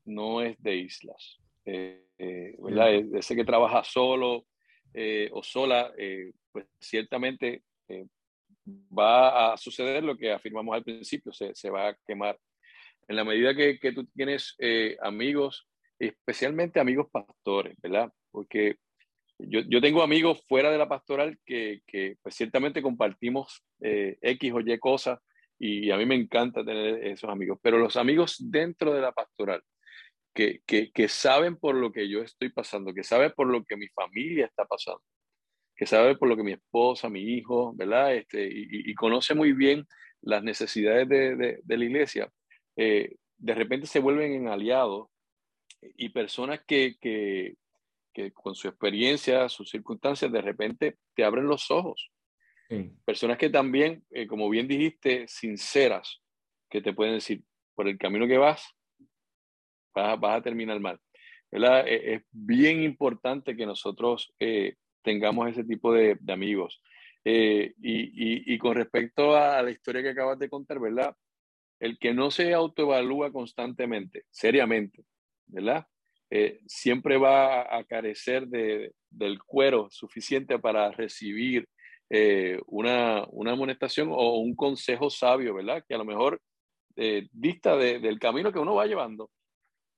no 0.05 0.41
es 0.41 0.57
de 0.63 0.77
islas, 0.77 1.41
eh, 1.65 2.07
eh, 2.17 2.55
¿verdad? 2.61 2.95
Es 2.95 3.13
ese 3.13 3.35
que 3.35 3.45
trabaja 3.45 3.83
solo 3.83 4.47
eh, 4.95 5.29
o 5.33 5.43
sola, 5.43 5.93
pues 6.53 6.67
ciertamente 6.81 7.65
va 8.97 9.53
a 9.53 9.57
suceder 9.57 10.05
lo 10.05 10.17
que 10.17 10.31
afirmamos 10.31 10.77
al 10.77 10.85
principio, 10.85 11.33
se, 11.33 11.53
se 11.57 11.71
va 11.71 11.89
a 11.89 11.99
quemar. 12.07 12.39
En 13.09 13.17
la 13.17 13.25
medida 13.25 13.55
que, 13.55 13.79
que 13.79 13.93
tú 13.93 14.07
tienes 14.07 14.57
amigos, 15.01 15.67
especialmente 15.99 16.81
amigos 16.81 17.09
pastores, 17.11 17.77
¿verdad? 17.81 18.13
Porque 18.31 18.77
yo, 19.39 19.61
yo, 19.69 19.81
tengo 19.81 20.03
amigos 20.03 20.43
fuera 20.49 20.71
de 20.71 20.79
la 20.79 20.89
pastoral 20.89 21.39
que, 21.45 21.81
que 21.87 22.17
pues 22.23 22.35
ciertamente 22.35 22.83
compartimos 22.83 23.63
eh, 23.81 24.19
X 24.21 24.53
o 24.53 24.61
Y 24.61 24.79
cosas 24.79 25.21
y 25.59 25.91
a 25.91 25.97
mí 25.97 26.07
me 26.07 26.17
encanta 26.17 26.65
tener 26.65 27.05
esos 27.07 27.31
amigos, 27.31 27.59
pero 27.63 27.79
los 27.79 27.97
amigos 27.97 28.37
dentro 28.39 28.93
de 28.93 29.01
la 29.01 29.13
pastoral 29.13 29.63
que, 30.35 30.61
que, 30.67 30.91
que 30.93 31.09
saben 31.09 31.57
por 31.57 31.75
lo 31.75 31.93
que 31.93 32.09
yo 32.09 32.23
estoy 32.23 32.51
pasando, 32.51 32.95
que 32.95 33.03
saben 33.03 33.33
por 33.35 33.49
lo 33.49 33.65
que 33.65 33.77
mi 33.77 33.89
familia 33.89 34.47
está 34.47 34.65
pasando, 34.65 35.03
que 35.77 35.87
saben 35.87 36.17
por 36.17 36.29
lo 36.29 36.37
que 36.37 36.45
mi 36.45 36.53
esposa, 36.53 37.09
mi 37.09 37.23
hijo, 37.23 37.73
¿verdad? 37.75 38.15
Este, 38.15 38.45
y, 38.45 38.91
y 38.91 38.95
conoce 38.95 39.35
muy 39.35 39.53
bien 39.53 39.85
las 40.21 40.43
necesidades 40.43 41.09
de, 41.09 41.37
de, 41.37 41.61
de 41.63 41.77
la 41.77 41.85
iglesia, 41.85 42.31
eh, 42.79 43.17
de 43.37 43.55
repente 43.55 43.89
se 43.89 43.99
vuelven 43.99 44.33
en 44.33 44.47
aliados 44.47 45.09
y 45.81 46.11
personas 46.11 46.61
que, 46.65 46.97
que, 47.01 47.57
que 48.15 48.33
con 48.33 48.55
su 48.55 48.69
experiencia, 48.69 49.49
sus 49.49 49.69
circunstancias, 49.69 50.31
de 50.31 50.41
repente 50.41 50.97
te 51.15 51.25
abren 51.25 51.49
los 51.49 51.71
ojos. 51.73 52.11
Personas 53.05 53.39
que 53.39 53.49
también, 53.51 54.05
eh, 54.11 54.27
como 54.27 54.49
bien 54.49 54.69
dijiste, 54.69 55.27
sinceras, 55.27 56.21
que 56.71 56.83
te 56.83 56.93
pueden 56.93 57.15
decir, 57.15 57.43
por 57.75 57.89
el 57.89 57.99
camino 57.99 58.29
que 58.29 58.39
vas, 58.39 58.63
vas, 59.95 60.19
a 60.23 60.43
terminar 60.43 60.79
mal. 60.79 61.01
E, 61.51 62.15
es, 62.15 62.23
bien 62.31 62.83
importante 62.83 63.57
que 63.57 63.67
nosotros 63.67 64.33
eh, 64.39 64.77
tengamos 65.03 65.49
ese 65.49 65.65
tipo 65.65 65.93
de, 65.93 66.17
amigos. 66.29 66.81
Eh, 67.25 67.73
y, 67.81 68.55
y, 68.55 68.59
con 68.59 68.77
respecto 68.77 69.35
a 69.35 69.61
la 69.63 69.71
historia 69.71 70.03
que 70.03 70.11
acabas 70.11 70.39
de 70.39 70.49
contar, 70.49 70.79
¿verdad? 70.79 71.17
El 71.81 71.99
que 71.99 72.13
no 72.15 72.31
se 72.31 72.55
autoevalúa 72.55 73.33
constantemente, 73.33 74.25
seriamente, 74.31 75.05
¿verdad? 75.47 75.87
Eh, 76.31 76.61
siempre 76.67 77.17
va 77.17 77.75
a 77.75 77.85
carecer 77.85 78.49
de, 78.49 78.93
del 79.11 79.39
cuero 79.43 79.89
suficiente 79.91 80.59
para 80.59 80.91
recibir 80.93 81.67
eh, 82.11 82.61
una, 82.67 83.25
una, 83.31 83.53
amonestación 83.53 84.11
o 84.13 84.39
un 84.39 84.55
consejo 84.55 85.09
sabio, 85.09 85.55
¿verdad? 85.55 85.83
Que 85.89 85.95
a 85.95 85.99
lo 85.99 86.05
mejor 86.05 86.41
eh, 86.97 87.29
del 87.33 88.19
camino 88.19 88.53
que 88.53 88.59
uno 88.59 88.75
va 88.75 88.87
llevando. 88.87 89.31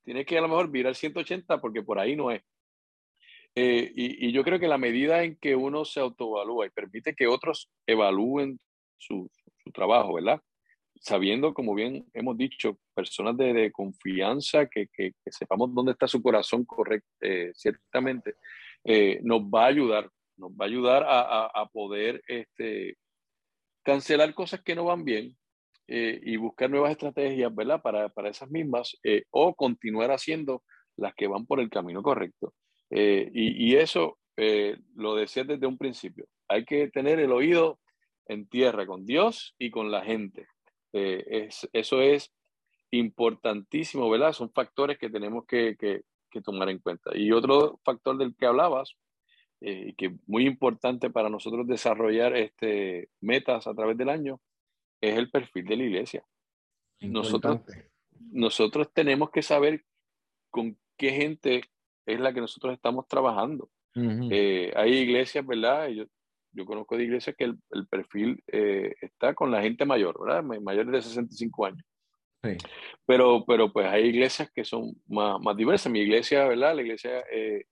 Tiene 0.04 0.24
que 0.24 0.38
a 0.38 0.40
lo 0.40 0.48
mejor 0.48 0.70
virar 0.70 0.94
180 0.94 1.60
porque 1.60 1.82
por 1.82 1.98
ahí 1.98 2.14
no 2.14 2.30
es. 2.30 2.42
Y, 3.54 4.28
y, 4.28 4.32
yo 4.32 4.44
creo 4.44 4.60
que 4.60 4.68
la 4.68 4.78
medida 4.78 5.24
en 5.24 5.36
que 5.36 5.56
uno 5.56 5.84
se 5.84 5.98
autoevalúa 5.98 6.66
y 6.66 6.70
permite 6.70 7.14
que 7.14 7.26
otros 7.26 7.68
evalúen 7.84 8.60
su, 8.96 9.28
su 9.64 9.72
trabajo, 9.72 10.14
¿verdad? 10.14 10.40
Sabiendo, 11.00 11.54
como 11.54 11.74
bien 11.74 12.06
hemos 12.12 12.36
dicho, 12.36 12.78
personas 12.94 13.36
de, 13.36 13.72
confianza, 13.72 14.66
que, 14.66 14.86
que, 14.88 15.14
sepamos 15.26 15.74
dónde 15.74 15.92
está 15.92 16.06
su 16.06 16.22
corazón 16.22 16.64
correcto, 16.64 17.08
eh, 17.22 17.50
ciertamente, 17.54 18.34
eh, 18.84 19.18
nos 19.22 19.40
va 19.42 19.64
a 19.64 19.68
ayudar, 19.68 20.10
nos 20.36 20.52
va 20.52 20.66
a 20.66 20.68
ayudar 20.68 21.04
a, 21.08 21.66
poder 21.72 22.22
este, 22.28 22.96
cancelar 23.82 24.34
cosas 24.34 24.60
que 24.62 24.74
no 24.74 24.84
van 24.84 25.04
bien 25.04 25.36
eh, 25.88 26.20
y 26.22 26.36
buscar 26.36 26.70
nuevas 26.70 26.92
estrategias, 26.92 27.54
¿verdad? 27.54 27.80
Para, 27.80 28.10
para 28.10 28.28
esas 28.28 28.50
mismas, 28.50 28.96
o 29.30 29.54
continuar 29.54 30.10
haciendo 30.10 30.62
las 30.96 31.14
que 31.14 31.26
van 31.26 31.46
por 31.46 31.60
el 31.60 31.70
camino 31.70 32.02
correcto. 32.02 32.52
Y, 32.90 33.74
eso 33.76 34.18
lo 34.94 35.14
decía 35.14 35.44
desde 35.44 35.66
un 35.66 35.78
principio. 35.78 36.26
Hay 36.48 36.64
que 36.64 36.88
tener 36.88 37.20
el 37.20 37.32
oído 37.32 37.78
en 38.26 38.48
tierra 38.48 38.86
con 38.86 39.06
Dios 39.06 39.54
y 39.58 39.70
con 39.70 39.90
la 39.90 40.02
gente. 40.02 40.46
Eh, 40.92 41.24
es, 41.26 41.68
eso 41.72 42.00
es 42.00 42.32
importantísimo, 42.90 44.10
¿verdad? 44.10 44.32
Son 44.32 44.50
factores 44.52 44.98
que 44.98 45.10
tenemos 45.10 45.46
que, 45.46 45.76
que, 45.76 46.02
tomar 46.42 46.70
en 46.70 46.78
cuenta. 46.78 47.10
Y 47.16 47.32
otro 47.32 47.80
factor 47.84 48.16
del 48.16 48.34
que 48.36 48.46
hablabas, 48.46 48.96
eh, 49.60 49.88
y 49.88 49.94
que 49.94 50.06
es 50.06 50.12
muy 50.26 50.46
importante 50.46 51.10
para 51.10 51.28
nosotros 51.28 51.66
desarrollar 51.66 52.36
este, 52.36 53.08
metas 53.20 53.66
a 53.66 53.74
través 53.74 53.96
del 53.96 54.08
año, 54.08 54.40
es 55.00 55.16
el 55.16 55.30
perfil 55.30 55.64
de 55.66 55.76
la 55.76 55.84
iglesia. 55.84 56.24
Nosotros, 57.00 57.60
nosotros 58.30 58.92
tenemos 58.92 59.30
que 59.30 59.42
saber 59.42 59.84
con 60.50 60.76
qué 60.96 61.12
gente 61.12 61.62
es 62.06 62.20
la 62.20 62.32
que 62.32 62.40
nosotros 62.40 62.74
estamos 62.74 63.06
trabajando. 63.08 63.70
Eh, 63.94 64.72
hay 64.76 64.92
iglesias, 64.92 65.44
¿verdad? 65.44 65.88
Yo, 65.88 66.04
yo 66.52 66.64
conozco 66.64 66.96
de 66.96 67.04
iglesias 67.04 67.36
que 67.36 67.44
el, 67.44 67.58
el 67.70 67.86
perfil 67.86 68.42
eh, 68.48 68.94
está 69.00 69.34
con 69.34 69.50
la 69.50 69.62
gente 69.62 69.84
mayor, 69.84 70.18
¿verdad? 70.20 70.42
Mayores 70.42 70.92
de 70.92 71.02
65 71.02 71.66
años. 71.66 71.84
Sí. 72.42 72.56
Pero, 73.06 73.44
pero 73.46 73.72
pues 73.72 73.86
hay 73.86 74.06
iglesias 74.06 74.50
que 74.52 74.64
son 74.64 74.94
más, 75.08 75.40
más 75.40 75.56
diversas. 75.56 75.92
Mi 75.92 76.00
iglesia, 76.00 76.46
¿verdad? 76.46 76.74
La 76.74 76.82
iglesia 76.82 77.24
eh, 77.30 77.64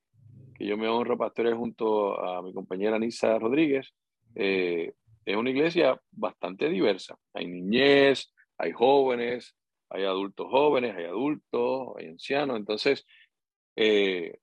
que 0.55 0.67
yo 0.67 0.77
me 0.77 0.89
honro 0.89 1.17
pastorear 1.17 1.57
junto 1.57 2.21
a 2.21 2.43
mi 2.43 2.53
compañera 2.53 2.99
Nisa 2.99 3.39
Rodríguez, 3.39 3.93
eh, 4.35 4.93
es 5.25 5.37
una 5.37 5.51
iglesia 5.51 6.01
bastante 6.11 6.69
diversa. 6.69 7.17
Hay 7.35 7.47
niñez, 7.47 8.33
hay 8.57 8.73
jóvenes, 8.73 9.55
hay 9.91 10.05
adultos 10.05 10.47
jóvenes, 10.51 10.97
hay 10.97 11.05
adultos, 11.05 11.95
hay 11.99 12.09
ancianos. 12.09 12.57
Entonces, 12.57 13.07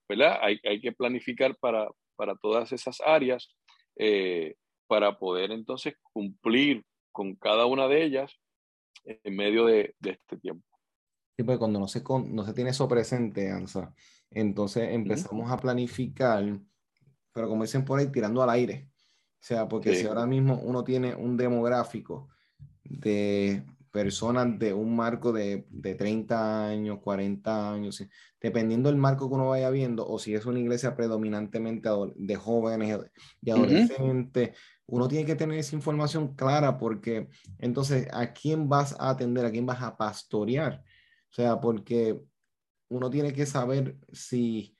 ¿verdad? 0.08 0.38
Hay, 0.42 0.58
hay 0.64 0.80
que 0.80 0.92
planificar 0.92 1.56
para, 1.56 1.88
para 2.16 2.34
todas 2.36 2.72
esas 2.72 3.00
áreas 3.00 3.54
eh, 3.96 4.56
para 4.86 5.18
poder 5.18 5.50
entonces 5.50 5.94
cumplir 6.12 6.84
con 7.12 7.34
cada 7.34 7.66
una 7.66 7.88
de 7.88 8.04
ellas 8.04 8.32
en 9.04 9.36
medio 9.36 9.66
de, 9.66 9.94
de 9.98 10.10
este 10.10 10.36
tiempo. 10.36 10.66
Sí, 11.36 11.42
pues 11.42 11.58
cuando 11.58 11.78
no 11.78 11.88
se, 11.88 12.02
no 12.02 12.44
se 12.44 12.54
tiene 12.54 12.70
eso 12.70 12.88
presente, 12.88 13.50
Ansa, 13.50 13.94
entonces 14.30 14.88
empezamos 14.90 15.50
a 15.50 15.58
planificar, 15.58 16.60
pero 17.32 17.48
como 17.48 17.62
dicen 17.62 17.84
por 17.84 17.98
ahí, 17.98 18.10
tirando 18.10 18.42
al 18.42 18.50
aire. 18.50 18.88
O 18.88 19.44
sea, 19.46 19.68
porque 19.68 19.94
si 19.94 20.06
ahora 20.06 20.26
mismo 20.26 20.58
uno 20.62 20.82
tiene 20.82 21.14
un 21.14 21.36
demográfico 21.36 22.28
de 22.82 23.62
personas 23.90 24.58
de 24.58 24.72
un 24.74 24.94
marco 24.94 25.32
de, 25.32 25.66
de 25.70 25.94
30 25.94 26.68
años, 26.68 26.98
40 27.02 27.72
años, 27.72 28.04
dependiendo 28.40 28.88
del 28.88 28.98
marco 28.98 29.28
que 29.28 29.34
uno 29.34 29.48
vaya 29.48 29.70
viendo, 29.70 30.06
o 30.06 30.18
si 30.18 30.34
es 30.34 30.46
una 30.46 30.58
iglesia 30.58 30.94
predominantemente 30.94 31.88
de 32.14 32.36
jóvenes 32.36 33.00
y 33.42 33.50
adolescentes, 33.50 34.56
uno 34.86 35.08
tiene 35.08 35.24
que 35.24 35.34
tener 35.34 35.58
esa 35.58 35.74
información 35.74 36.34
clara 36.36 36.78
porque 36.78 37.28
entonces 37.58 38.08
a 38.12 38.32
quién 38.32 38.68
vas 38.68 38.94
a 38.98 39.10
atender, 39.10 39.44
a 39.44 39.50
quién 39.50 39.66
vas 39.66 39.82
a 39.82 39.96
pastorear. 39.96 40.82
O 41.30 41.34
sea, 41.34 41.60
porque 41.60 42.20
uno 42.88 43.10
tiene 43.10 43.32
que 43.32 43.46
saber 43.46 43.96
si, 44.12 44.76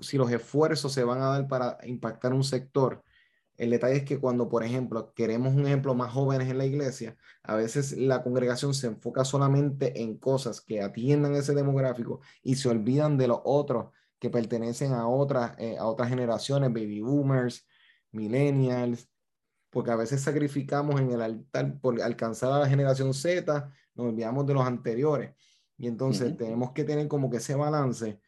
si 0.00 0.16
los 0.16 0.30
esfuerzos 0.30 0.92
se 0.92 1.04
van 1.04 1.22
a 1.22 1.28
dar 1.28 1.48
para 1.48 1.78
impactar 1.84 2.32
un 2.32 2.44
sector 2.44 3.04
el 3.58 3.70
detalle 3.70 3.96
es 3.96 4.04
que 4.04 4.18
cuando, 4.18 4.48
por 4.48 4.64
ejemplo, 4.64 5.12
queremos 5.14 5.52
un 5.54 5.66
ejemplo 5.66 5.94
más 5.94 6.12
jóvenes 6.12 6.48
en 6.48 6.58
la 6.58 6.64
iglesia, 6.64 7.16
a 7.42 7.56
veces 7.56 7.92
la 7.92 8.22
congregación 8.22 8.72
se 8.72 8.86
enfoca 8.86 9.24
solamente 9.24 10.00
en 10.00 10.16
cosas 10.16 10.60
que 10.60 10.80
atiendan 10.80 11.34
ese 11.34 11.54
demográfico 11.54 12.20
y 12.42 12.54
se 12.54 12.68
olvidan 12.68 13.18
de 13.18 13.28
los 13.28 13.40
otros 13.44 13.92
que 14.20 14.30
pertenecen 14.30 14.92
a 14.92 15.08
otras, 15.08 15.58
eh, 15.58 15.76
a 15.76 15.86
otras 15.86 16.08
generaciones, 16.08 16.72
baby 16.72 17.00
boomers, 17.00 17.66
millennials, 18.12 19.10
porque 19.70 19.90
a 19.90 19.96
veces 19.96 20.22
sacrificamos 20.22 21.00
en 21.00 21.10
el 21.10 21.20
altar 21.20 21.80
por 21.80 22.00
alcanzar 22.00 22.52
a 22.52 22.60
la 22.60 22.68
generación 22.68 23.12
Z, 23.12 23.70
nos 23.94 24.06
olvidamos 24.06 24.46
de 24.46 24.54
los 24.54 24.64
anteriores. 24.64 25.34
Y 25.76 25.88
entonces 25.88 26.36
tenemos 26.36 26.72
que 26.72 26.84
tener 26.84 27.06
como 27.08 27.28
que 27.28 27.36
ese 27.38 27.54
balance 27.54 28.20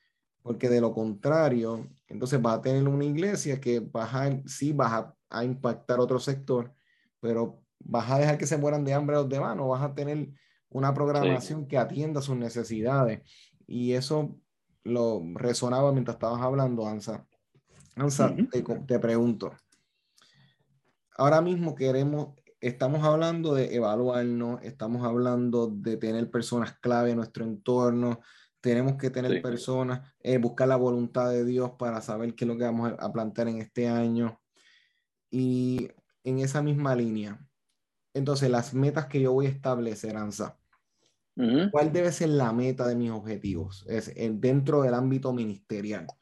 porque 0.43 0.69
de 0.69 0.81
lo 0.81 0.93
contrario, 0.93 1.89
entonces 2.09 2.41
va 2.45 2.55
a 2.55 2.61
tener 2.61 2.87
una 2.89 3.05
iglesia 3.05 3.61
que 3.61 3.81
vas 3.81 4.15
a, 4.15 4.43
sí 4.47 4.73
vas 4.73 4.93
a 4.93 5.17
a 5.31 5.45
impactar 5.45 6.01
otro 6.01 6.19
sector, 6.19 6.73
pero 7.21 7.63
vas 7.79 8.11
a 8.11 8.19
dejar 8.19 8.39
que 8.39 8.47
se 8.47 8.59
mueran 8.59 8.85
de 8.85 8.93
hambre 8.93 9.17
los 9.17 9.29
demás, 9.29 9.57
no 9.57 9.69
vas 9.69 9.83
a 9.83 9.95
tener 9.95 10.29
una 10.69 10.93
programación 10.93 11.67
que 11.67 11.79
atienda 11.79 12.21
sus 12.21 12.37
necesidades. 12.37 13.23
Y 13.67 13.93
eso 13.93 14.37
lo 14.85 15.23
resonaba 15.35 15.93
mientras 15.93 16.17
estabas 16.17 16.43
hablando, 16.43 16.87
Ansa. 16.87 17.27
Ansa, 17.97 18.35
te, 18.51 18.63
te, 18.63 18.99
pregunto. 18.99 19.53
Ahora 21.17 21.41
mismo 21.41 21.75
queremos, 21.75 22.35
estamos 22.61 23.05
hablando 23.05 23.55
de 23.55 23.75
evaluarnos, 23.75 24.63
estamos 24.63 25.05
hablando 25.07 25.69
de 25.69 25.97
tener 25.97 26.31
personas 26.31 26.79
clave 26.81 27.11
en 27.11 27.17
nuestro 27.17 27.45
entorno, 27.45 28.21
tenemos 28.61 28.97
que 28.97 29.11
tener 29.11 29.41
personas, 29.43 30.01
eh, 30.21 30.39
buscar 30.39 30.69
la 30.69 30.77
voluntad 30.77 31.31
de 31.31 31.45
Dios 31.45 31.73
para 31.79 32.01
saber 32.01 32.35
qué 32.35 32.45
es 32.45 32.49
lo 32.49 32.57
que 32.57 32.65
vamos 32.65 32.93
a, 32.99 33.13
plantear 33.13 33.49
en 33.49 33.59
este 33.59 33.89
año. 33.89 34.40
Y 35.31 35.89
en 36.25 36.39
esa 36.41 36.63
misma 36.63 36.95
línea, 36.95 37.41
entonces 38.15 38.51
las 38.51 38.75
metas 38.75 39.07
que 39.07 39.21
yo 39.21 39.33
voy 39.33 39.47
a 39.47 39.51
establecer, 39.51 40.17
Ansa, 40.17 40.59
¿cuál 41.71 41.93
debe 41.93 42.13
ser 42.13 42.31
la 42.31 42.53
meta 42.53 42.87
de 42.87 42.97
mis 42.97 43.11
objetivos? 43.11 43.85
Es 43.89 44.13
dentro 44.15 44.83
del 44.83 44.95
ámbito 44.95 45.33
ministerial. 45.33 46.07
O 46.09 46.17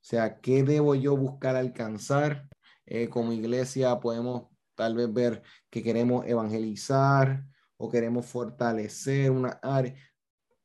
sea, 0.00 0.40
¿qué 0.40 0.62
debo 0.62 0.94
yo 0.94 1.16
buscar 1.16 1.56
alcanzar? 1.56 2.48
Eh, 2.86 3.08
como 3.08 3.32
iglesia 3.32 4.00
podemos 4.00 4.48
tal 4.74 4.96
vez 4.96 5.12
ver 5.12 5.42
que 5.70 5.82
queremos 5.82 6.26
evangelizar 6.26 7.44
o 7.76 7.90
queremos 7.90 8.26
fortalecer 8.26 9.30
una 9.30 9.58
área 9.62 9.94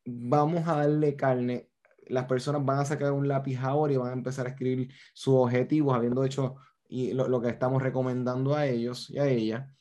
vamos 0.05 0.67
a 0.67 0.77
darle 0.77 1.15
carne. 1.15 1.69
Las 2.07 2.25
personas 2.25 2.63
van 2.65 2.79
a 2.79 2.85
sacar 2.85 3.11
un 3.11 3.27
lápiz 3.27 3.57
ahora 3.57 3.93
y 3.93 3.97
van 3.97 4.09
a 4.09 4.13
empezar 4.13 4.45
a 4.45 4.49
escribir 4.49 4.93
sus 5.13 5.35
objetivos, 5.35 5.95
habiendo 5.95 6.23
hecho 6.23 6.55
y 6.93 7.11
lo, 7.11 7.41
que 7.41 7.49
estamos 7.49 7.81
recomendando 7.81 8.53
a 8.53 8.67
ellos 8.67 9.09
y 9.09 9.17
a 9.17 9.27
ella. 9.27 9.75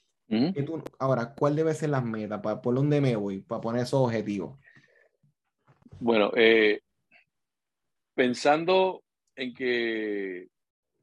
ahora, 0.98 1.34
¿cuál 1.34 1.54
debe 1.54 1.74
ser 1.74 1.90
las 1.90 2.02
metas? 2.02 2.40
¿Para, 2.40 2.62
¿Por 2.62 2.74
dónde 2.74 3.02
me 3.02 3.16
voy? 3.16 3.42
Para 3.42 3.60
poner 3.60 3.82
esos 3.82 4.00
objetivos. 4.00 4.58
Bueno, 6.00 6.32
eh, 6.34 6.80
pensando 8.14 9.04
en 9.36 9.52
que 9.52 10.48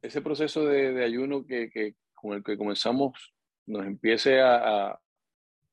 ese 0.02 0.22
proceso 0.24 0.66
de, 0.66 1.04
ayuno 1.04 1.46
que, 1.46 1.94
con 2.16 2.34
el 2.34 2.44
que 2.44 2.58
comenzamos 2.58 3.32
nos 3.68 3.86
empiece 3.86 4.42
a, 4.42 5.00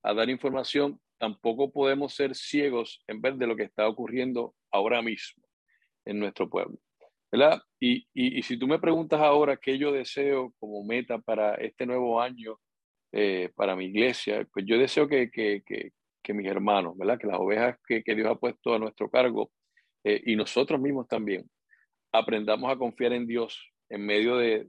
a 0.03 0.14
dar 0.14 0.28
información, 0.28 1.01
tampoco 1.16 1.72
podemos 1.72 2.14
ser 2.14 2.34
ciegos 2.34 3.03
en 3.07 3.22
ver 3.22 3.37
de 3.37 3.47
lo 3.47 3.57
que 3.57 3.62
está 3.62 3.89
ocurriendo 3.89 4.55
ahora 4.70 5.01
mismo 5.01 5.43
en 6.05 6.18
nuestro 6.18 6.51
pueblo. 6.51 6.78
¿Verdad? 7.31 7.61
Y, 7.81 8.07
y, 8.14 8.43
si 8.43 8.59
tú 8.59 8.66
me 8.66 8.79
preguntas 8.79 9.20
ahora 9.20 9.57
qué 9.57 9.79
yo 9.79 9.93
deseo 9.93 10.53
como 10.59 10.85
meta 10.85 11.18
para 11.18 11.55
este 11.57 11.87
nuevo 11.87 12.20
año, 12.20 12.59
eh, 13.12 13.51
para 13.55 13.77
mi 13.77 13.87
iglesia, 13.87 14.47
pues 14.53 14.66
yo 14.66 14.79
deseo 14.79 15.09
que, 15.09 15.31
que, 15.31 15.62
que, 15.64 15.93
que, 16.22 16.35
mis 16.35 16.47
hermanos, 16.47 16.97
¿verdad? 16.99 17.18
que 17.18 17.27
las 17.27 17.39
ovejas 17.39 17.79
que, 17.87 18.03
Dios 18.14 18.29
ha 18.29 18.35
puesto 18.35 18.74
a 18.74 18.79
nuestro 18.79 19.09
cargo 19.09 19.51
eh, 20.05 20.20
y 20.27 20.37
nosotros 20.37 20.81
mismos 20.81 21.09
también, 21.09 21.49
aprendamos 22.12 22.70
a 22.70 22.77
confiar 22.77 23.12
en 23.12 23.27
Dios 23.27 23.72
en 23.89 24.05
medio 24.05 24.37
de, 24.37 24.68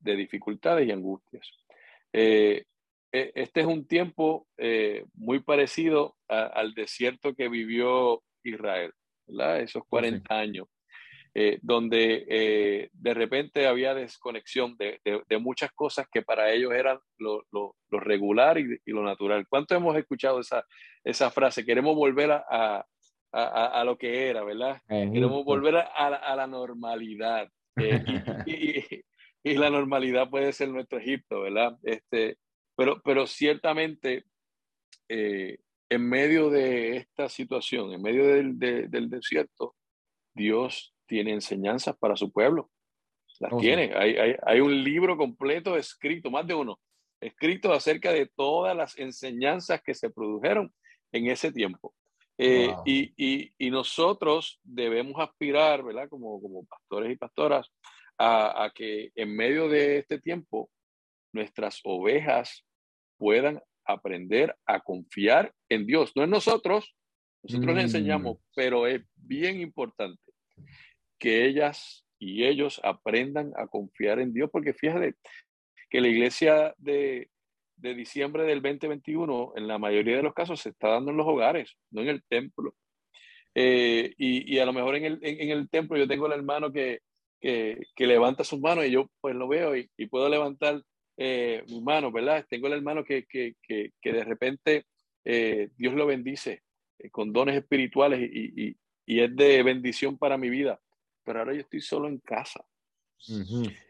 de 0.00 0.16
dificultades 0.16 0.86
y 0.88 0.92
angustias. 0.92 1.48
Eh, 2.12 2.64
e, 3.12 3.32
este 3.34 3.60
es 3.60 3.66
un 3.66 3.86
tiempo 3.86 4.46
muy 5.14 5.40
parecido 5.40 6.16
al 6.28 6.74
desierto 6.74 7.34
que 7.34 7.48
vivió 7.48 8.22
Israel, 8.44 8.92
¿verdad? 9.26 9.60
Esos 9.60 9.84
40 9.88 10.38
años, 10.38 10.68
eh, 11.34 11.58
donde 11.62 12.26
eh, 12.28 12.90
de 12.92 13.14
repente 13.14 13.66
había 13.66 13.94
desconexión 13.94 14.76
de, 14.76 15.00
muchas 15.40 15.70
cosas 15.72 16.06
que 16.10 16.22
para 16.22 16.52
ellos 16.52 16.72
eran 16.72 16.98
lo, 17.18 17.44
regular 17.90 18.58
y, 18.58 18.78
lo 18.86 19.02
natural. 19.02 19.46
¿Cuánto 19.48 19.74
hemos 19.74 19.96
escuchado 19.96 20.40
esa, 20.40 20.64
esa 21.04 21.30
frase? 21.30 21.64
Queremos 21.64 21.94
volver 21.94 22.30
a, 22.32 22.84
lo 23.84 23.96
que 23.96 24.28
era, 24.28 24.44
¿verdad? 24.44 24.80
Queremos 24.88 25.44
volver 25.44 25.76
a, 25.76 26.36
la 26.36 26.46
normalidad. 26.46 27.48
y, 28.46 28.84
y, 29.42 29.54
la 29.54 29.70
normalidad 29.70 30.28
puede 30.28 30.52
ser 30.52 30.68
nuestro 30.68 30.98
Egipto, 30.98 31.42
¿verdad? 31.42 31.78
Este, 31.82 32.36
pero, 33.04 33.26
ciertamente, 33.26 34.24
eh, 35.08 35.58
en 35.90 36.08
medio 36.08 36.48
de 36.48 36.96
esta 36.96 37.28
situación, 37.28 37.92
en 37.92 38.00
medio 38.00 38.26
del, 38.26 39.10
desierto, 39.10 39.76
Dios 40.34 40.94
tiene 41.10 41.32
enseñanzas 41.32 41.96
para 41.98 42.14
su 42.14 42.30
pueblo. 42.30 42.70
Las 43.40 43.56
tiene. 43.58 43.92
Hay, 44.44 44.60
un 44.60 44.84
libro 44.84 45.16
completo 45.16 45.76
escrito, 45.76 46.30
más 46.30 46.46
de 46.46 46.54
uno, 46.54 46.78
escrito 47.20 47.72
acerca 47.72 48.12
de 48.12 48.26
todas 48.26 48.76
las 48.76 48.96
enseñanzas 48.96 49.82
que 49.82 49.92
se 49.92 50.10
produjeron 50.10 50.72
en 51.10 51.26
ese 51.26 51.50
tiempo. 51.50 51.92
Eh, 52.38 52.72
y, 52.86 53.70
nosotros 53.70 54.60
debemos 54.62 55.14
aspirar, 55.18 55.82
¿verdad? 55.82 56.08
Como, 56.08 56.40
como 56.40 56.64
pastores 56.64 57.12
y 57.12 57.16
pastoras, 57.16 57.68
a, 58.16 58.64
a, 58.64 58.70
que 58.70 59.10
en 59.16 59.34
medio 59.34 59.68
de 59.68 59.98
este 59.98 60.20
tiempo 60.20 60.70
nuestras 61.32 61.80
ovejas 61.82 62.64
puedan 63.18 63.60
aprender 63.84 64.54
a 64.64 64.78
confiar 64.78 65.52
en 65.68 65.86
Dios. 65.86 66.12
No 66.14 66.22
en 66.22 66.30
nosotros, 66.30 66.94
nosotros 67.42 67.74
les 67.74 67.84
enseñamos, 67.84 68.36
mm. 68.36 68.40
pero 68.54 68.86
es 68.86 69.02
bien 69.16 69.60
importante 69.60 70.29
que 71.20 71.46
ellas 71.46 72.04
y 72.18 72.44
ellos 72.44 72.80
aprendan 72.82 73.52
a 73.56 73.68
confiar 73.68 74.18
en 74.18 74.32
Dios, 74.32 74.50
porque 74.50 74.74
fíjate 74.74 75.14
que 75.88 76.00
la 76.00 76.08
iglesia 76.08 76.74
de, 76.78 77.30
de 77.76 77.94
diciembre 77.94 78.44
del 78.44 78.60
2021, 78.62 79.52
en 79.56 79.68
la 79.68 79.78
mayoría 79.78 80.16
de 80.16 80.22
los 80.22 80.34
casos, 80.34 80.60
se 80.60 80.70
está 80.70 80.88
dando 80.88 81.10
en 81.12 81.16
los 81.16 81.26
hogares, 81.26 81.76
no 81.90 82.02
en 82.02 82.08
el 82.08 82.22
templo. 82.24 82.74
Eh, 83.54 84.14
y, 84.16 84.54
y, 84.54 84.58
a 84.58 84.66
lo 84.66 84.72
mejor 84.72 84.96
en 84.96 85.04
el, 85.04 85.18
en, 85.22 85.50
el 85.50 85.68
templo 85.68 85.96
yo 85.96 86.06
tengo 86.06 86.26
el 86.26 86.32
hermano 86.32 86.72
que, 86.72 87.00
que, 87.40 87.80
que, 87.96 88.06
levanta 88.06 88.44
sus 88.44 88.60
manos 88.60 88.86
y 88.86 88.92
yo 88.92 89.10
pues 89.20 89.34
lo 89.34 89.48
veo 89.48 89.74
y, 89.76 89.88
puedo 90.06 90.28
levantar 90.28 90.82
eh, 91.16 91.64
hermano, 91.68 92.12
¿verdad? 92.12 92.46
Tengo 92.48 92.68
el 92.68 92.74
hermano 92.74 93.04
que, 93.04 93.26
que, 93.26 93.92
de 94.02 94.24
repente 94.24 94.84
eh, 95.24 95.70
Dios 95.76 95.94
lo 95.94 96.06
bendice 96.06 96.62
eh, 96.98 97.10
con 97.10 97.32
dones 97.32 97.56
espirituales 97.56 98.20
y, 98.32 98.76
y, 99.06 99.20
es 99.20 99.34
de 99.34 99.62
bendición 99.64 100.16
para 100.16 100.38
mi 100.38 100.48
vida. 100.48 100.80
Pero 101.24 101.40
ahora 101.40 101.54
yo 101.54 101.60
estoy 101.60 101.80
solo 101.80 102.08
en 102.08 102.18
casa 102.18 102.64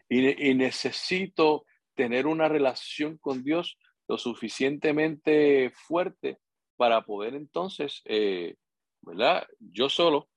y, 0.09 0.49
y, 0.49 0.53
necesito 0.55 1.65
tener 1.95 2.27
una 2.27 2.49
relación 2.49 3.17
con 3.17 3.43
Dios 3.43 3.77
lo 4.07 4.17
suficientemente 4.17 5.71
fuerte 5.73 6.39
para 6.75 7.05
poder 7.05 7.35
entonces, 7.35 8.01
eh, 8.05 8.55
¿verdad? 9.01 9.47
Yo 9.59 9.89
solo 9.89 10.27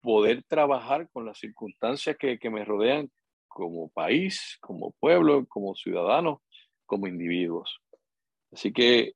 poder 0.00 0.42
trabajar 0.42 1.08
con 1.10 1.24
las 1.24 1.38
circunstancias 1.38 2.16
que, 2.18 2.38
que 2.38 2.50
me 2.50 2.64
rodean 2.64 3.10
como 3.46 3.88
país, 3.90 4.58
como 4.60 4.92
pueblo, 4.98 5.46
como 5.46 5.74
ciudadanos, 5.74 6.40
como 6.86 7.06
individuos. 7.06 7.80
Así 8.50 8.72
que 8.72 9.14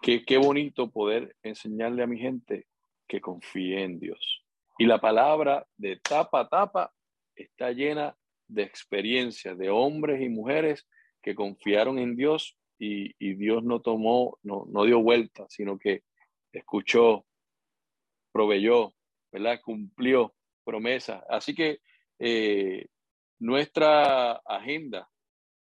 qué, 0.00 0.38
bonito 0.38 0.90
poder 0.90 1.36
enseñarle 1.42 2.02
a 2.02 2.06
mi 2.06 2.18
gente 2.18 2.66
que 3.08 3.20
confíe 3.20 3.82
en 3.82 3.98
Dios. 3.98 4.44
Y 4.80 4.86
la 4.86 4.98
palabra 4.98 5.66
de 5.76 5.96
tapa 5.96 6.40
a 6.40 6.48
tapa 6.48 6.94
está 7.36 7.70
llena 7.70 8.16
de 8.48 8.62
experiencias 8.62 9.58
de 9.58 9.68
hombres 9.68 10.22
y 10.22 10.30
mujeres 10.30 10.88
que 11.20 11.34
confiaron 11.34 11.98
en 11.98 12.16
Dios 12.16 12.56
y, 12.78 13.12
Dios 13.34 13.62
no 13.62 13.82
tomó, 13.82 14.38
no, 14.42 14.64
no 14.70 14.84
dio 14.84 15.02
vuelta, 15.02 15.44
sino 15.50 15.78
que 15.78 16.04
escuchó, 16.50 17.26
proveyó, 18.32 18.94
¿verdad? 19.30 19.60
Cumplió 19.62 20.34
promesas. 20.64 21.22
Así 21.28 21.54
que 21.54 21.80
eh, 22.18 22.86
nuestra 23.38 24.32
agenda 24.46 25.10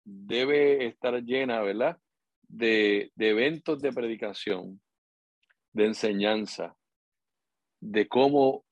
debe 0.06 0.86
estar 0.86 1.22
llena, 1.22 1.60
¿verdad? 1.60 2.00
De, 2.48 3.12
eventos 3.18 3.82
de 3.82 3.92
predicación, 3.92 4.82
de 5.74 5.88
enseñanza, 5.88 6.78
de 7.82 8.08
cómo 8.08 8.64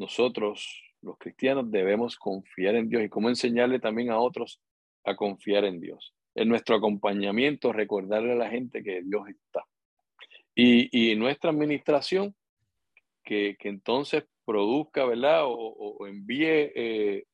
nosotros, 0.00 0.82
los 1.02 1.18
cristianos, 1.18 1.70
debemos 1.70 2.16
confiar 2.16 2.74
en 2.74 2.88
Dios 2.88 3.02
y 3.02 3.08
cómo 3.08 3.28
enseñarle 3.28 3.78
también 3.78 4.10
a 4.10 4.18
otros 4.18 4.60
a 5.04 5.14
confiar 5.14 5.64
en 5.64 5.80
Dios. 5.80 6.14
En 6.34 6.48
nuestro 6.48 6.76
acompañamiento, 6.76 7.72
recordarle 7.72 8.32
a 8.32 8.36
la 8.36 8.48
gente 8.48 8.82
que 8.82 9.02
Dios 9.02 9.28
está. 9.28 9.64
Y, 10.54 11.12
en 11.12 11.18
nuestra 11.18 11.50
administración, 11.50 12.34
que, 13.22 13.56
entonces 13.60 14.24
produzca, 14.44 15.04
¿verdad? 15.04 15.42
O, 15.44 16.06
envíe 16.06 16.72
eh, 16.74 17.24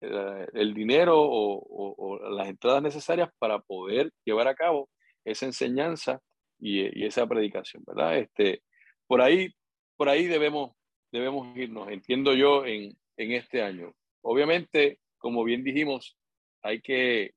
el 0.00 0.74
dinero 0.74 1.14
o, 1.16 2.18
las 2.30 2.48
entradas 2.48 2.82
necesarias 2.82 3.30
para 3.38 3.60
poder 3.60 4.12
llevar 4.24 4.48
a 4.48 4.54
cabo 4.54 4.88
esa 5.24 5.46
enseñanza 5.46 6.20
y, 6.58 7.04
esa 7.04 7.26
predicación, 7.26 7.84
¿verdad? 7.86 8.18
Este, 8.18 8.62
por 9.06 9.20
ahí, 9.20 9.48
por 9.96 10.08
ahí 10.08 10.26
debemos, 10.26 10.72
debemos 11.12 11.56
irnos, 11.56 11.88
entiendo 11.90 12.34
yo, 12.34 12.64
en, 12.64 12.96
en 13.16 13.32
este 13.32 13.62
año. 13.62 13.94
Obviamente, 14.22 14.98
como 15.18 15.44
bien 15.44 15.64
dijimos, 15.64 16.16
hay 16.62 16.80
que, 16.80 17.34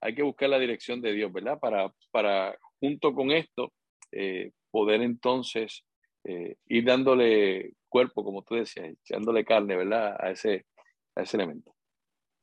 hay 0.00 0.14
que 0.14 0.22
buscar 0.22 0.48
la 0.48 0.58
dirección 0.58 1.00
de 1.00 1.12
Dios, 1.12 1.32
¿verdad? 1.32 1.58
Para, 1.58 1.92
para 2.10 2.56
junto 2.80 3.14
con 3.14 3.30
esto, 3.30 3.72
eh, 4.10 4.52
poder 4.70 5.02
entonces 5.02 5.84
eh, 6.24 6.56
ir 6.66 6.84
dándole 6.84 7.74
cuerpo, 7.88 8.24
como 8.24 8.42
tú 8.42 8.54
decías, 8.54 8.94
echándole 9.04 9.44
carne, 9.44 9.76
¿verdad? 9.76 10.16
A 10.18 10.30
ese, 10.30 10.66
a 11.14 11.22
ese 11.22 11.36
elemento. 11.36 11.74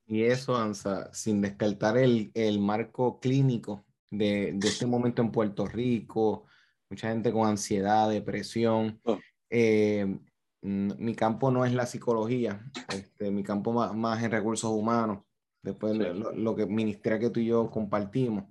Y 0.05 0.23
eso, 0.23 0.55
Ansa, 0.55 1.13
sin 1.13 1.41
descartar 1.41 1.97
el, 1.97 2.31
el 2.33 2.59
marco 2.59 3.19
clínico 3.19 3.85
de, 4.09 4.53
de, 4.53 4.67
este 4.67 4.87
momento 4.87 5.21
en 5.21 5.31
Puerto 5.31 5.67
Rico, 5.67 6.45
mucha 6.89 7.09
gente 7.09 7.31
con 7.31 7.47
ansiedad, 7.47 8.09
depresión. 8.09 8.99
Oh. 9.03 9.19
Eh, 9.51 10.19
mi 10.61 11.15
campo 11.15 11.51
no 11.51 11.65
es 11.65 11.73
la 11.73 11.85
psicología, 11.85 12.63
este, 12.93 13.31
mi 13.31 13.43
campo 13.43 13.71
más, 13.71 13.95
más 13.95 14.21
en 14.23 14.31
recursos 14.31 14.69
humanos, 14.71 15.23
después 15.61 15.95
lo, 15.95 16.33
lo, 16.33 16.55
que 16.55 16.65
ministra 16.65 17.17
que 17.17 17.29
tú 17.29 17.39
y 17.39 17.47
yo 17.47 17.69
compartimos. 17.69 18.45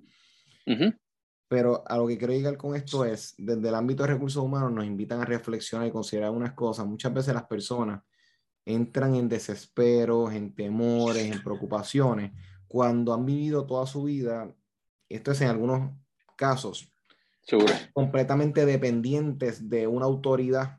Pero 1.49 1.83
a 1.87 1.97
lo 1.97 2.07
que 2.07 2.19
quiero 2.19 2.35
llegar 2.35 2.57
con 2.59 2.77
esto 2.77 3.05
es, 3.05 3.35
desde 3.39 3.69
el 3.69 3.75
ámbito 3.75 4.03
de 4.03 4.11
recursos 4.11 4.43
humanos 4.43 4.71
nos 4.71 4.85
invitan 4.85 5.21
a 5.21 5.25
reflexionar 5.25 5.89
y 5.89 5.91
considerar 5.91 6.31
unas 6.31 6.53
cosas. 6.53 6.87
Muchas 6.87 7.13
veces 7.13 7.33
las 7.33 7.47
personas 7.47 8.03
entran 8.67 9.15
en 9.15 9.31
desesperos, 9.31 10.33
en 10.35 10.55
temores, 10.55 11.25
en 11.25 11.43
preocupaciones, 11.43 12.33
cuando 12.67 13.15
han 13.15 13.25
vivido 13.25 13.67
toda 13.67 13.87
su 13.87 14.05
vida, 14.05 14.55
esto 15.09 15.33
es 15.33 15.41
en 15.41 15.49
algunos 15.49 15.91
casos, 16.37 16.93
completamente 17.95 18.67
dependientes 18.67 19.71
de 19.71 19.87
una 19.87 20.05
autoridad 20.05 20.78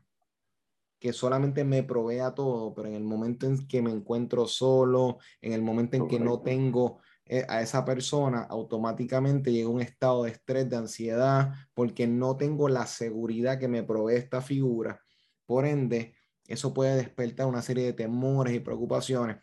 que 1.00 1.14
solamente 1.14 1.64
me 1.64 1.82
provea 1.82 2.34
todo, 2.34 2.74
pero 2.74 2.86
en 2.86 2.94
el 2.94 3.02
momento 3.02 3.46
en 3.46 3.66
que 3.66 3.80
me 3.80 3.90
encuentro 3.90 4.46
solo, 4.46 5.18
en 5.40 5.54
el 5.54 5.62
momento 5.62 5.96
en 5.96 6.06
que 6.06 6.20
no 6.20 6.42
tengo 6.42 7.00
eh, 7.24 7.46
a 7.48 7.62
esa 7.62 7.86
persona, 7.86 8.42
automáticamente 8.42 9.50
llega 9.50 9.70
un 9.70 9.80
estado 9.80 10.24
de 10.24 10.32
estrés, 10.32 10.68
de 10.68 10.76
ansiedad, 10.76 11.54
porque 11.72 12.06
no 12.06 12.36
tengo 12.36 12.68
la 12.68 12.86
seguridad 12.86 13.58
que 13.58 13.66
me 13.66 13.82
provee 13.82 14.16
esta 14.16 14.42
figura. 14.42 15.00
Por 15.46 15.64
ende, 15.64 16.14
eso 16.46 16.74
puede 16.74 16.96
despertar 16.96 17.46
una 17.46 17.62
serie 17.62 17.86
de 17.86 17.92
temores 17.94 18.54
y 18.54 18.60
preocupaciones. 18.60 19.38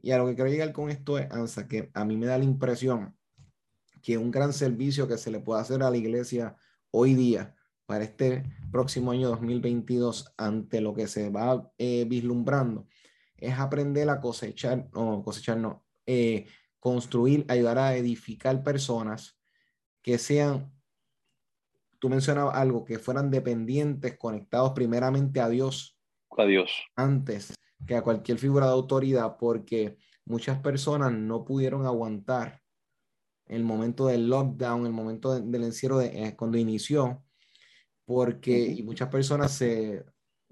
Y 0.00 0.12
a 0.12 0.18
lo 0.18 0.26
que 0.26 0.34
quiero 0.34 0.50
llegar 0.50 0.72
con 0.72 0.88
esto 0.88 1.18
es, 1.18 1.30
Ansa, 1.30 1.68
que 1.68 1.90
a 1.92 2.06
mí 2.06 2.16
me 2.16 2.26
da 2.26 2.38
la 2.38 2.44
impresión 2.44 3.14
que 4.00 4.16
un 4.16 4.30
gran 4.30 4.52
servicio 4.54 5.06
que 5.06 5.18
se 5.18 5.30
le 5.30 5.40
puede 5.40 5.60
hacer 5.60 5.82
a 5.82 5.90
la 5.90 5.96
iglesia 5.96 6.56
hoy 6.90 7.14
día 7.14 7.54
para 7.92 8.04
este 8.04 8.42
próximo 8.70 9.10
año 9.10 9.28
2022 9.28 10.32
ante 10.38 10.80
lo 10.80 10.94
que 10.94 11.06
se 11.06 11.28
va 11.28 11.70
eh, 11.76 12.06
vislumbrando 12.08 12.86
es 13.36 13.58
aprender 13.58 14.08
a 14.08 14.18
cosechar, 14.18 14.88
no, 14.94 15.22
cosechar 15.22 15.58
no, 15.58 15.84
eh, 16.06 16.46
construir, 16.80 17.44
ayudar 17.50 17.76
a 17.76 17.94
edificar 17.94 18.64
personas 18.64 19.38
que 20.00 20.16
sean, 20.16 20.72
tú 21.98 22.08
mencionabas 22.08 22.56
algo, 22.56 22.82
que 22.86 22.98
fueran 22.98 23.30
dependientes, 23.30 24.16
conectados 24.16 24.72
primeramente 24.72 25.40
a 25.40 25.50
Dios. 25.50 25.98
A 26.38 26.46
Dios. 26.46 26.70
Antes 26.96 27.52
que 27.86 27.94
a 27.94 28.02
cualquier 28.02 28.38
figura 28.38 28.64
de 28.64 28.72
autoridad, 28.72 29.36
porque 29.36 29.98
muchas 30.24 30.58
personas 30.60 31.12
no 31.12 31.44
pudieron 31.44 31.84
aguantar 31.84 32.62
el 33.48 33.64
momento 33.64 34.06
del 34.06 34.30
lockdown, 34.30 34.86
el 34.86 34.92
momento 34.92 35.38
del 35.38 35.64
encierro 35.64 35.98
de, 35.98 36.06
eh, 36.06 36.36
cuando 36.36 36.56
inició, 36.56 37.22
porque 38.04 38.58
y 38.58 38.82
muchas 38.82 39.08
personas 39.08 39.52
se 39.52 40.04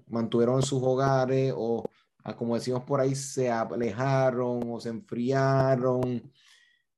mantuvieron 0.07 0.57
en 0.57 0.63
sus 0.63 0.81
hogares 0.83 1.53
o 1.55 1.89
como 2.37 2.55
decimos 2.55 2.83
por 2.83 2.99
ahí, 2.99 3.15
se 3.15 3.49
alejaron 3.49 4.61
o 4.71 4.79
se 4.79 4.89
enfriaron. 4.89 6.31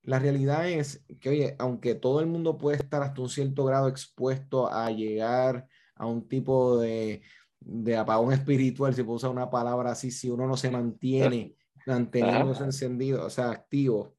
La 0.01 0.19
realidad 0.19 0.69
es 0.69 1.03
que, 1.21 1.29
oye, 1.29 1.55
aunque 1.59 1.95
todo 1.95 2.19
el 2.19 2.27
mundo 2.27 2.57
puede 2.57 2.77
estar 2.77 3.01
hasta 3.01 3.21
un 3.21 3.29
cierto 3.29 3.63
grado 3.63 3.87
expuesto 3.87 4.71
a 4.71 4.91
llegar 4.91 5.67
a 5.95 6.05
un 6.05 6.27
tipo 6.27 6.77
de, 6.79 7.21
de 7.59 7.95
apagón 7.95 8.33
espiritual, 8.33 8.93
si 8.93 9.03
puedo 9.03 9.15
usar 9.15 9.29
una 9.29 9.49
palabra 9.49 9.91
así, 9.91 10.11
si 10.11 10.29
uno 10.29 10.45
no 10.45 10.57
se 10.57 10.69
mantiene 10.69 11.55
manteniéndose 11.85 12.65
encendido, 12.65 13.25
o 13.25 13.29
sea, 13.29 13.51
activo. 13.51 14.15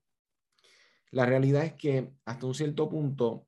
La 1.10 1.26
realidad 1.26 1.64
es 1.64 1.74
que 1.74 2.14
hasta 2.24 2.46
un 2.46 2.54
cierto 2.54 2.88
punto, 2.88 3.46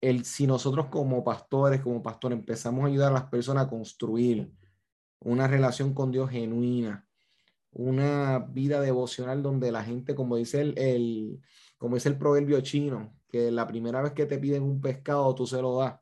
el, 0.00 0.24
si 0.24 0.46
nosotros 0.46 0.86
como 0.86 1.24
pastores, 1.24 1.80
como 1.80 2.02
pastores, 2.02 2.38
empezamos 2.38 2.84
a 2.84 2.88
ayudar 2.88 3.10
a 3.10 3.14
las 3.14 3.24
personas 3.24 3.66
a 3.66 3.70
construir 3.70 4.50
una 5.20 5.48
relación 5.48 5.94
con 5.94 6.10
Dios 6.10 6.30
genuina, 6.30 7.06
una 7.72 8.38
vida 8.38 8.80
devocional 8.80 9.42
donde 9.42 9.72
la 9.72 9.82
gente, 9.82 10.14
como 10.14 10.36
dice 10.36 10.60
el, 10.60 10.78
el, 10.78 11.40
como 11.76 11.96
dice 11.96 12.08
el 12.08 12.18
proverbio 12.18 12.60
chino, 12.60 13.14
que 13.28 13.50
la 13.50 13.66
primera 13.66 14.02
vez 14.02 14.12
que 14.12 14.26
te 14.26 14.38
piden 14.38 14.62
un 14.62 14.80
pescado 14.80 15.34
tú 15.34 15.46
se 15.46 15.60
lo 15.60 15.78
das, 15.78 15.98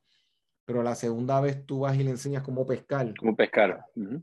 pero 0.65 0.83
la 0.83 0.95
segunda 0.95 1.41
vez 1.41 1.65
tú 1.67 1.81
vas 1.81 1.97
y 1.97 2.05
le 2.05 2.11
enseñas 2.11 2.43
cómo 2.43 2.67
pescar. 2.67 3.15
Cómo 3.19 3.35
pescar. 3.35 3.85
O 3.97 4.23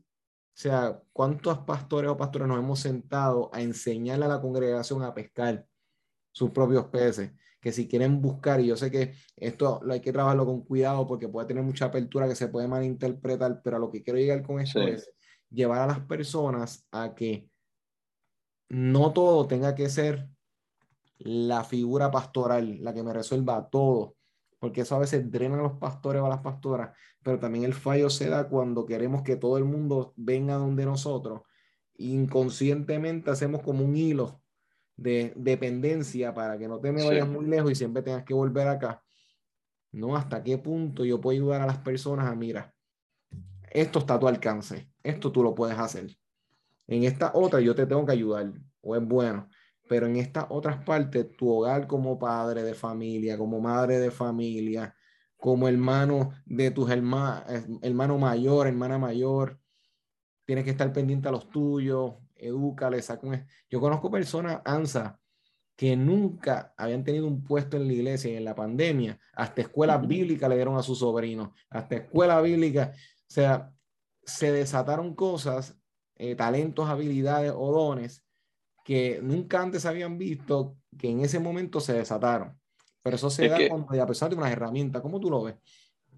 sea, 0.54 1.02
¿cuántos 1.14 1.60
pastores 1.60 2.12
o 2.12 2.18
pastores 2.18 2.48
nos 2.48 2.60
hemos 2.60 2.80
sentado 2.80 3.50
a 3.54 3.62
enseñarle 3.62 4.26
a 4.26 4.30
la 4.30 4.42
congregación 4.42 5.02
a 5.04 5.14
pescar 5.14 5.66
sus 6.32 6.52
propios 6.52 6.86
peces? 6.86 7.32
Que 7.62 7.72
si 7.72 7.88
quieren 7.88 8.22
buscar, 8.22 8.60
y 8.60 8.68
yo 8.68 8.76
sé 8.76 8.90
que 8.90 9.14
esto 9.38 9.80
lo 9.84 9.94
hay 9.94 10.02
que 10.02 10.12
trabajarlo 10.12 10.46
con 10.46 10.64
cuidado 10.64 11.08
porque 11.08 11.30
puede 11.30 11.48
tener 11.48 11.64
mucha 11.64 11.86
apertura 11.86 12.28
que 12.28 12.36
se 12.36 12.48
puede 12.48 12.68
malinterpretar, 12.68 13.62
pero 13.64 13.78
a 13.78 13.80
lo 13.80 13.92
que 13.92 14.04
quiero 14.04 14.20
llegar 14.20 14.42
con 14.42 14.60
esto 14.60 14.82
es 14.82 15.10
llevar 15.50 15.82
a 15.82 15.88
las 15.88 16.00
personas 16.00 16.88
a 16.92 17.14
que 17.14 17.50
no 18.70 19.14
todo 19.14 19.48
tenga 19.48 19.76
que 19.76 19.90
ser 19.90 20.28
la 21.20 21.64
figura 21.64 22.10
pastoral, 22.10 22.80
la 22.82 22.94
que 22.94 23.04
me 23.04 23.14
resuelva 23.14 23.70
todo, 23.70 24.16
porque 24.60 24.82
eso 24.82 24.96
a 24.96 25.00
veces 25.00 25.30
drena 25.30 25.60
a 25.60 25.62
los 25.62 25.74
pastores 25.74 26.22
o 26.22 26.26
a 26.26 26.30
las 26.30 26.42
pastoras, 26.42 26.98
pero 27.22 27.38
también 27.38 27.64
el 27.64 27.76
fallo 27.76 28.10
se 28.10 28.28
da 28.28 28.50
cuando 28.50 28.88
queremos 28.88 29.22
que 29.22 29.36
todo 29.36 29.58
el 29.58 29.66
mundo 29.66 30.14
venga 30.16 30.56
donde 30.56 30.86
nosotros. 30.86 31.42
Inconscientemente 31.98 33.30
hacemos 33.30 33.62
como 33.62 33.86
un 33.86 33.96
hilo 33.96 34.41
de 35.02 35.34
dependencia 35.36 36.34
para 36.34 36.58
que 36.58 36.68
no 36.68 36.80
te 36.80 36.92
me 36.92 37.04
vayas 37.04 37.28
muy 37.28 37.46
lejos 37.46 37.72
y 37.72 37.76
siempre 37.76 38.04
tengas 38.04 38.24
que 38.24 38.34
volver 38.34 38.68
acá. 38.68 39.02
No, 39.92 40.16
hasta 40.16 40.44
qué 40.44 40.58
punto 40.58 41.04
yo 41.04 41.20
puedo 41.20 41.36
ayudar 41.36 41.62
a 41.62 41.66
las 41.66 41.80
personas 41.80 42.28
a, 42.28 42.36
mira, 42.36 42.74
esto 43.72 44.00
está 44.00 44.16
a 44.16 44.20
tu 44.20 44.28
alcance, 44.28 44.90
esto 45.04 45.32
tú 45.32 45.44
lo 45.44 45.56
puedes 45.56 45.78
hacer. 45.78 46.16
En 46.88 47.04
esta 47.04 47.32
otra 47.34 47.60
yo 47.60 47.74
te 47.74 47.86
tengo 47.86 48.06
que 48.06 48.12
ayudar, 48.12 48.54
o 48.82 48.96
es 48.96 49.06
bueno, 49.06 49.50
pero 49.90 50.08
en 50.08 50.18
estas 50.18 50.46
otras 50.50 50.84
partes, 50.86 51.36
tu 51.36 51.50
hogar 51.50 51.88
como 51.88 52.18
padre 52.18 52.64
de 52.64 52.74
familia, 52.74 53.38
como 53.38 53.60
madre 53.60 54.00
de 54.00 54.12
familia, 54.12 54.96
como 55.36 55.68
hermano 55.68 56.32
de 56.46 56.72
tus 56.72 56.90
hermanos, 56.90 57.44
hermano 57.82 58.18
mayor, 58.18 58.68
hermana 58.68 58.98
mayor, 58.98 59.60
tienes 60.46 60.64
que 60.64 60.72
estar 60.72 60.94
pendiente 60.94 61.28
a 61.28 61.32
los 61.32 61.50
tuyos, 61.50 62.14
edúcale, 62.42 63.02
saca 63.02 63.28
un... 63.28 63.46
Yo 63.70 63.80
conozco 63.80 64.12
personas, 64.12 64.62
ANSA, 64.66 65.20
que 65.76 65.96
nunca 65.96 66.74
habían 66.78 67.04
tenido 67.04 67.28
un 67.28 67.44
puesto 67.44 67.78
en 67.78 67.88
la 67.88 67.94
iglesia 67.94 68.32
y 68.32 68.36
en 68.36 68.46
la 68.46 68.56
pandemia, 68.56 69.20
hasta 69.34 69.62
escuela 69.62 69.98
bíblica 69.98 70.48
le 70.48 70.56
dieron 70.56 70.78
a 70.78 70.84
sus 70.84 71.00
sobrinos, 71.00 71.50
hasta 71.70 71.96
escuela 71.96 72.40
bíblica, 72.42 72.94
o 72.94 73.34
sea, 73.34 73.72
se 74.24 74.52
desataron 74.52 75.16
cosas, 75.16 75.80
eh, 76.16 76.36
talentos, 76.36 76.88
habilidades 76.88 77.54
o 77.56 77.72
dones 77.72 78.24
que 78.84 79.20
nunca 79.24 79.62
antes 79.62 79.86
habían 79.86 80.18
visto, 80.18 80.78
que 80.98 81.10
en 81.10 81.22
ese 81.22 81.40
momento 81.40 81.80
se 81.80 81.94
desataron. 81.94 82.60
Pero 83.02 83.16
eso 83.16 83.30
se 83.30 83.48
da 83.48 83.58
cuando, 83.68 84.02
a 84.02 84.08
pesar 84.08 84.30
de 84.30 84.36
unas 84.36 84.52
herramientas, 84.52 85.02
¿cómo 85.02 85.20
tú 85.20 85.30
lo 85.30 85.44
ves? 85.44 85.56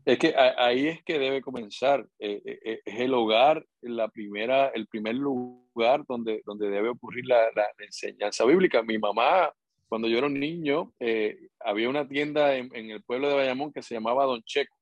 Es 0.05 0.19
que 0.19 0.33
ahí 0.35 0.87
es 0.87 1.03
que 1.03 1.17
debe 1.17 1.41
comenzar. 1.41 2.05
Eh, 2.19 2.41
eh, 2.45 2.81
es 2.83 2.99
el 2.99 3.13
hogar, 3.13 3.65
la 3.81 4.09
primera, 4.09 4.67
el 4.69 4.87
primer 4.87 5.15
lugar 5.15 6.03
donde, 6.07 6.41
donde 6.45 6.69
debe 6.69 6.89
ocurrir 6.89 7.25
la, 7.25 7.49
enseñanza 7.79 8.43
bíblica. 8.45 8.83
Mi 8.83 8.97
mamá, 8.97 9.51
cuando 9.87 10.09
yo 10.09 10.17
era 10.17 10.27
un 10.27 10.39
niño, 10.39 10.93
eh, 10.99 11.47
había 11.61 11.89
una 11.89 12.07
tienda 12.07 12.55
en, 12.55 12.73
el 12.73 13.01
pueblo 13.03 13.29
de 13.29 13.35
Bayamón 13.35 13.71
que 13.71 13.81
se 13.81 13.95
llamaba 13.95 14.25
Don 14.25 14.43
Checo. 14.43 14.75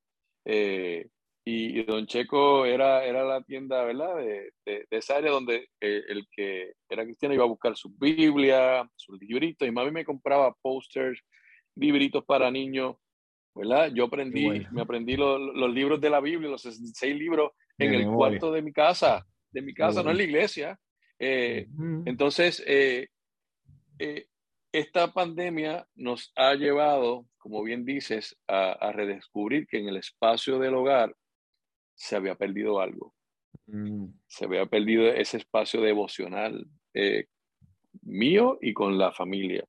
y, 1.46 1.84
Don 1.84 2.08
Checo 2.08 2.66
era, 2.66 3.06
era 3.06 3.24
la 3.24 3.44
tienda, 3.44 3.84
¿verdad? 3.84 4.18
De, 4.18 4.52
de, 4.66 4.88
esa 4.90 5.18
área 5.18 5.32
donde 5.32 5.70
el 5.80 6.28
que 6.32 6.74
era 6.90 7.04
cristiano 7.04 7.36
iba 7.36 7.44
a 7.44 7.48
buscar 7.48 7.76
su 7.76 7.92
Biblia, 7.96 8.90
sus 8.96 9.20
libritos. 9.22 9.68
Y 9.68 9.72
mami 9.72 9.92
me 9.92 10.06
compraba 10.06 10.56
posters, 10.64 11.22
libritos 11.76 12.26
para 12.26 12.50
niños 12.50 12.96
¿verdad? 13.54 13.91
Yo 13.93 14.06
aprendí, 14.06 14.66
me 14.72 14.82
aprendí 14.82 15.18
los, 15.18 15.39
libros 15.74 15.99
de 15.99 16.10
la 16.10 16.20
Biblia, 16.20 16.49
los 16.49 16.62
66 16.62 17.16
libros 17.16 17.52
en 17.78 17.93
el 17.93 18.06
cuarto 18.06 18.52
de 18.52 18.62
mi 18.62 18.72
casa, 18.72 19.26
de 19.52 19.62
mi 19.62 19.74
casa, 19.74 20.04
no 20.04 20.12
en 20.12 20.18
la 20.18 20.24
iglesia. 20.24 20.80
Eh, 21.20 21.68
entonces, 22.06 22.64
eh, 22.66 23.08
eh, 23.99 24.28
esta 24.72 25.12
pandemia 25.14 25.86
nos 25.95 26.32
ha 26.36 26.54
llevado, 26.56 27.28
como 27.38 27.62
bien 27.64 27.86
dices, 27.86 28.38
a, 28.47 28.91
redescubrir 28.91 29.68
que 29.68 29.80
en 29.80 29.89
el 29.89 29.97
espacio 29.97 30.60
del 30.60 30.76
hogar 30.76 31.16
se 31.95 32.16
había 32.16 32.36
perdido 32.36 32.80
algo. 32.80 33.14
Mm. 33.68 34.08
Se 34.28 34.45
había 34.45 34.66
perdido 34.66 35.08
ese 35.08 35.38
espacio 35.38 35.82
devocional 35.82 36.66
mío 38.04 38.58
y 38.62 38.74
con 38.74 38.97
la 38.97 39.12
familia. 39.12 39.66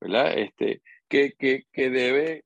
¿verdad? 0.00 0.38
Este, 0.38 0.82
que, 1.08 1.32
que, 1.38 1.64
que 1.72 1.90
debe, 1.90 2.44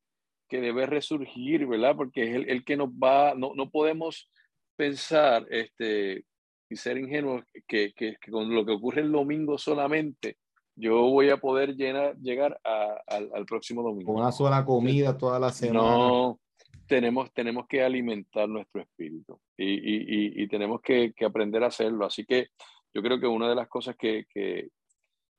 que 0.55 0.61
debe 0.61 0.87
resurgir, 0.87 1.67
¿verdad? 1.67 1.97
Porque 1.97 2.23
es 2.23 2.37
el, 2.37 2.49
el 2.49 2.65
que 2.65 2.77
nos 2.77 2.89
va, 2.91 3.35
no, 3.35 3.55
no 3.57 3.71
podemos 3.71 4.31
pensar 4.77 5.45
este, 5.51 6.27
y 6.71 6.77
ser 6.77 6.97
ingenuos 6.97 7.43
que, 7.67 7.93
que, 7.93 8.17
que, 8.21 8.31
con 8.31 8.55
lo 8.55 8.65
que 8.65 8.71
ocurre 8.71 9.01
el 9.01 9.11
domingo 9.11 9.59
solamente, 9.59 10.37
yo 10.77 10.95
voy 11.11 11.31
a 11.31 11.39
poder 11.39 11.75
llenar, 11.75 12.17
llegar 12.19 12.61
a, 12.63 13.01
al, 13.09 13.31
al, 13.35 13.45
próximo 13.47 13.83
domingo. 13.83 14.13
Con 14.13 14.23
una 14.23 14.31
sola 14.31 14.65
comida 14.65 15.19
toda 15.19 15.41
la 15.41 15.51
semana. 15.51 15.81
No, 15.81 16.39
tenemos, 16.87 17.33
tenemos 17.33 17.67
que 17.67 17.83
alimentar 17.83 18.49
nuestro 18.49 18.83
espíritu 18.83 19.41
y, 19.57 19.73
y, 19.73 20.43
y, 20.45 20.47
tenemos 20.47 20.81
que, 20.83 21.13
que, 21.17 21.25
aprender 21.25 21.65
a 21.65 21.69
hacerlo. 21.69 22.07
Así 22.07 22.25
que 22.25 22.47
yo 22.95 23.03
creo 23.03 23.19
que 23.19 23.27
una 23.27 23.49
de 23.49 23.57
las 23.57 23.67
cosas 23.67 23.97
que, 23.97 24.27
que, 24.33 24.69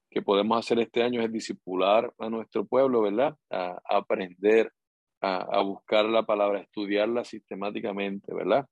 que 0.09 0.21
podemos 0.21 0.59
hacer 0.59 0.77
este 0.79 1.03
año 1.03 1.21
es 1.21 1.31
discipular 1.31 2.13
a 2.19 2.29
nuestro 2.29 2.65
pueblo, 2.65 3.03
¿verdad? 3.03 3.33
A, 3.49 3.79
a 3.81 3.97
aprender 3.97 4.73
a, 5.21 5.61
buscar 5.61 6.05
la 6.05 6.23
palabra, 6.23 6.59
a 6.59 6.63
estudiarla 6.63 7.23
sistemáticamente, 7.23 8.33
¿verdad? 8.33 8.65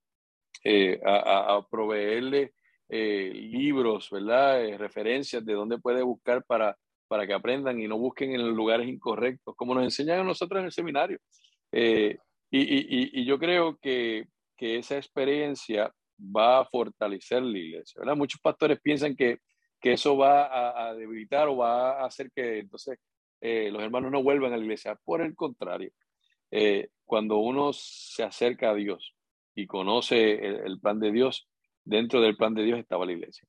Eh, 0.64 1.00
a, 1.06 1.66
proveerle 1.70 2.54
eh, 2.88 3.32
libros, 3.34 4.10
¿verdad? 4.12 4.64
Eh, 4.64 4.78
referencias 4.78 5.44
de 5.46 5.54
dónde 5.54 5.80
puede 5.80 6.04
buscar 6.04 6.44
para, 6.46 6.78
para 7.08 7.26
que 7.26 7.34
aprendan 7.34 7.80
y 7.80 7.88
no 7.88 7.98
busquen 7.98 8.34
en 8.34 8.48
lugares 8.50 8.88
incorrectos, 8.88 9.56
como 9.56 9.74
nos 9.74 9.84
enseñan 9.84 10.20
a 10.20 10.24
nosotros 10.24 10.60
en 10.60 10.66
el 10.66 10.72
seminario. 10.72 11.20
Y, 11.72 13.26
yo 13.26 13.40
creo 13.40 13.78
que, 13.82 14.26
que, 14.56 14.78
esa 14.78 14.98
experiencia 14.98 15.92
va 16.20 16.60
a 16.60 16.66
fortalecer 16.66 17.42
la 17.42 17.58
iglesia, 17.58 18.00
¿verdad? 18.00 18.16
Muchos 18.16 18.40
pastores 18.40 18.80
piensan 18.80 19.16
que, 19.16 19.40
que 19.82 19.94
eso 19.94 20.16
va 20.16 20.46
a, 20.46 20.90
a, 20.90 20.94
debilitar 20.94 21.48
o 21.48 21.58
va 21.58 22.02
a 22.02 22.06
hacer 22.06 22.32
que 22.32 22.60
entonces 22.60 23.00
los 23.42 23.84
hermanos 23.84 24.10
no 24.10 24.24
vuelvan 24.24 24.54
a 24.54 24.58
la 24.58 24.64
iglesia. 24.64 24.98
Por 25.04 25.22
el 25.22 25.36
contrario, 25.36 25.92
eh, 26.56 26.90
cuando 27.06 27.38
uno 27.38 27.72
se 27.74 28.24
acerca 28.24 28.70
a 28.70 28.76
Dios 28.76 29.16
y 29.56 29.66
conoce 29.66 30.34
el, 30.34 30.56
el, 30.66 30.80
plan 30.80 31.00
de 31.00 31.12
Dios, 31.12 31.50
dentro 31.84 32.22
del 32.22 32.38
plan 32.38 32.54
de 32.54 32.64
Dios 32.64 32.80
estaba 32.80 33.06
la 33.06 33.14
iglesia. 33.14 33.48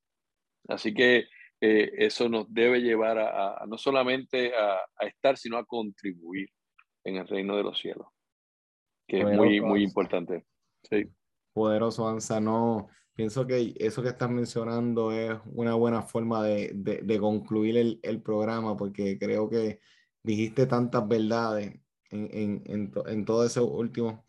Así 0.69 0.95
que 0.95 1.27
eh, 1.61 1.93
eso 1.99 2.29
nos 2.29 2.53
debe 2.53 2.81
llevar 2.81 3.19
a, 3.19 3.63
a 3.63 3.67
no 3.67 3.77
solamente 3.77 4.55
a, 4.57 4.77
a, 4.97 5.07
estar, 5.07 5.37
sino 5.37 5.59
a 5.59 5.65
contribuir 5.67 6.49
en 7.05 7.17
el 7.17 7.29
reino 7.29 7.57
de 7.57 7.63
los 7.63 7.79
cielos 7.79 8.09
que 9.07 9.21
es 9.21 9.37
muy, 9.37 9.61
muy 9.61 9.83
importante. 9.83 10.47
Sí. 10.89 11.05
Poderoso, 11.53 12.09
Ansa. 12.09 12.41
No, 12.41 12.89
pienso 13.15 13.47
que 13.47 13.75
eso 13.77 14.03
que 14.03 14.09
estás 14.09 14.31
mencionando 14.31 15.13
es 15.13 15.39
una 15.53 15.75
buena 15.75 16.03
forma 16.03 16.43
de, 16.43 16.73
de, 16.75 17.03
de 17.03 17.21
concluir 17.21 17.77
el, 17.77 18.01
el, 18.03 18.23
programa, 18.23 18.77
porque 18.77 19.19
creo 19.19 19.49
que 19.49 19.81
dijiste 20.23 20.67
tantas 20.67 21.07
verdades 21.07 21.81
en, 22.11 22.29
en, 22.33 22.63
en, 22.67 22.93
en 23.07 23.25
todo 23.25 23.45
ese 23.45 23.61
último. 23.61 24.25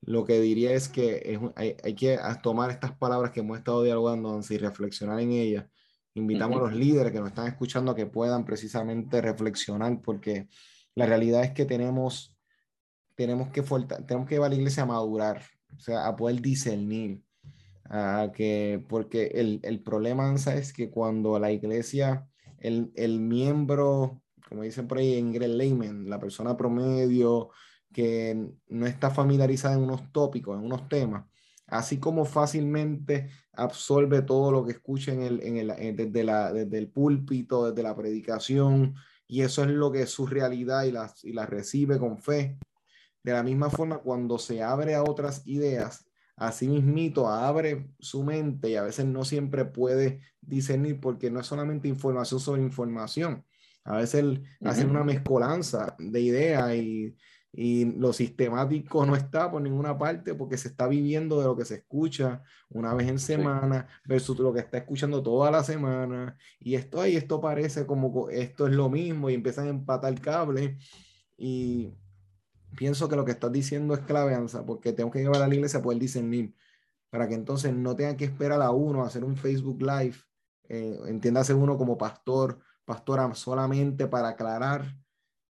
Lo 0.00 0.24
que 0.24 0.40
diría 0.40 0.72
es 0.72 0.88
que 0.88 1.22
es, 1.24 1.40
hay, 1.56 1.76
hay, 1.82 1.94
que 1.94 2.18
tomar 2.42 2.70
estas 2.70 2.92
palabras 2.96 3.32
que 3.32 3.40
hemos 3.40 3.58
estado 3.58 3.82
dialogando, 3.82 4.40
y 4.48 4.58
reflexionar 4.58 5.20
en 5.20 5.32
ellas. 5.32 5.66
Invitamos 6.14 6.58
uh 6.58 6.60
-huh. 6.60 6.68
a 6.68 6.70
los 6.70 6.78
líderes 6.78 7.12
que 7.12 7.20
nos 7.20 7.28
están 7.28 7.48
escuchando 7.48 7.92
a 7.92 7.96
que 7.96 8.06
puedan 8.06 8.44
precisamente 8.44 9.20
reflexionar, 9.20 10.00
porque 10.02 10.48
la 10.94 11.06
realidad 11.06 11.44
es 11.44 11.52
que 11.52 11.64
tenemos 11.64 12.38
tenemos 13.18 13.48
que, 13.48 13.62
tenemos 14.06 14.28
que 14.28 14.36
llevar 14.36 14.46
a 14.46 14.54
la 14.54 14.60
iglesia 14.60 14.84
a 14.84 14.86
madurar, 14.86 15.42
o 15.76 15.80
sea, 15.80 16.06
a 16.06 16.14
poder 16.14 16.40
discernir. 16.40 17.20
A 17.90 18.30
que, 18.32 18.84
porque 18.88 19.32
el, 19.34 19.58
el 19.64 19.82
problema 19.82 20.32
es 20.34 20.72
que 20.72 20.88
cuando 20.88 21.36
la 21.40 21.50
iglesia, 21.50 22.28
el, 22.58 22.92
el 22.94 23.18
miembro, 23.18 24.22
como 24.48 24.62
dicen 24.62 24.88
por 24.88 24.98
ahí 24.98 25.14
en 25.14 25.28
inglés, 25.28 25.50
layman, 25.50 26.08
la 26.08 26.18
persona 26.18 26.56
promedio 26.56 27.50
que 27.92 28.50
no 28.68 28.86
está 28.86 29.10
familiarizada 29.10 29.74
en 29.74 29.82
unos 29.82 30.12
tópicos, 30.12 30.58
en 30.58 30.64
unos 30.64 30.88
temas, 30.88 31.26
así 31.66 31.98
como 31.98 32.24
fácilmente 32.24 33.30
absorbe 33.52 34.22
todo 34.22 34.50
lo 34.50 34.64
que 34.64 34.72
escucha 34.72 35.12
en 35.12 35.22
el, 35.22 35.42
en 35.42 35.56
el, 35.56 35.96
desde, 35.96 36.24
la, 36.24 36.52
desde 36.52 36.78
el 36.78 36.88
púlpito, 36.88 37.70
desde 37.70 37.82
la 37.82 37.96
predicación, 37.96 38.94
y 39.26 39.42
eso 39.42 39.62
es 39.62 39.68
lo 39.68 39.92
que 39.92 40.02
es 40.02 40.10
su 40.10 40.26
realidad 40.26 40.84
y 40.84 40.92
la, 40.92 41.12
y 41.22 41.32
la 41.32 41.44
recibe 41.44 41.98
con 41.98 42.18
fe. 42.18 42.58
De 43.22 43.32
la 43.32 43.42
misma 43.42 43.68
forma, 43.68 43.98
cuando 43.98 44.38
se 44.38 44.62
abre 44.62 44.94
a 44.94 45.02
otras 45.02 45.46
ideas, 45.46 46.08
así 46.36 46.68
mismito 46.68 47.28
abre 47.28 47.90
su 47.98 48.22
mente 48.22 48.70
y 48.70 48.76
a 48.76 48.82
veces 48.82 49.04
no 49.04 49.24
siempre 49.24 49.66
puede 49.66 50.20
discernir 50.40 51.00
porque 51.00 51.30
no 51.30 51.40
es 51.40 51.46
solamente 51.46 51.88
información 51.88 52.40
sobre 52.40 52.62
información. 52.62 53.44
A 53.88 53.96
veces 53.96 54.22
uh 54.22 54.28
-huh. 54.28 54.68
hacen 54.68 54.90
una 54.90 55.02
mezcolanza 55.02 55.96
de 55.98 56.20
ideas 56.20 56.74
y, 56.74 57.16
y, 57.52 57.86
lo 57.98 58.12
sistemático 58.12 59.06
no 59.06 59.16
está 59.16 59.50
por 59.50 59.62
ninguna 59.62 59.96
parte 59.96 60.34
porque 60.34 60.58
se 60.58 60.68
está 60.68 60.86
viviendo 60.86 61.38
de 61.40 61.46
lo 61.46 61.56
que 61.56 61.64
se 61.64 61.76
escucha 61.76 62.42
una 62.68 62.92
vez 62.94 63.08
en 63.08 63.18
semana 63.18 63.88
sí. 63.88 64.08
versus 64.08 64.38
lo 64.38 64.52
que 64.52 64.60
está 64.60 64.78
escuchando 64.78 65.22
toda 65.22 65.50
la 65.50 65.64
semana. 65.64 66.36
Y 66.60 66.74
esto 66.74 67.00
ahí, 67.00 67.16
esto 67.16 67.40
parece 67.40 67.86
como 67.86 68.28
esto 68.28 68.66
es 68.66 68.74
lo 68.74 68.90
mismo 68.90 69.30
y 69.30 69.34
empiezan 69.34 69.66
a 69.66 69.70
empatar 69.70 70.20
cable 70.20 70.76
y 71.38 71.94
pienso 72.76 73.08
que 73.08 73.16
lo 73.16 73.24
que 73.24 73.32
estás 73.32 73.52
diciendo 73.52 73.94
es 73.94 74.00
clave, 74.00 74.34
Ansa, 74.34 74.66
porque 74.66 74.92
tengo 74.92 75.10
que 75.10 75.20
llevar 75.20 75.42
a 75.42 75.48
la 75.48 75.54
iglesia 75.54 75.78
a 75.78 75.82
poder 75.82 75.98
discernir, 75.98 76.54
para 77.10 77.28
que 77.28 77.34
entonces 77.34 77.72
no 77.72 77.96
tengan 77.96 78.16
que 78.16 78.26
esperar 78.26 78.60
a 78.60 78.70
uno 78.70 79.02
a 79.02 79.06
hacer 79.06 79.24
un 79.24 79.36
Facebook 79.36 79.80
Live, 79.80 80.16
eh, 80.68 80.98
entiéndase 81.06 81.54
uno 81.54 81.78
como 81.78 81.96
pastor, 81.96 82.60
pastora 82.88 83.32
solamente 83.34 84.06
para 84.06 84.28
aclarar 84.28 84.96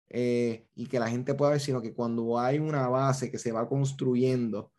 eh, 0.10 0.68
y 0.74 0.88
que 0.88 1.00
la 1.00 1.08
gente 1.08 1.36
pueda 1.36 1.52
ver, 1.52 1.60
sino 1.60 1.84
que 1.84 1.94
cuando 1.94 2.40
hay 2.40 2.58
una 2.58 2.88
base 2.88 3.30
que 3.30 3.38
se 3.38 3.52
va 3.52 3.70
construyendo, 3.70 4.72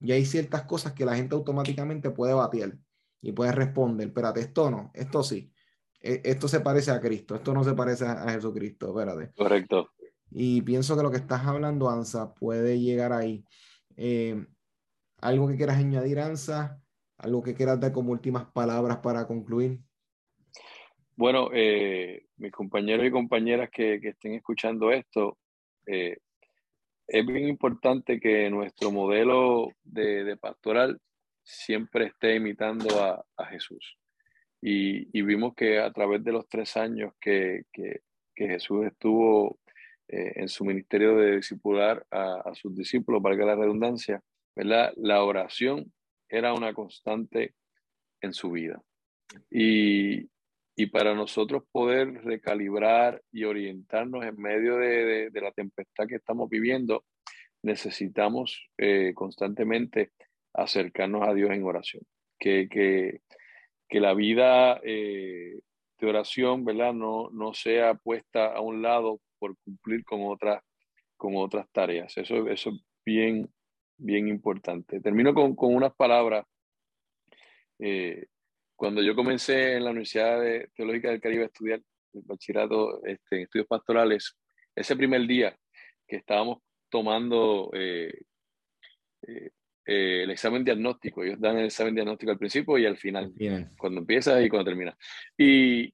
ya 0.00 0.14
hay 0.14 0.24
ciertas 0.24 0.62
cosas 0.62 0.94
que 0.94 1.04
la 1.04 1.14
gente 1.14 1.34
automáticamente 1.34 2.10
puede 2.10 2.32
batir 2.32 2.78
y 3.20 3.32
puede 3.32 3.52
responder, 3.52 4.08
espérate, 4.08 4.40
esto 4.40 4.70
no, 4.70 4.90
esto 4.94 5.22
sí, 5.22 5.52
e, 6.00 6.22
esto 6.24 6.48
se 6.48 6.60
parece 6.60 6.90
a 6.90 7.00
Cristo, 7.02 7.34
esto 7.34 7.52
no 7.52 7.62
se 7.62 7.74
parece 7.74 8.06
a 8.06 8.30
Jesucristo, 8.30 8.88
espérate. 8.88 9.34
Correcto. 9.36 9.90
Y 10.30 10.62
pienso 10.62 10.96
que 10.96 11.02
lo 11.02 11.10
que 11.10 11.18
estás 11.18 11.44
hablando, 11.46 11.90
Ansa, 11.90 12.32
puede 12.32 12.80
llegar 12.80 13.12
ahí. 13.12 13.44
Eh, 13.96 14.46
¿Algo 15.20 15.48
que 15.48 15.56
quieras 15.56 15.76
añadir, 15.76 16.18
Ansa? 16.18 16.80
¿Algo 17.18 17.42
que 17.42 17.54
quieras 17.54 17.78
dar 17.78 17.92
como 17.92 18.12
últimas 18.12 18.46
palabras 18.52 18.98
para 18.98 19.26
concluir? 19.26 19.80
Bueno, 21.16 21.48
eh, 21.54 22.26
mis 22.36 22.52
compañeros 22.52 23.06
y 23.06 23.10
compañeras 23.10 23.70
que, 23.70 24.00
que 24.00 24.08
estén 24.10 24.34
escuchando 24.34 24.92
esto, 24.92 25.38
eh, 25.86 26.18
es 27.08 27.26
bien 27.26 27.48
importante 27.48 28.20
que 28.20 28.50
nuestro 28.50 28.90
modelo 28.90 29.70
de, 29.82 30.24
de 30.24 30.36
pastoral 30.36 31.00
siempre 31.42 32.06
esté 32.06 32.34
imitando 32.34 33.02
a, 33.02 33.24
a 33.36 33.46
Jesús. 33.46 33.96
Y, 34.60 35.08
y, 35.16 35.22
vimos 35.22 35.54
que 35.54 35.78
a 35.78 35.90
través 35.90 36.22
de 36.22 36.32
los 36.32 36.46
tres 36.48 36.76
años 36.76 37.14
que, 37.20 37.62
que, 37.72 38.00
que 38.34 38.48
Jesús 38.48 38.84
estuvo 38.86 39.58
eh, 40.08 40.32
en 40.36 40.48
su 40.48 40.64
ministerio 40.64 41.16
de 41.16 41.36
discipular 41.36 42.04
a, 42.10 42.42
a, 42.44 42.54
sus 42.54 42.76
discípulos, 42.76 43.22
valga 43.22 43.46
la 43.46 43.54
redundancia, 43.54 44.20
¿verdad? 44.54 44.92
La 44.96 45.22
oración 45.22 45.92
era 46.28 46.52
una 46.52 46.74
constante 46.74 47.54
en 48.20 48.32
su 48.34 48.50
vida. 48.50 48.82
Y, 49.50 50.28
y 50.76 50.86
para 50.86 51.14
nosotros 51.14 51.64
poder 51.72 52.22
recalibrar 52.22 53.22
y 53.32 53.44
orientarnos 53.44 54.24
en 54.26 54.36
medio 54.36 54.76
de, 54.76 55.30
de, 55.30 55.40
la 55.40 55.50
tempestad 55.50 56.06
que 56.06 56.16
estamos 56.16 56.50
viviendo, 56.50 57.04
necesitamos 57.62 58.68
eh, 58.76 59.12
constantemente 59.14 60.12
acercarnos 60.52 61.26
a 61.26 61.32
Dios 61.32 61.50
en 61.50 61.64
oración. 61.64 62.02
Que, 62.38 62.68
que, 62.68 63.20
que 63.88 64.00
la 64.00 64.12
vida 64.12 64.78
eh, 64.84 65.60
de 65.98 66.06
oración, 66.06 66.66
¿verdad? 66.66 66.92
No, 66.92 67.30
no 67.30 67.54
sea 67.54 67.94
puesta 67.94 68.52
a 68.54 68.60
un 68.60 68.82
lado 68.82 69.20
por 69.38 69.56
cumplir 69.64 70.04
con 70.04 70.26
otras, 70.26 70.62
con 71.16 71.36
otras 71.36 71.66
tareas. 71.72 72.14
Eso, 72.18 72.48
eso 72.50 72.70
es 72.70 72.76
bien, 73.02 73.48
bien 73.96 74.28
importante. 74.28 75.00
Termino 75.00 75.32
con, 75.32 75.56
con 75.56 75.74
unas 75.74 75.94
palabras. 75.94 76.44
Eh, 77.78 78.26
cuando 78.76 79.02
yo 79.02 79.16
comencé 79.16 79.76
en 79.76 79.84
la 79.84 79.90
Universidad 79.90 80.40
de 80.40 80.70
Teológica 80.74 81.10
del 81.10 81.20
Caribe 81.20 81.44
a 81.44 81.46
estudiar 81.46 81.80
el 82.12 82.22
bachillerato 82.22 83.04
este, 83.04 83.36
en 83.36 83.42
estudios 83.42 83.66
pastorales, 83.66 84.36
ese 84.74 84.96
primer 84.96 85.26
día 85.26 85.56
que 86.06 86.16
estábamos 86.16 86.58
tomando 86.88 87.70
eh, 87.72 88.12
eh, 89.26 89.50
eh, 89.86 90.22
el 90.24 90.30
examen 90.30 90.64
diagnóstico, 90.64 91.22
ellos 91.22 91.40
dan 91.40 91.58
el 91.58 91.66
examen 91.66 91.94
diagnóstico 91.94 92.32
al 92.32 92.38
principio 92.38 92.76
y 92.76 92.86
al 92.86 92.96
final, 92.96 93.32
Bien. 93.34 93.70
cuando 93.78 94.00
empieza 94.00 94.40
y 94.42 94.48
cuando 94.48 94.70
termina. 94.70 94.96
Y, 95.38 95.92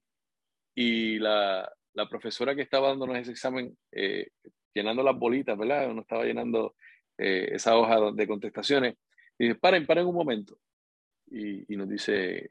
y 0.75 1.19
la, 1.19 1.71
la 1.93 2.09
profesora 2.09 2.55
que 2.55 2.63
estaba 2.63 2.89
dándonos 2.89 3.17
ese 3.17 3.31
examen, 3.31 3.77
eh, 3.91 4.29
llenando 4.73 5.03
las 5.03 5.17
bolitas, 5.17 5.57
¿verdad? 5.57 5.91
Uno 5.91 6.01
estaba 6.01 6.25
llenando 6.25 6.75
eh, 7.17 7.49
esa 7.51 7.77
hoja 7.77 8.11
de 8.11 8.27
contestaciones. 8.27 8.95
Y 9.37 9.45
dice, 9.45 9.59
paren, 9.59 9.85
paren 9.85 10.07
un 10.07 10.15
momento. 10.15 10.59
Y, 11.27 11.71
y, 11.71 11.77
nos 11.77 11.87
dice, 11.87 12.47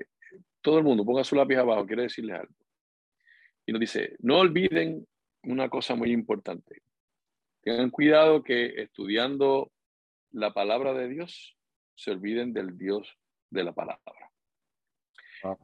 todo 0.62 0.78
el 0.78 0.84
mundo, 0.84 1.04
ponga 1.04 1.24
su 1.24 1.36
lápiz 1.36 1.56
abajo, 1.56 1.86
quiero 1.86 2.02
decirles 2.02 2.40
algo. 2.40 2.54
Y 3.66 3.72
nos 3.72 3.80
dice, 3.80 4.16
no 4.20 4.38
olviden 4.38 5.06
una 5.44 5.68
cosa 5.68 5.94
muy 5.94 6.10
importante. 6.12 6.82
Tengan 7.62 7.90
cuidado 7.90 8.42
que 8.42 8.82
estudiando 8.82 9.70
la 10.30 10.52
palabra 10.52 10.94
de 10.94 11.08
Dios 11.08 11.56
se 11.94 12.10
olviden 12.10 12.52
del 12.52 12.76
Dios 12.76 13.16
de 13.50 13.64
la 13.64 13.72
palabra. 13.72 14.00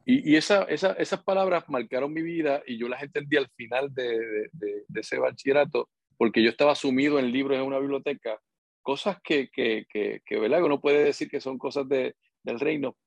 Y, 0.05 0.35
esa, 0.35 0.63
esas 0.63 1.23
palabras 1.23 1.63
marcaron 1.69 2.11
mi 2.11 2.21
vida 2.21 2.61
y 2.67 2.77
yo 2.77 2.89
las 2.89 3.01
entendí 3.01 3.37
al 3.37 3.49
final 3.55 3.93
de, 3.93 4.49
ese 4.93 5.17
bachillerato 5.17 5.89
porque 6.17 6.43
yo 6.43 6.49
estaba 6.49 6.75
sumido 6.75 7.17
en 7.17 7.31
libros 7.31 7.57
en 7.57 7.63
una 7.63 7.79
biblioteca, 7.79 8.37
cosas 8.81 9.21
que, 9.23 9.49
que, 9.49 9.85
que, 9.89 10.21
que 10.25 10.37
¿verdad? 10.37 10.61
uno 10.63 10.81
puede 10.81 11.01
decir 11.05 11.29
que 11.29 11.39
son 11.39 11.57
cosas 11.57 11.87
del 11.87 12.13
reino, 12.59 12.97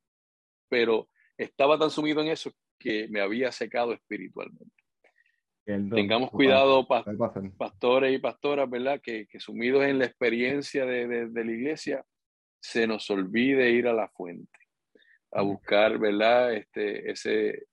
pero 0.71 1.11
estaba 1.37 1.79
tan 1.79 1.91
sumido 1.91 2.21
en 2.21 2.29
eso 2.29 2.53
que 2.79 3.09
me 3.09 3.21
había 3.21 3.53
secado 3.53 3.93
espiritualmente. 3.93 4.83
Tengamos 5.65 6.31
cuidado, 6.31 6.87
pastores 7.57 8.13
y 8.13 8.19
pastoras, 8.19 8.69
¿verdad? 8.69 9.01
Que, 9.01 9.27
que 9.29 9.39
sumidos 9.39 9.85
en 9.85 10.01
la 10.01 10.07
experiencia 10.07 10.85
de, 10.85 11.29
de, 11.29 11.45
la 11.45 11.53
iglesia, 11.53 12.05
se 12.61 12.87
nos 12.89 13.09
olvide 13.11 13.71
ir 13.71 13.87
a 13.87 13.93
la 13.93 14.09
fuente, 14.09 14.59
a 15.31 15.43
buscar, 15.43 15.99
¿verdad? 15.99 16.53
Este, 16.55 17.13
ese, 17.13 17.67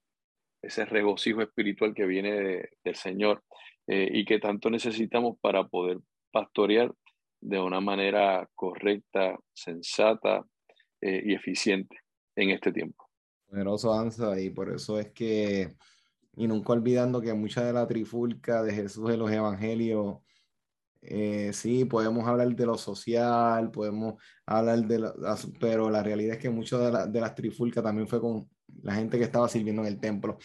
ese 0.61 0.85
regocijo 0.85 1.41
espiritual 1.41 1.95
que 1.95 2.05
viene 2.05 2.69
del 2.83 2.95
Señor 2.95 3.43
eh, 3.87 4.07
y 4.11 4.23
que 4.23 4.39
tanto 4.39 4.69
necesitamos 4.69 5.39
para 5.41 5.67
poder 5.67 5.97
pastorear 6.31 6.93
de 7.41 7.59
una 7.59 7.81
manera 7.81 8.47
correcta, 8.53 9.35
sensata 9.51 10.45
eh, 11.01 11.23
y 11.25 11.33
eficiente 11.33 11.97
en 12.35 12.51
este 12.51 12.71
tiempo. 12.71 13.08
Poderoso 13.49 13.93
Ansa, 13.93 14.39
y 14.39 14.49
por 14.49 14.71
eso 14.71 14.99
es 14.99 15.11
que 15.11 15.75
y 16.39 16.47
nunca 16.47 16.71
olvidando 16.71 17.19
que 17.19 17.33
mucha 17.33 17.65
de 17.65 17.73
la 17.73 17.85
trifulca 17.85 18.63
de 18.63 18.73
Jesús 18.73 19.09
en 19.11 19.19
los 19.19 19.29
evangelios, 19.29 20.19
eh, 21.01 21.51
sí, 21.51 21.83
podemos 21.83 22.25
hablar 22.27 22.55
de 22.55 22.65
lo 22.65 22.77
social, 22.77 23.71
podemos 23.71 24.15
hablar 24.45 24.85
de 24.85 24.99
lo, 24.99 25.13
pero 25.59 25.89
la 25.89 26.01
realidad 26.01 26.35
es 26.35 26.41
que 26.41 26.49
mucho 26.49 26.79
de, 26.79 26.91
la, 26.93 27.07
de 27.07 27.19
las 27.19 27.35
trifulcas 27.35 27.83
también 27.83 28.07
fue 28.07 28.21
con 28.21 28.49
la 28.83 28.95
gente 28.95 29.17
que 29.17 29.25
estaba 29.25 29.49
sirviendo 29.49 29.81
en 29.81 29.89
el 29.89 29.99
templo 29.99 30.37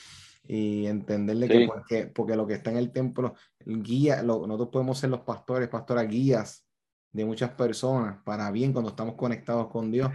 y 0.43 0.87
entenderle 0.87 1.49
que 1.49 1.67
porque, 1.67 2.07
porque, 2.07 2.35
lo 2.35 2.47
que 2.47 2.55
está 2.55 2.73
en 2.73 2.79
el 2.79 2.91
templo 2.91 3.35
guía, 3.65 4.21
nosotros 4.23 4.71
podemos 4.71 4.99
ser 4.99 5.11
los 5.11 5.21
pastores, 5.21 5.69
pastoras 5.69 6.09
guías 6.09 6.67
de 7.13 7.25
muchas 7.25 7.51
personas 7.51 8.19
para 8.25 8.51
bien 8.51 8.73
cuando 8.73 8.91
estamos 8.91 9.15
conectados 9.15 9.69
con 9.69 9.93
Dios, 9.93 10.11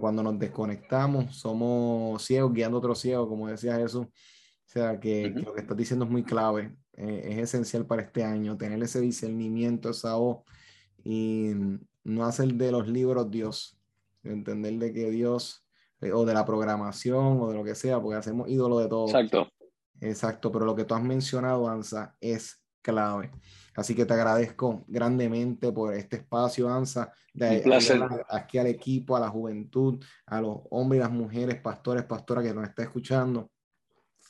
cuando 0.00 0.22
nos 0.22 0.38
desconectamos 0.38 1.36
somos 1.36 2.22
ciegos 2.22 2.52
guiando 2.52 2.76
a 2.76 2.80
otros 2.80 2.98
ciegos, 3.00 3.28
como 3.28 3.48
decía 3.48 3.76
Jesús. 3.76 4.06
O 4.06 4.68
sea, 4.68 4.98
que, 4.98 5.30
lo 5.30 5.54
que 5.54 5.60
estás 5.60 5.76
diciendo 5.76 6.04
es 6.04 6.10
muy 6.10 6.24
clave, 6.24 6.76
eh, 6.94 7.28
es 7.30 7.38
esencial 7.38 7.86
para 7.86 8.02
este 8.02 8.24
año, 8.24 8.56
tener 8.56 8.82
ese 8.82 9.00
discernimiento, 9.00 9.90
esa 9.90 10.16
voz 10.16 10.44
y 11.04 11.52
no 12.04 12.24
hacer 12.24 12.52
de 12.54 12.72
los 12.72 12.88
libros 12.88 13.30
Dios, 13.30 13.78
entender 14.24 14.74
de 14.74 14.92
que 14.92 15.10
Dios, 15.10 15.66
eh, 16.00 16.12
o 16.12 16.24
de 16.24 16.34
la 16.34 16.44
programación, 16.44 17.40
o 17.40 17.48
de 17.48 17.54
lo 17.54 17.64
que 17.64 17.74
sea, 17.74 18.00
porque 18.00 18.16
hacemos 18.16 18.48
ídolo 18.48 18.78
de 18.80 18.88
todo. 18.88 19.06
Exacto. 19.06 19.48
Exacto, 20.00 20.52
pero 20.52 20.64
lo 20.64 20.76
que 20.76 20.84
tú 20.84 20.94
has 20.94 21.02
mencionado, 21.02 21.68
Ansa, 21.68 22.16
es 22.20 22.62
clave. 22.82 23.30
Así 23.76 23.94
que 23.94 24.06
te 24.06 24.14
agradezco 24.14 24.84
grandemente 24.88 25.70
por 25.70 25.94
este 25.94 26.16
espacio, 26.16 26.68
Ansa, 26.68 27.12
de 27.32 27.62
aquí 28.30 28.58
al 28.58 28.66
equipo, 28.66 29.16
a 29.16 29.20
la 29.20 29.28
juventud, 29.28 30.02
a 30.26 30.40
los 30.40 30.60
hombres 30.70 31.00
y 31.00 31.02
las 31.02 31.12
mujeres, 31.12 31.60
pastores, 31.60 32.04
pastoras 32.04 32.44
que 32.44 32.54
nos 32.54 32.66
está 32.66 32.82
escuchando 32.82 33.50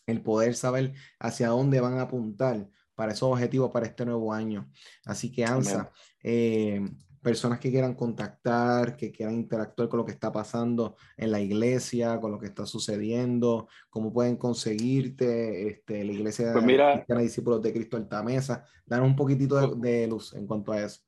el 0.06 0.20
poder 0.22 0.54
saber 0.54 0.94
hacia 1.18 1.48
dónde 1.48 1.80
van 1.80 1.98
a 1.98 2.02
apuntar 2.02 2.68
para 2.94 3.12
esos 3.12 3.30
objetivos 3.30 3.70
para 3.70 3.86
este 3.86 4.04
nuevo 4.04 4.32
año. 4.32 4.70
Así 5.04 5.30
que 5.30 5.44
ANSA, 5.44 5.92
eh, 6.22 6.80
personas 7.26 7.58
que 7.58 7.72
quieran 7.72 7.94
contactar, 7.94 8.96
que 8.96 9.10
quieran 9.10 9.34
interactuar 9.34 9.88
con 9.88 9.98
lo 9.98 10.06
que 10.06 10.12
está 10.12 10.30
pasando 10.30 10.94
en 11.16 11.32
la 11.32 11.40
iglesia, 11.40 12.20
con 12.20 12.30
lo 12.30 12.38
que 12.38 12.46
está 12.46 12.66
sucediendo, 12.66 13.66
cómo 13.90 14.12
pueden 14.12 14.36
conseguirte 14.36 15.66
este, 15.66 16.04
la 16.04 16.12
iglesia 16.12 16.52
pues 16.52 16.64
mira, 16.64 17.04
de 17.04 17.22
discípulos 17.22 17.60
de 17.62 17.72
Cristo 17.72 17.96
Altamesa. 17.96 18.64
Danos 18.84 19.08
un 19.08 19.16
poquitito 19.16 19.74
de, 19.74 20.06
luz 20.06 20.34
en 20.34 20.46
cuanto 20.46 20.70
a 20.70 20.84
eso. 20.84 21.00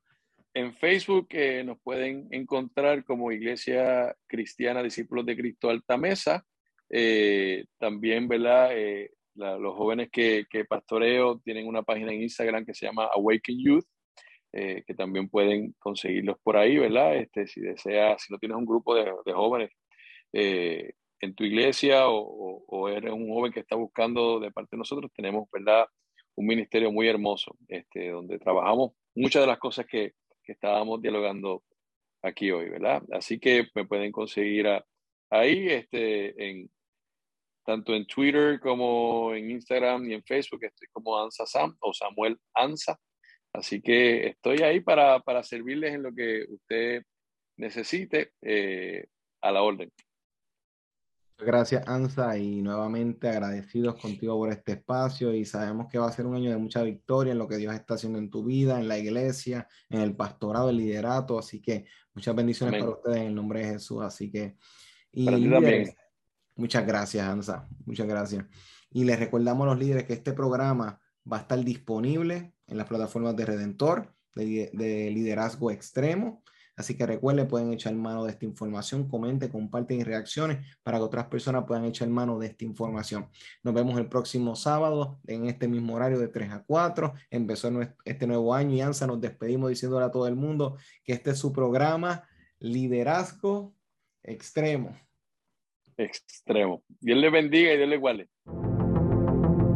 En 0.54 0.74
Facebook 0.74 1.28
eh, 1.30 1.62
nos 1.62 1.78
pueden 1.78 2.26
encontrar 2.32 3.04
como 3.04 3.30
Iglesia 3.30 4.12
Cristiana 4.26 4.82
Discípulos 4.82 5.24
de 5.24 5.36
Cristo 5.36 5.70
Altamesa. 5.70 6.44
Eh, 6.90 7.66
también, 7.78 8.26
¿verdad? 8.26 8.70
Eh, 8.76 9.12
los 9.36 9.76
jóvenes 9.76 10.08
que, 10.10 10.46
que, 10.50 10.64
pastoreo 10.64 11.38
tienen 11.44 11.68
una 11.68 11.84
página 11.84 12.12
en 12.12 12.22
Instagram 12.22 12.64
que 12.64 12.74
se 12.74 12.86
llama 12.86 13.08
Awaken 13.14 13.56
Youth, 13.56 13.86
eh, 14.52 14.82
que 14.86 14.94
también 14.94 15.28
pueden 15.28 15.74
conseguirlos 15.78 16.38
por 16.42 16.56
ahí, 16.56 16.78
¿verdad? 16.78 17.16
Este, 17.16 17.46
si 17.46 17.60
deseas, 17.60 18.22
si 18.22 18.32
no 18.32 18.38
tienes 18.38 18.56
un 18.56 18.66
grupo 18.66 18.94
de, 18.94 19.12
de 19.24 19.32
jóvenes 19.32 19.70
en 20.32 21.34
tu 21.34 21.44
iglesia 21.44 22.08
o, 22.08 22.64
o, 22.66 22.88
eres 22.88 23.12
un 23.12 23.28
joven 23.28 23.52
que 23.52 23.60
está 23.60 23.76
buscando 23.76 24.40
de 24.40 24.52
parte 24.52 24.70
de 24.72 24.78
nosotros, 24.78 25.10
tenemos, 25.14 25.48
¿verdad? 25.50 25.86
Un 26.36 26.46
ministerio 26.46 26.92
muy 26.92 27.08
hermoso, 27.08 27.56
este, 27.68 28.10
donde 28.10 28.38
trabajamos 28.38 28.92
muchas 29.14 29.42
de 29.42 29.48
las 29.48 29.58
cosas 29.58 29.86
que, 29.86 30.12
que 30.42 30.52
estábamos 30.52 31.02
dialogando 31.02 31.64
aquí 32.22 32.50
hoy, 32.50 32.68
¿verdad? 32.70 33.02
Así 33.12 33.38
que 33.38 33.68
me 33.74 33.84
pueden 33.84 34.12
conseguir 34.12 34.66
ahí 35.30 35.68
este, 35.68 36.50
en, 36.50 36.70
tanto 37.64 37.94
en 37.94 38.06
Twitter 38.06 38.60
como 38.60 39.34
en 39.34 39.50
Instagram 39.50 40.08
y 40.08 40.14
en 40.14 40.22
Facebook. 40.22 40.64
Estoy 40.64 40.88
como 40.92 41.18
Ansa 41.18 41.46
Sam 41.46 41.76
o 41.80 41.92
Samuel 41.92 42.38
Ansa. 42.54 42.98
Así 43.58 43.80
que 43.80 44.28
estoy 44.28 44.58
ahí 44.58 44.80
para, 44.80 45.18
para 45.20 45.42
servirles 45.42 45.94
en 45.94 46.04
lo 46.04 46.14
que 46.14 46.46
usted 46.48 47.02
necesite 47.56 48.32
eh, 48.40 49.08
a 49.40 49.50
la 49.50 49.62
orden. 49.62 49.90
Gracias, 51.36 51.86
Ansa, 51.86 52.36
y 52.38 52.62
nuevamente 52.62 53.28
agradecidos 53.28 54.00
contigo 54.00 54.36
por 54.36 54.50
este 54.50 54.72
espacio 54.72 55.32
y 55.32 55.44
sabemos 55.44 55.88
que 55.88 55.98
va 55.98 56.06
a 56.06 56.12
ser 56.12 56.26
un 56.26 56.36
año 56.36 56.50
de 56.50 56.56
mucha 56.56 56.82
victoria 56.82 57.32
en 57.32 57.38
lo 57.38 57.48
que 57.48 57.56
Dios 57.56 57.74
está 57.74 57.94
haciendo 57.94 58.18
en 58.18 58.30
tu 58.30 58.44
vida, 58.44 58.78
en 58.78 58.88
la 58.88 58.98
iglesia, 58.98 59.68
en 59.88 60.00
el 60.00 60.14
pastorado, 60.14 60.70
el 60.70 60.78
liderato, 60.78 61.38
así 61.38 61.60
que 61.60 61.84
muchas 62.14 62.34
bendiciones 62.34 62.80
para 62.80 62.92
ustedes 62.92 63.18
en 63.18 63.26
el 63.28 63.34
nombre 63.34 63.60
de 63.60 63.72
Jesús, 63.72 64.02
así 64.02 64.30
que... 64.30 64.56
Y 65.12 65.24
para 65.24 65.36
ti 65.36 65.50
también. 65.50 65.94
Muchas 66.56 66.86
gracias, 66.86 67.26
Ansa. 67.26 67.68
Muchas 67.86 68.06
gracias. 68.06 68.44
Y 68.90 69.04
les 69.04 69.18
recordamos 69.18 69.64
a 69.66 69.70
los 69.70 69.78
líderes 69.78 70.04
que 70.04 70.14
este 70.14 70.32
programa 70.32 71.00
va 71.30 71.38
a 71.38 71.40
estar 71.40 71.62
disponible 71.62 72.52
en 72.66 72.76
las 72.76 72.86
plataformas 72.86 73.36
de 73.36 73.46
Redentor, 73.46 74.14
de, 74.34 75.10
liderazgo 75.12 75.70
extremo. 75.70 76.42
Así 76.76 76.96
que 76.96 77.06
recuerden, 77.06 77.48
pueden 77.48 77.72
echar 77.72 77.92
mano 77.94 78.24
de 78.24 78.30
esta 78.30 78.44
información, 78.44 79.08
comenten, 79.08 79.50
comparten 79.50 79.98
y 79.98 80.04
reacciones 80.04 80.64
para 80.84 80.98
que 80.98 81.04
otras 81.04 81.26
personas 81.26 81.64
puedan 81.66 81.84
echar 81.84 82.08
mano 82.08 82.38
de 82.38 82.46
esta 82.46 82.64
información. 82.64 83.28
Nos 83.64 83.74
vemos 83.74 83.98
el 83.98 84.08
próximo 84.08 84.54
sábado 84.54 85.18
en 85.26 85.46
este 85.46 85.66
mismo 85.66 85.94
horario 85.94 86.20
de 86.20 86.28
3 86.28 86.52
a 86.52 86.62
4. 86.62 87.14
Empezó 87.30 87.70
este 88.04 88.26
nuevo 88.28 88.54
año 88.54 88.76
y 88.76 88.80
Ansa 88.80 89.08
nos 89.08 89.20
despedimos 89.20 89.70
diciéndole 89.70 90.06
a 90.06 90.12
todo 90.12 90.28
el 90.28 90.36
mundo 90.36 90.76
que 91.02 91.14
este 91.14 91.30
es 91.30 91.38
su 91.38 91.52
programa 91.52 92.28
Liderazgo 92.60 93.74
Extremo 94.22 94.96
extremo. 95.98 96.82
Dios 97.00 97.18
le 97.18 97.30
bendiga 97.30 97.72
y 97.72 97.76
Dios 97.76 97.88
le 97.88 97.96
iguale. 97.96 98.28